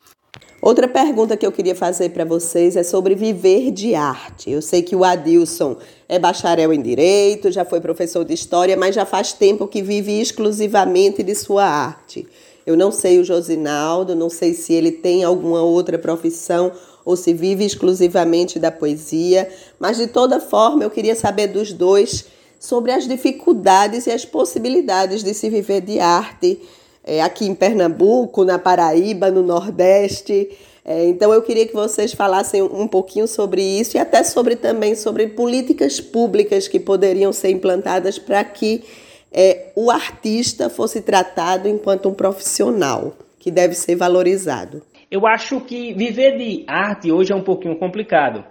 Outra 0.61 0.87
pergunta 0.87 1.37
que 1.37 1.45
eu 1.45 1.51
queria 1.51 1.75
fazer 1.75 2.09
para 2.09 2.25
vocês 2.25 2.75
é 2.75 2.83
sobre 2.83 3.15
viver 3.15 3.71
de 3.71 3.93
arte. 3.93 4.49
Eu 4.49 4.61
sei 4.61 4.81
que 4.81 4.95
o 4.95 5.03
Adilson 5.03 5.77
é 6.09 6.17
bacharel 6.17 6.73
em 6.73 6.81
direito, 6.81 7.51
já 7.51 7.63
foi 7.63 7.79
professor 7.79 8.25
de 8.25 8.33
história, 8.33 8.75
mas 8.75 8.95
já 8.95 9.05
faz 9.05 9.33
tempo 9.33 9.67
que 9.67 9.81
vive 9.81 10.19
exclusivamente 10.19 11.21
de 11.21 11.35
sua 11.35 11.63
arte. 11.63 12.27
Eu 12.67 12.75
não 12.75 12.91
sei 12.91 13.17
o 13.17 13.23
Josinaldo, 13.23 14.13
não 14.13 14.29
sei 14.29 14.53
se 14.53 14.73
ele 14.73 14.91
tem 14.91 15.23
alguma 15.23 15.61
outra 15.61 15.97
profissão 15.97 16.73
ou 17.05 17.15
se 17.15 17.33
vive 17.33 17.63
exclusivamente 17.63 18.59
da 18.59 18.69
poesia, 18.69 19.47
mas 19.79 19.95
de 19.95 20.07
toda 20.07 20.41
forma 20.41 20.83
eu 20.83 20.89
queria 20.89 21.15
saber 21.15 21.47
dos 21.47 21.71
dois 21.71 22.25
sobre 22.59 22.91
as 22.91 23.07
dificuldades 23.07 24.05
e 24.05 24.11
as 24.11 24.25
possibilidades 24.25 25.23
de 25.23 25.33
se 25.33 25.49
viver 25.49 25.79
de 25.79 26.01
arte 26.01 26.59
é, 27.05 27.21
aqui 27.21 27.45
em 27.45 27.55
Pernambuco, 27.55 28.43
na 28.43 28.59
Paraíba, 28.59 29.31
no 29.31 29.41
Nordeste. 29.41 30.49
É, 30.83 31.05
então 31.05 31.31
eu 31.31 31.41
queria 31.41 31.65
que 31.65 31.73
vocês 31.73 32.11
falassem 32.11 32.61
um 32.61 32.85
pouquinho 32.85 33.29
sobre 33.29 33.61
isso 33.61 33.95
e 33.95 33.99
até 33.99 34.25
sobre 34.25 34.57
também 34.57 34.93
sobre 34.93 35.27
políticas 35.27 36.01
públicas 36.01 36.67
que 36.67 36.81
poderiam 36.81 37.31
ser 37.31 37.49
implantadas 37.49 38.19
para 38.19 38.43
que 38.43 38.83
é, 39.31 39.71
o 39.75 39.91
artista 39.91 40.69
fosse 40.69 41.01
tratado 41.01 41.67
enquanto 41.67 42.09
um 42.09 42.13
profissional 42.13 43.13
que 43.39 43.51
deve 43.51 43.73
ser 43.73 43.95
valorizado? 43.95 44.81
Eu 45.09 45.25
acho 45.25 45.61
que 45.61 45.93
viver 45.93 46.37
de 46.37 46.65
arte 46.67 47.11
hoje 47.11 47.31
é 47.31 47.35
um 47.35 47.43
pouquinho 47.43 47.77
complicado. 47.77 48.43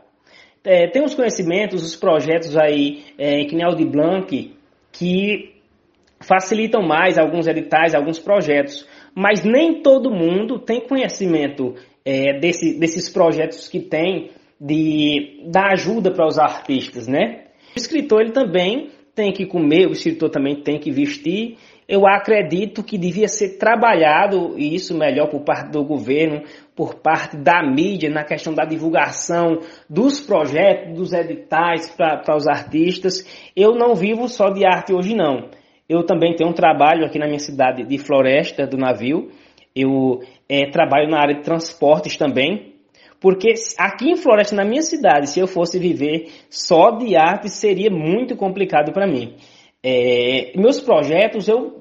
É, 0.64 0.88
tem 0.88 1.04
os 1.04 1.14
conhecimentos, 1.14 1.82
os 1.82 1.94
projetos 1.94 2.56
aí, 2.56 3.04
é, 3.18 3.44
que 3.44 3.54
nem 3.54 3.74
de 3.76 3.84
Blanc, 3.84 4.52
que 4.90 5.54
facilitam 6.20 6.82
mais 6.82 7.18
alguns 7.18 7.46
editais, 7.46 7.94
alguns 7.94 8.18
projetos. 8.18 8.86
Mas 9.14 9.44
nem 9.44 9.82
todo 9.82 10.10
mundo 10.10 10.58
tem 10.58 10.80
conhecimento 10.80 11.74
é, 12.04 12.38
desse, 12.38 12.78
desses 12.78 13.08
projetos 13.08 13.68
que 13.68 13.80
tem 13.80 14.30
de 14.60 15.42
dar 15.46 15.72
ajuda 15.72 16.10
para 16.10 16.26
os 16.26 16.38
artistas, 16.38 17.06
né? 17.06 17.44
O 17.76 17.78
escritor 17.78 18.22
ele 18.22 18.32
também 18.32 18.90
tem 19.16 19.32
que 19.32 19.46
comer, 19.46 19.88
o 19.88 19.92
escritor 19.92 20.28
também 20.28 20.62
tem 20.62 20.78
que 20.78 20.92
vestir. 20.92 21.56
Eu 21.88 22.06
acredito 22.06 22.84
que 22.84 22.98
devia 22.98 23.28
ser 23.28 23.58
trabalhado 23.58 24.58
isso 24.58 24.96
melhor 24.96 25.28
por 25.28 25.40
parte 25.42 25.70
do 25.70 25.82
governo, 25.82 26.42
por 26.74 26.96
parte 26.96 27.36
da 27.36 27.62
mídia, 27.62 28.10
na 28.10 28.24
questão 28.24 28.52
da 28.52 28.64
divulgação 28.64 29.60
dos 29.88 30.20
projetos, 30.20 30.94
dos 30.94 31.12
editais 31.12 31.88
para 31.96 32.36
os 32.36 32.46
artistas. 32.46 33.24
Eu 33.56 33.74
não 33.74 33.94
vivo 33.94 34.28
só 34.28 34.50
de 34.50 34.66
arte 34.66 34.92
hoje, 34.92 35.14
não. 35.14 35.48
Eu 35.88 36.04
também 36.04 36.34
tenho 36.34 36.50
um 36.50 36.54
trabalho 36.54 37.06
aqui 37.06 37.18
na 37.18 37.26
minha 37.26 37.38
cidade 37.38 37.84
de 37.84 37.98
Floresta 37.98 38.66
do 38.66 38.76
Navio. 38.76 39.30
Eu 39.74 40.20
é, 40.48 40.68
trabalho 40.70 41.08
na 41.08 41.20
área 41.20 41.36
de 41.36 41.42
transportes 41.42 42.16
também. 42.16 42.75
Porque 43.20 43.54
aqui 43.78 44.10
em 44.10 44.16
Floresta, 44.16 44.54
na 44.54 44.64
minha 44.64 44.82
cidade, 44.82 45.28
se 45.28 45.40
eu 45.40 45.46
fosse 45.46 45.78
viver 45.78 46.30
só 46.50 46.90
de 46.90 47.16
arte, 47.16 47.48
seria 47.48 47.90
muito 47.90 48.36
complicado 48.36 48.92
para 48.92 49.06
mim. 49.06 49.36
É, 49.82 50.52
meus 50.56 50.80
projetos, 50.80 51.48
eu 51.48 51.80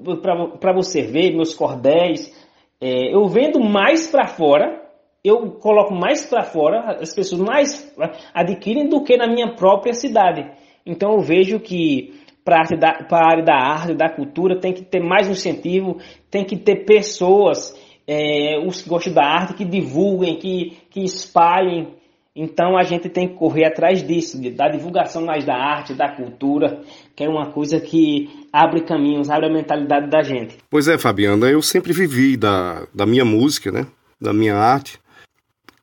para 0.60 0.72
você 0.72 1.02
ver, 1.02 1.34
meus 1.34 1.54
cordéis, 1.54 2.32
é, 2.80 3.14
eu 3.14 3.26
vendo 3.26 3.60
mais 3.60 4.06
para 4.06 4.26
fora, 4.26 4.82
eu 5.24 5.52
coloco 5.52 5.92
mais 5.92 6.24
para 6.24 6.44
fora, 6.44 6.98
as 7.00 7.14
pessoas 7.14 7.40
mais 7.40 7.92
adquirem 8.32 8.88
do 8.88 9.02
que 9.02 9.16
na 9.16 9.26
minha 9.26 9.54
própria 9.56 9.92
cidade. 9.92 10.48
Então 10.84 11.14
eu 11.14 11.20
vejo 11.20 11.58
que 11.58 12.14
para 12.44 12.62
a 13.10 13.28
área 13.28 13.44
da 13.44 13.56
arte, 13.56 13.94
da 13.94 14.08
cultura, 14.08 14.60
tem 14.60 14.72
que 14.72 14.84
ter 14.84 15.00
mais 15.02 15.28
incentivo, 15.28 15.98
tem 16.30 16.44
que 16.44 16.56
ter 16.56 16.84
pessoas, 16.84 17.74
é, 18.06 18.58
os 18.64 18.82
que 18.82 18.88
gostam 18.88 19.12
da 19.12 19.24
arte, 19.24 19.54
que 19.54 19.64
divulguem, 19.64 20.36
que, 20.36 20.76
que 20.90 21.04
espalhem. 21.04 21.94
Então 22.34 22.76
a 22.76 22.82
gente 22.82 23.08
tem 23.08 23.26
que 23.26 23.34
correr 23.34 23.64
atrás 23.64 24.06
disso, 24.06 24.38
da 24.52 24.68
divulgação 24.68 25.24
mais 25.24 25.44
da 25.44 25.54
arte, 25.54 25.94
da 25.94 26.08
cultura, 26.08 26.82
que 27.14 27.24
é 27.24 27.28
uma 27.28 27.50
coisa 27.50 27.80
que 27.80 28.28
abre 28.52 28.82
caminhos, 28.82 29.30
abre 29.30 29.46
a 29.46 29.52
mentalidade 29.52 30.10
da 30.10 30.22
gente. 30.22 30.58
Pois 30.68 30.86
é, 30.86 30.98
Fabiana, 30.98 31.46
eu 31.46 31.62
sempre 31.62 31.94
vivi 31.94 32.36
da, 32.36 32.86
da 32.94 33.06
minha 33.06 33.24
música, 33.24 33.72
né? 33.72 33.86
Da 34.20 34.34
minha 34.34 34.54
arte. 34.54 34.98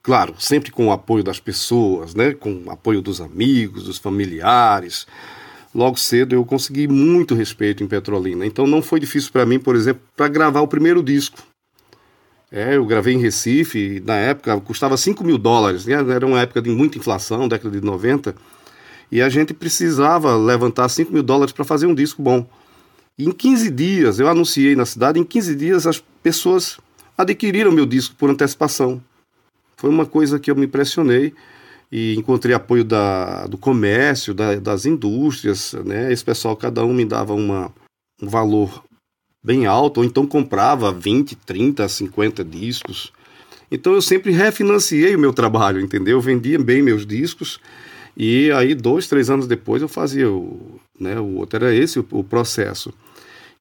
Claro, 0.03 0.35
sempre 0.37 0.69
com 0.69 0.87
o 0.87 0.91
apoio 0.91 1.23
das 1.23 1.39
pessoas, 1.39 2.13
né? 2.13 2.33
Com 2.33 2.63
o 2.65 2.71
apoio 2.71 3.01
dos 3.01 3.19
amigos, 3.19 3.85
dos 3.85 3.97
familiares 3.97 5.07
logo 5.73 5.97
cedo 5.97 6.35
eu 6.35 6.45
consegui 6.45 6.87
muito 6.87 7.33
respeito 7.33 7.83
em 7.83 7.87
Petrolina. 7.87 8.45
Então 8.45 8.67
não 8.67 8.81
foi 8.81 8.99
difícil 8.99 9.31
para 9.31 9.45
mim, 9.45 9.59
por 9.59 9.75
exemplo, 9.75 10.03
para 10.15 10.27
gravar 10.27 10.61
o 10.61 10.67
primeiro 10.67 11.01
disco. 11.01 11.41
É, 12.55 12.75
eu 12.75 12.85
gravei 12.85 13.15
em 13.15 13.17
Recife, 13.17 13.99
na 14.05 14.15
época 14.15 14.61
custava 14.61 14.95
5 14.95 15.23
mil 15.23 15.39
dólares, 15.39 15.87
né? 15.87 15.95
era 15.95 16.23
uma 16.23 16.39
época 16.39 16.61
de 16.61 16.69
muita 16.69 16.99
inflação, 16.99 17.47
década 17.47 17.79
de 17.79 17.83
90, 17.83 18.35
e 19.11 19.23
a 19.23 19.27
gente 19.27 19.55
precisava 19.55 20.37
levantar 20.37 20.87
5 20.87 21.11
mil 21.11 21.23
dólares 21.23 21.51
para 21.51 21.65
fazer 21.65 21.87
um 21.87 21.95
disco 21.95 22.21
bom. 22.21 22.47
E 23.17 23.25
em 23.25 23.31
15 23.31 23.71
dias, 23.71 24.19
eu 24.19 24.29
anunciei 24.29 24.75
na 24.75 24.85
cidade, 24.85 25.19
em 25.19 25.23
15 25.23 25.55
dias 25.55 25.87
as 25.87 25.99
pessoas 26.21 26.77
adquiriram 27.17 27.71
meu 27.71 27.87
disco 27.87 28.13
por 28.15 28.29
antecipação. 28.29 29.01
Foi 29.75 29.89
uma 29.89 30.05
coisa 30.05 30.39
que 30.39 30.51
eu 30.51 30.55
me 30.55 30.67
impressionei 30.67 31.33
e 31.91 32.13
encontrei 32.15 32.53
apoio 32.53 32.83
da, 32.83 33.47
do 33.47 33.57
comércio, 33.57 34.31
da, 34.31 34.55
das 34.57 34.85
indústrias, 34.85 35.73
né? 35.85 36.13
Esse 36.13 36.23
pessoal, 36.23 36.55
cada 36.55 36.85
um 36.85 36.93
me 36.93 37.03
dava 37.03 37.33
uma, 37.33 37.73
um 38.21 38.27
valor 38.27 38.83
bem 39.43 39.65
alto, 39.65 39.99
ou 39.99 40.03
então 40.03 40.25
comprava 40.25 40.91
20, 40.91 41.35
30, 41.35 41.87
50 41.87 42.43
discos. 42.43 43.11
Então 43.71 43.93
eu 43.93 44.01
sempre 44.01 44.31
refinanciei 44.31 45.15
o 45.15 45.19
meu 45.19 45.33
trabalho, 45.33 45.81
entendeu? 45.81 46.17
Eu 46.17 46.21
vendia 46.21 46.59
bem 46.59 46.81
meus 46.81 47.05
discos 47.05 47.59
e 48.15 48.51
aí 48.51 48.75
dois, 48.75 49.07
três 49.07 49.29
anos 49.29 49.47
depois 49.47 49.81
eu 49.81 49.87
fazia 49.87 50.29
o, 50.31 50.79
né, 50.99 51.19
o 51.19 51.37
outro. 51.37 51.57
Era 51.57 51.73
esse 51.73 51.99
o, 51.99 52.05
o 52.11 52.23
processo. 52.23 52.93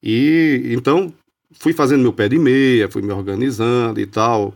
E 0.01 0.61
então 0.71 1.13
fui 1.51 1.73
fazendo 1.73 2.01
meu 2.01 2.13
pé 2.13 2.29
de 2.29 2.37
meia, 2.37 2.89
fui 2.89 3.01
me 3.01 3.11
organizando 3.11 3.99
e 3.99 4.05
tal 4.05 4.53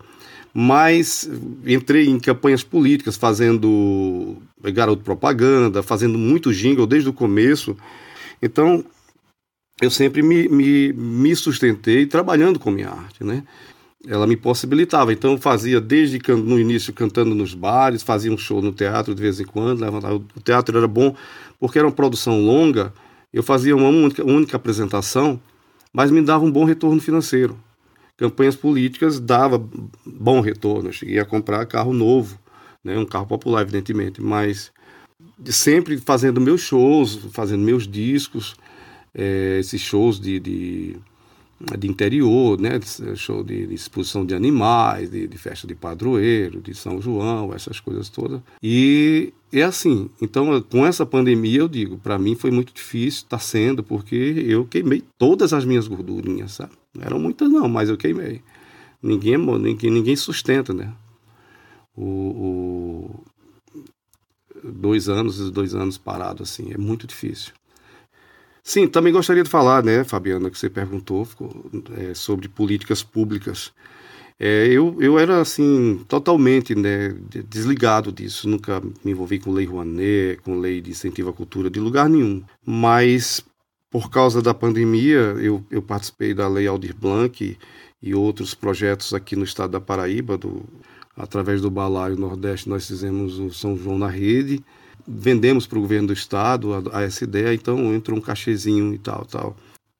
mas 0.59 1.29
entrei 1.67 2.07
em 2.07 2.19
campanhas 2.19 2.63
políticas, 2.63 3.15
fazendo 3.15 4.37
garoto 4.73 5.03
propaganda, 5.03 5.83
fazendo 5.83 6.17
muito 6.17 6.51
jingle 6.51 6.87
desde 6.87 7.07
o 7.07 7.13
começo. 7.13 7.77
Então, 8.41 8.83
eu 9.81 9.89
sempre 9.89 10.21
me, 10.21 10.47
me, 10.47 10.93
me 10.93 11.35
sustentei 11.35 12.05
trabalhando 12.05 12.59
com 12.59 12.71
minha 12.71 12.89
arte, 12.89 13.23
né? 13.23 13.43
Ela 14.07 14.25
me 14.25 14.37
possibilitava. 14.37 15.11
Então, 15.11 15.33
eu 15.33 15.37
fazia 15.37 15.81
desde 15.81 16.19
no 16.31 16.59
início 16.59 16.93
cantando 16.93 17.35
nos 17.35 17.53
bares, 17.53 18.03
fazia 18.03 18.31
um 18.31 18.37
show 18.37 18.61
no 18.61 18.71
teatro 18.71 19.13
de 19.13 19.21
vez 19.21 19.39
em 19.39 19.45
quando. 19.45 19.83
O 20.35 20.41
teatro 20.41 20.77
era 20.77 20.87
bom 20.87 21.15
porque 21.59 21.77
era 21.77 21.87
uma 21.87 21.93
produção 21.93 22.39
longa. 22.39 22.93
Eu 23.33 23.43
fazia 23.43 23.75
uma 23.75 23.89
única, 23.89 24.23
única 24.23 24.55
apresentação, 24.55 25.41
mas 25.91 26.09
me 26.09 26.21
dava 26.21 26.45
um 26.45 26.51
bom 26.51 26.63
retorno 26.63 27.01
financeiro 27.01 27.57
campanhas 28.17 28.55
políticas 28.55 29.19
dava 29.19 29.63
bom 30.03 30.41
retorno. 30.41 30.89
Eu 30.89 30.93
cheguei 30.93 31.19
a 31.19 31.25
comprar 31.25 31.65
carro 31.67 31.93
novo, 31.93 32.37
né, 32.83 32.97
um 32.97 33.05
carro 33.05 33.27
popular, 33.27 33.61
evidentemente, 33.61 34.21
mas 34.21 34.71
sempre 35.45 35.97
fazendo 35.97 36.41
meus 36.41 36.61
shows, 36.61 37.19
fazendo 37.31 37.63
meus 37.63 37.87
discos, 37.87 38.55
é, 39.17 39.57
esses 39.59 39.81
shows 39.81 40.19
de, 40.19 40.39
de, 40.39 40.95
de, 41.77 41.87
interior, 41.87 42.61
né, 42.61 42.79
show 43.15 43.43
de, 43.43 43.65
de 43.65 43.73
exposição 43.73 44.23
de 44.23 44.35
animais, 44.35 45.09
de, 45.09 45.27
de, 45.27 45.37
festa 45.37 45.65
de 45.65 45.73
padroeiro, 45.73 46.61
de 46.61 46.75
São 46.75 47.01
João, 47.01 47.51
essas 47.51 47.79
coisas 47.79 48.09
todas. 48.09 48.39
E 48.61 49.33
é 49.51 49.63
assim, 49.63 50.07
então 50.21 50.61
com 50.61 50.85
essa 50.85 51.05
pandemia 51.05 51.59
eu 51.59 51.67
digo, 51.67 51.97
para 51.97 52.19
mim 52.19 52.35
foi 52.35 52.51
muito 52.51 52.71
difícil, 52.71 53.23
está 53.23 53.39
sendo, 53.39 53.83
porque 53.83 54.15
eu 54.15 54.65
queimei 54.65 55.03
todas 55.17 55.51
as 55.51 55.65
minhas 55.65 55.87
gordurinhas, 55.87 56.51
sabe? 56.51 56.73
Não 56.93 57.03
eram 57.03 57.19
muitas 57.19 57.49
não, 57.49 57.67
mas 57.67 57.89
eu 57.89 57.97
queimei. 57.97 58.41
Ninguém, 59.01 59.37
ninguém, 59.37 59.89
ninguém 59.89 60.15
sustenta, 60.15 60.73
né? 60.73 60.93
O, 61.95 62.03
o, 62.03 63.23
dois 64.63 65.09
anos, 65.09 65.49
dois 65.49 65.73
anos 65.73 65.97
parado 65.97 66.43
assim, 66.43 66.71
é 66.71 66.77
muito 66.77 67.07
difícil. 67.07 67.53
Sim, 68.67 68.85
também 68.85 69.13
gostaria 69.13 69.43
de 69.43 69.49
falar, 69.49 69.81
né, 69.81 70.03
Fabiana, 70.03 70.49
que 70.49 70.59
você 70.59 70.69
perguntou 70.69 71.25
é, 71.97 72.13
sobre 72.13 72.49
políticas 72.49 73.01
públicas. 73.01 73.71
É, 74.37 74.67
eu, 74.67 74.97
eu 74.99 75.17
era 75.17 75.39
assim 75.39 76.03
totalmente 76.05 76.75
né, 76.75 77.15
desligado 77.47 78.11
disso, 78.11 78.45
nunca 78.45 78.81
me 79.05 79.11
envolvi 79.11 79.39
com 79.39 79.53
lei 79.53 79.65
Rouanet, 79.65 80.41
com 80.43 80.59
lei 80.59 80.81
de 80.81 80.91
incentivo 80.91 81.29
à 81.29 81.33
cultura 81.33 81.69
de 81.69 81.79
lugar 81.79 82.09
nenhum. 82.09 82.43
Mas 82.65 83.41
por 83.89 84.11
causa 84.11 84.41
da 84.41 84.53
pandemia, 84.53 85.37
eu, 85.39 85.65
eu 85.71 85.81
participei 85.81 86.33
da 86.33 86.49
Lei 86.49 86.67
Aldir 86.67 86.93
Blanc 86.93 87.57
e 88.01 88.13
outros 88.13 88.53
projetos 88.53 89.13
aqui 89.13 89.37
no 89.37 89.45
estado 89.45 89.71
da 89.71 89.79
Paraíba, 89.79 90.37
do, 90.37 90.65
através 91.15 91.61
do 91.61 91.71
Balaio 91.71 92.17
Nordeste, 92.17 92.67
nós 92.67 92.85
fizemos 92.85 93.39
o 93.39 93.49
São 93.49 93.77
João 93.77 93.97
na 93.97 94.09
Rede, 94.09 94.61
vendemos 95.07 95.65
para 95.65 95.77
o 95.77 95.81
governo 95.81 96.07
do 96.07 96.13
estado 96.13 96.73
a, 96.73 96.99
a, 96.99 97.01
essa 97.03 97.23
ideia, 97.23 97.53
então 97.53 97.93
entrou 97.93 98.17
um 98.17 98.21
cachezinho 98.21 98.93
e 98.93 98.97
tal, 98.97 99.25
tal. 99.25 99.55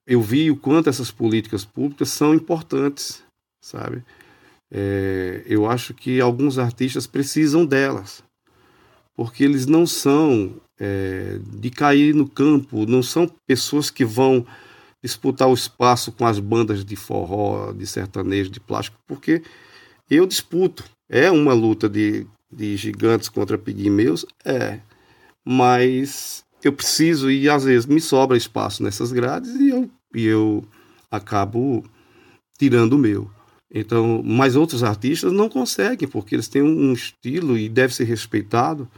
Eu 0.05 0.21
vi 0.21 0.51
o 0.51 0.57
quanto 0.57 0.89
essas 0.89 1.11
políticas 1.11 1.63
públicas 1.63 2.09
são 2.09 2.33
importantes, 2.33 3.23
sabe? 3.61 4.03
É, 4.71 5.43
eu 5.45 5.69
acho 5.69 5.93
que 5.93 6.19
alguns 6.19 6.59
artistas 6.59 7.07
precisam 7.07 7.65
delas, 7.65 8.23
porque 9.15 9.43
eles 9.43 9.65
não 9.65 9.87
são 9.87 10.55
é, 10.79 11.39
de 11.59 11.69
cair 11.69 12.13
no 12.13 12.27
campo, 12.27 12.85
não 12.85 13.01
são 13.01 13.31
pessoas 13.45 13.89
que 13.89 14.03
vão 14.03 14.45
disputar 15.01 15.47
o 15.47 15.53
espaço 15.53 16.11
com 16.11 16.25
as 16.25 16.39
bandas 16.39 16.83
de 16.83 16.95
forró, 16.95 17.71
de 17.71 17.87
sertanejo, 17.87 18.49
de 18.49 18.59
plástico, 18.59 18.97
porque 19.07 19.41
eu 20.09 20.25
disputo. 20.25 20.83
É 21.09 21.31
uma 21.31 21.53
luta 21.53 21.87
de, 21.87 22.27
de 22.51 22.75
gigantes 22.75 23.29
contra 23.29 23.57
pigmeus? 23.57 24.25
É. 24.43 24.79
Mas 25.49 26.43
eu 26.61 26.73
preciso 26.73 27.31
e 27.31 27.49
às 27.49 27.63
vezes 27.63 27.85
me 27.85 28.01
sobra 28.01 28.35
espaço 28.35 28.83
nessas 28.83 29.13
grades 29.13 29.55
e 29.55 29.69
eu, 29.69 29.89
e 30.13 30.25
eu 30.25 30.65
acabo 31.09 31.85
tirando 32.57 32.93
o 32.93 32.97
meu. 32.97 33.29
Então, 33.73 34.21
mas 34.25 34.55
outros 34.57 34.83
artistas 34.83 35.31
não 35.31 35.47
conseguem, 35.47 36.07
porque 36.07 36.35
eles 36.35 36.49
têm 36.49 36.61
um 36.61 36.91
estilo 36.91 37.57
e 37.57 37.69
deve 37.69 37.93
ser 37.93 38.03
respeitado 38.03 38.89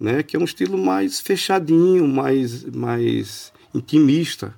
né, 0.00 0.22
que 0.22 0.36
é 0.36 0.38
um 0.38 0.44
estilo 0.44 0.76
mais 0.78 1.20
fechadinho, 1.20 2.06
mais, 2.08 2.64
mais 2.64 3.52
intimista. 3.74 4.54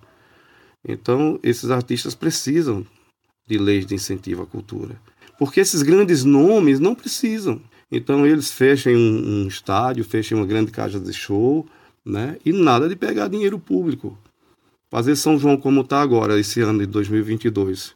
Então, 0.86 1.38
esses 1.42 1.70
artistas 1.70 2.14
precisam 2.14 2.86
de 3.48 3.58
leis 3.58 3.86
de 3.86 3.94
incentivo 3.94 4.42
à 4.42 4.46
cultura. 4.46 5.00
Porque 5.38 5.60
esses 5.60 5.82
grandes 5.82 6.24
nomes 6.24 6.80
não 6.80 6.94
precisam. 6.94 7.60
Então, 7.90 8.26
eles 8.26 8.50
fecham 8.50 8.92
um, 8.92 9.44
um 9.44 9.48
estádio, 9.48 10.04
fecham 10.04 10.38
uma 10.38 10.46
grande 10.46 10.70
casa 10.72 10.98
de 10.98 11.12
show, 11.12 11.66
né, 12.04 12.36
e 12.44 12.52
nada 12.52 12.88
de 12.88 12.96
pegar 12.96 13.28
dinheiro 13.28 13.58
público. 13.58 14.16
Fazer 14.90 15.16
São 15.16 15.38
João 15.38 15.56
como 15.56 15.80
está 15.80 16.00
agora, 16.00 16.38
esse 16.38 16.60
ano 16.60 16.78
de 16.78 16.86
2022, 16.86 17.94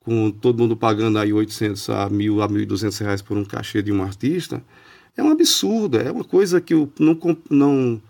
com 0.00 0.30
todo 0.30 0.58
mundo 0.58 0.76
pagando 0.76 1.18
aí 1.18 1.32
800 1.32 1.88
a 1.90 2.10
1.000 2.10 2.42
a 2.42 2.48
1.200 2.48 3.00
reais 3.00 3.22
por 3.22 3.36
um 3.36 3.44
cachê 3.44 3.82
de 3.82 3.90
um 3.90 4.02
artista, 4.02 4.62
é 5.16 5.22
um 5.22 5.30
absurdo, 5.30 5.98
é 5.98 6.10
uma 6.10 6.24
coisa 6.24 6.60
que 6.60 6.74
não, 6.98 7.18
não, 7.50 8.02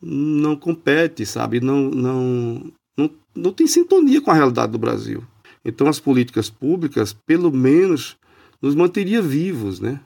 não 0.00 0.56
compete, 0.56 1.24
sabe? 1.24 1.60
Não, 1.60 1.90
não, 1.90 2.72
não, 2.96 3.10
não 3.34 3.52
tem 3.52 3.66
sintonia 3.66 4.20
com 4.20 4.30
a 4.30 4.34
realidade 4.34 4.72
do 4.72 4.78
Brasil. 4.78 5.24
Então, 5.64 5.86
as 5.88 5.98
políticas 5.98 6.50
públicas, 6.50 7.12
pelo 7.12 7.50
menos, 7.50 8.16
nos 8.60 8.74
manteria 8.74 9.22
vivos, 9.22 9.80
né? 9.80 10.00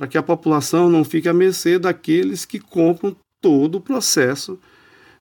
Para 0.00 0.08
que 0.08 0.16
a 0.16 0.22
população 0.22 0.88
não 0.88 1.04
fique 1.04 1.28
à 1.28 1.34
mercê 1.34 1.78
daqueles 1.78 2.46
que 2.46 2.58
compram 2.58 3.14
todo 3.38 3.74
o 3.74 3.80
processo 3.82 4.58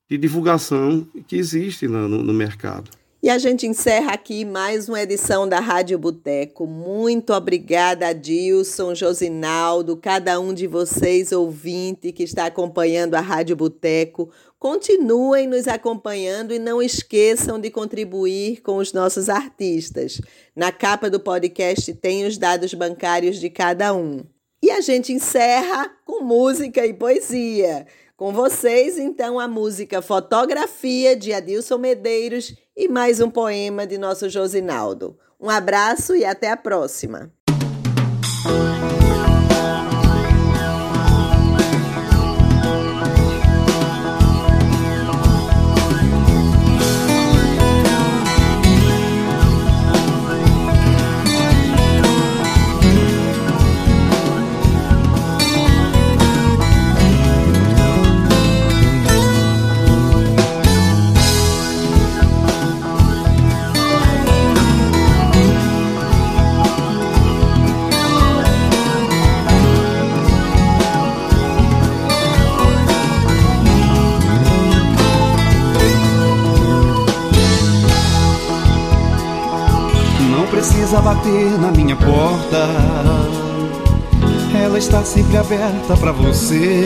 de 0.10 0.18
divulgação 0.18 1.06
que 1.28 1.36
existe 1.36 1.86
no, 1.86 2.08
no, 2.08 2.34
mercado. 2.34 2.90
E 3.22 3.30
a 3.30 3.38
gente 3.38 3.68
encerra 3.68 4.14
aqui 4.14 4.46
mais 4.46 4.88
uma 4.88 5.02
edição 5.02 5.50
da 5.50 5.60
Rádio 5.60 6.00
Boteco. 6.00 6.66
Muito 6.66 7.34
obrigada, 7.34 8.14
Dilson, 8.14 8.96
Josinaldo, 8.96 9.98
cada 9.98 10.40
um 10.40 10.54
de 10.54 10.66
vocês, 10.66 11.34
ouvinte, 11.34 12.14
que 12.14 12.24
está 12.24 12.46
acompanhando 12.46 13.16
a 13.16 13.20
Rádio 13.20 13.58
Boteco. 13.58 14.32
Continuem 14.58 15.46
nos 15.46 15.68
acompanhando 15.68 16.54
e 16.54 16.58
não 16.58 16.82
esqueçam 16.82 17.60
de 17.60 17.70
contribuir 17.70 18.62
com 18.62 18.78
os 18.78 18.94
nossos 18.94 19.28
artistas. 19.28 20.22
Na 20.56 20.72
capa 20.72 21.10
do 21.10 21.20
podcast 21.20 21.94
tem 21.96 22.26
os 22.26 22.38
dados 22.38 22.74
bancários 22.74 23.42
de 23.42 23.50
cada 23.50 23.94
um. 23.94 24.24
E 24.70 24.72
a 24.72 24.82
gente 24.82 25.12
encerra 25.12 25.90
com 26.06 26.24
música 26.24 26.86
e 26.86 26.94
poesia. 26.94 27.88
Com 28.16 28.32
vocês, 28.32 29.00
então, 29.00 29.40
a 29.40 29.48
música 29.48 30.00
Fotografia 30.00 31.16
de 31.16 31.34
Adilson 31.34 31.80
Medeiros 31.80 32.56
e 32.78 32.88
mais 32.88 33.20
um 33.20 33.32
poema 33.32 33.88
de 33.88 33.98
nosso 33.98 34.30
Josinaldo. 34.30 35.18
Um 35.40 35.50
abraço 35.50 36.16
e 36.16 36.24
até 36.24 36.52
a 36.52 36.56
próxima! 36.56 37.34
Bater 81.30 81.60
na 81.60 81.72
minha 81.72 81.96
porta. 81.96 82.68
Ela 84.54 84.78
está 84.78 85.04
sempre 85.04 85.38
aberta 85.38 85.96
para 85.98 86.12
você. 86.12 86.86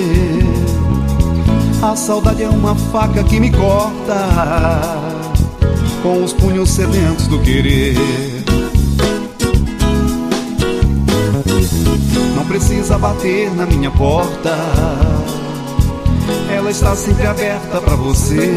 A 1.82 1.96
saudade 1.96 2.44
é 2.44 2.50
uma 2.50 2.76
faca 2.76 3.24
que 3.24 3.40
me 3.40 3.52
corta 3.52 4.82
com 6.02 6.24
os 6.24 6.34
punhos 6.34 6.70
sedentos 6.70 7.28
do 7.28 7.40
querer. 7.40 7.96
Não 12.36 12.46
precisa 12.46 12.98
bater 12.98 13.54
na 13.56 13.66
minha 13.66 13.92
porta. 13.92 14.56
Ela 16.54 16.72
está 16.72 16.96
sempre 16.96 17.26
aberta 17.26 17.82
para 17.82 17.96
você. 17.96 18.52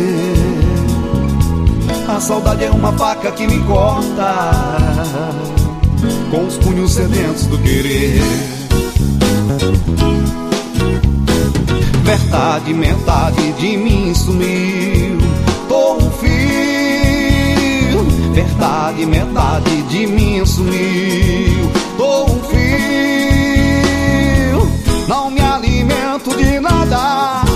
A 2.09 2.21
saudade 2.21 2.65
é 2.65 2.71
uma 2.71 2.93
faca 2.93 3.33
que 3.33 3.47
me 3.47 3.59
corta 3.65 5.66
Com 6.31 6.47
os 6.47 6.57
punhos 6.59 6.93
sedentos 6.93 7.47
do 7.47 7.59
querer. 7.59 8.21
Verdade, 12.03 12.73
metade 12.75 13.53
de 13.53 13.77
mim 13.77 14.15
sumiu 14.15 15.19
Tô 15.69 15.95
um 15.95 16.11
fio. 16.13 16.31
Verdade, 18.33 19.07
metade 19.07 19.83
de 19.83 20.07
mim 20.07 20.45
sumiu 20.47 21.71
Tô 21.97 22.25
um 22.25 22.41
fio. 22.45 22.67
Não 25.09 25.31
me 25.31 25.41
alimento 25.41 26.37
de 26.37 26.61
nada 26.61 27.47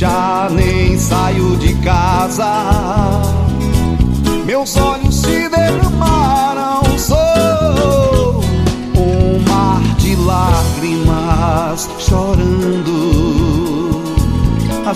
já 0.00 0.48
nem 0.50 0.98
saio 0.98 1.58
de 1.58 1.74
casa. 1.74 3.20
Meus 4.46 4.74
olhos 4.78 4.99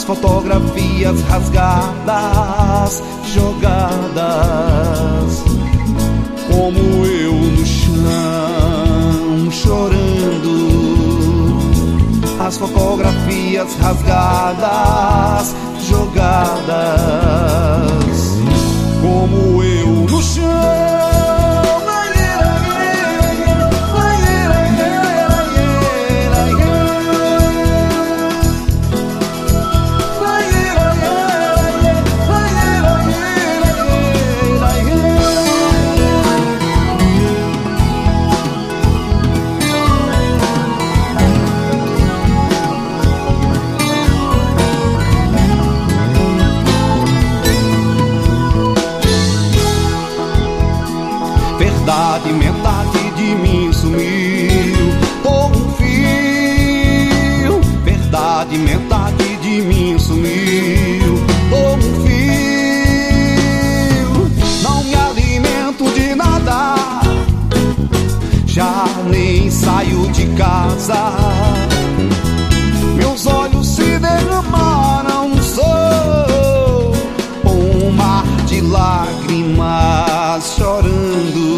As 0.04 0.08
fotografias 0.18 1.18
rasgadas, 1.22 3.02
jogadas, 3.32 4.22
como 6.46 7.06
eu 7.06 7.32
no 7.32 7.64
chão, 7.64 9.50
chorando. 9.50 10.58
As 12.38 12.58
fotografias 12.58 13.74
rasgadas, 13.76 15.54
jogadas, 15.88 17.24
casa. 70.36 71.12
Meus 72.96 73.26
olhos 73.26 73.66
se 73.66 73.98
derramaram, 73.98 75.34
sou 75.42 76.92
um 77.50 77.90
mar 77.92 78.24
de 78.46 78.60
lágrimas 78.60 80.54
chorando. 80.56 81.54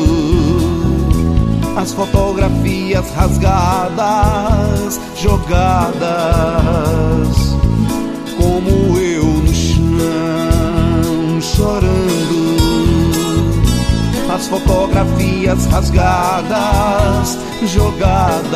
As 1.76 1.92
fotografias 1.92 3.10
rasgadas, 3.14 4.98
jogadas, 5.14 6.06
como 8.38 8.98
eu 8.98 9.05
as 14.36 14.48
fotografias 14.48 15.64
rasgadas, 15.66 17.38
jogadas, 17.62 18.52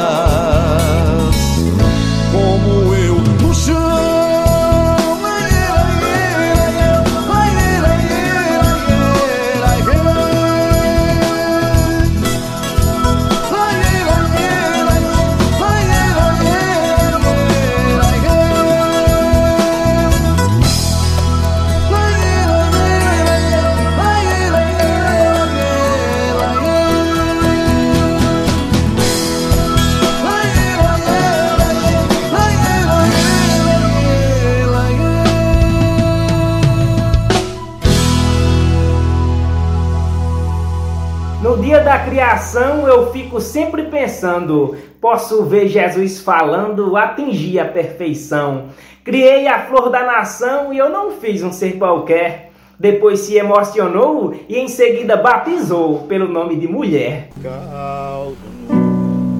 criação 42.10 42.88
eu 42.88 43.12
fico 43.12 43.40
sempre 43.40 43.84
pensando: 43.84 44.76
posso 45.00 45.44
ver 45.44 45.68
Jesus 45.68 46.20
falando, 46.20 46.96
atingir 46.96 47.60
a 47.60 47.64
perfeição. 47.64 48.64
Criei 49.04 49.46
a 49.46 49.60
flor 49.60 49.88
da 49.90 50.04
nação 50.04 50.72
e 50.72 50.78
eu 50.78 50.90
não 50.90 51.12
fiz 51.12 51.42
um 51.42 51.52
ser 51.52 51.78
qualquer. 51.78 52.50
depois 52.78 53.20
se 53.20 53.36
emocionou 53.36 54.34
e 54.48 54.58
em 54.58 54.66
seguida 54.66 55.16
batizou 55.16 56.00
pelo 56.08 56.26
nome 56.26 56.56
de 56.56 56.66
mulher. 56.66 57.28
Caldo, 57.42 58.36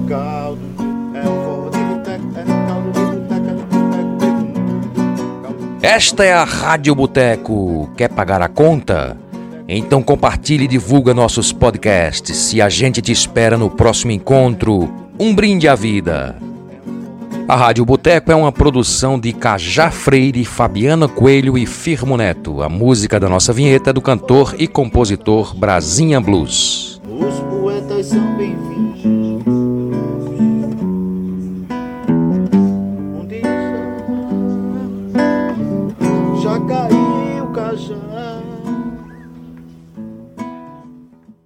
caldo, 0.07 0.61
é. 1.15 1.41
Esta 5.83 6.23
é 6.23 6.31
a 6.31 6.43
Rádio 6.43 6.93
Boteco. 6.93 7.89
Quer 7.97 8.09
pagar 8.09 8.41
a 8.41 8.47
conta? 8.47 9.17
Então 9.73 10.03
compartilhe 10.03 10.65
e 10.65 10.67
divulga 10.67 11.13
nossos 11.13 11.53
podcasts 11.53 12.51
e 12.51 12.61
a 12.61 12.67
gente 12.67 13.01
te 13.01 13.13
espera 13.13 13.57
no 13.57 13.69
próximo 13.69 14.11
encontro. 14.11 14.93
Um 15.17 15.33
brinde 15.33 15.65
à 15.65 15.75
vida. 15.75 16.35
A 17.47 17.55
Rádio 17.55 17.85
Boteco 17.85 18.33
é 18.33 18.35
uma 18.35 18.51
produção 18.51 19.17
de 19.17 19.31
Cajá 19.31 19.89
Freire, 19.89 20.43
Fabiana 20.43 21.07
Coelho 21.07 21.57
e 21.57 21.65
Firmo 21.65 22.17
Neto. 22.17 22.61
A 22.61 22.67
música 22.67 23.17
da 23.17 23.29
nossa 23.29 23.53
vinheta 23.53 23.91
é 23.91 23.93
do 23.93 24.01
cantor 24.01 24.55
e 24.59 24.67
compositor 24.67 25.55
Brasinha 25.55 26.19
Blues. 26.19 27.01
Os 27.07 27.39
poetas 27.39 28.07
são 28.07 28.35
bem-vindos 28.35 28.90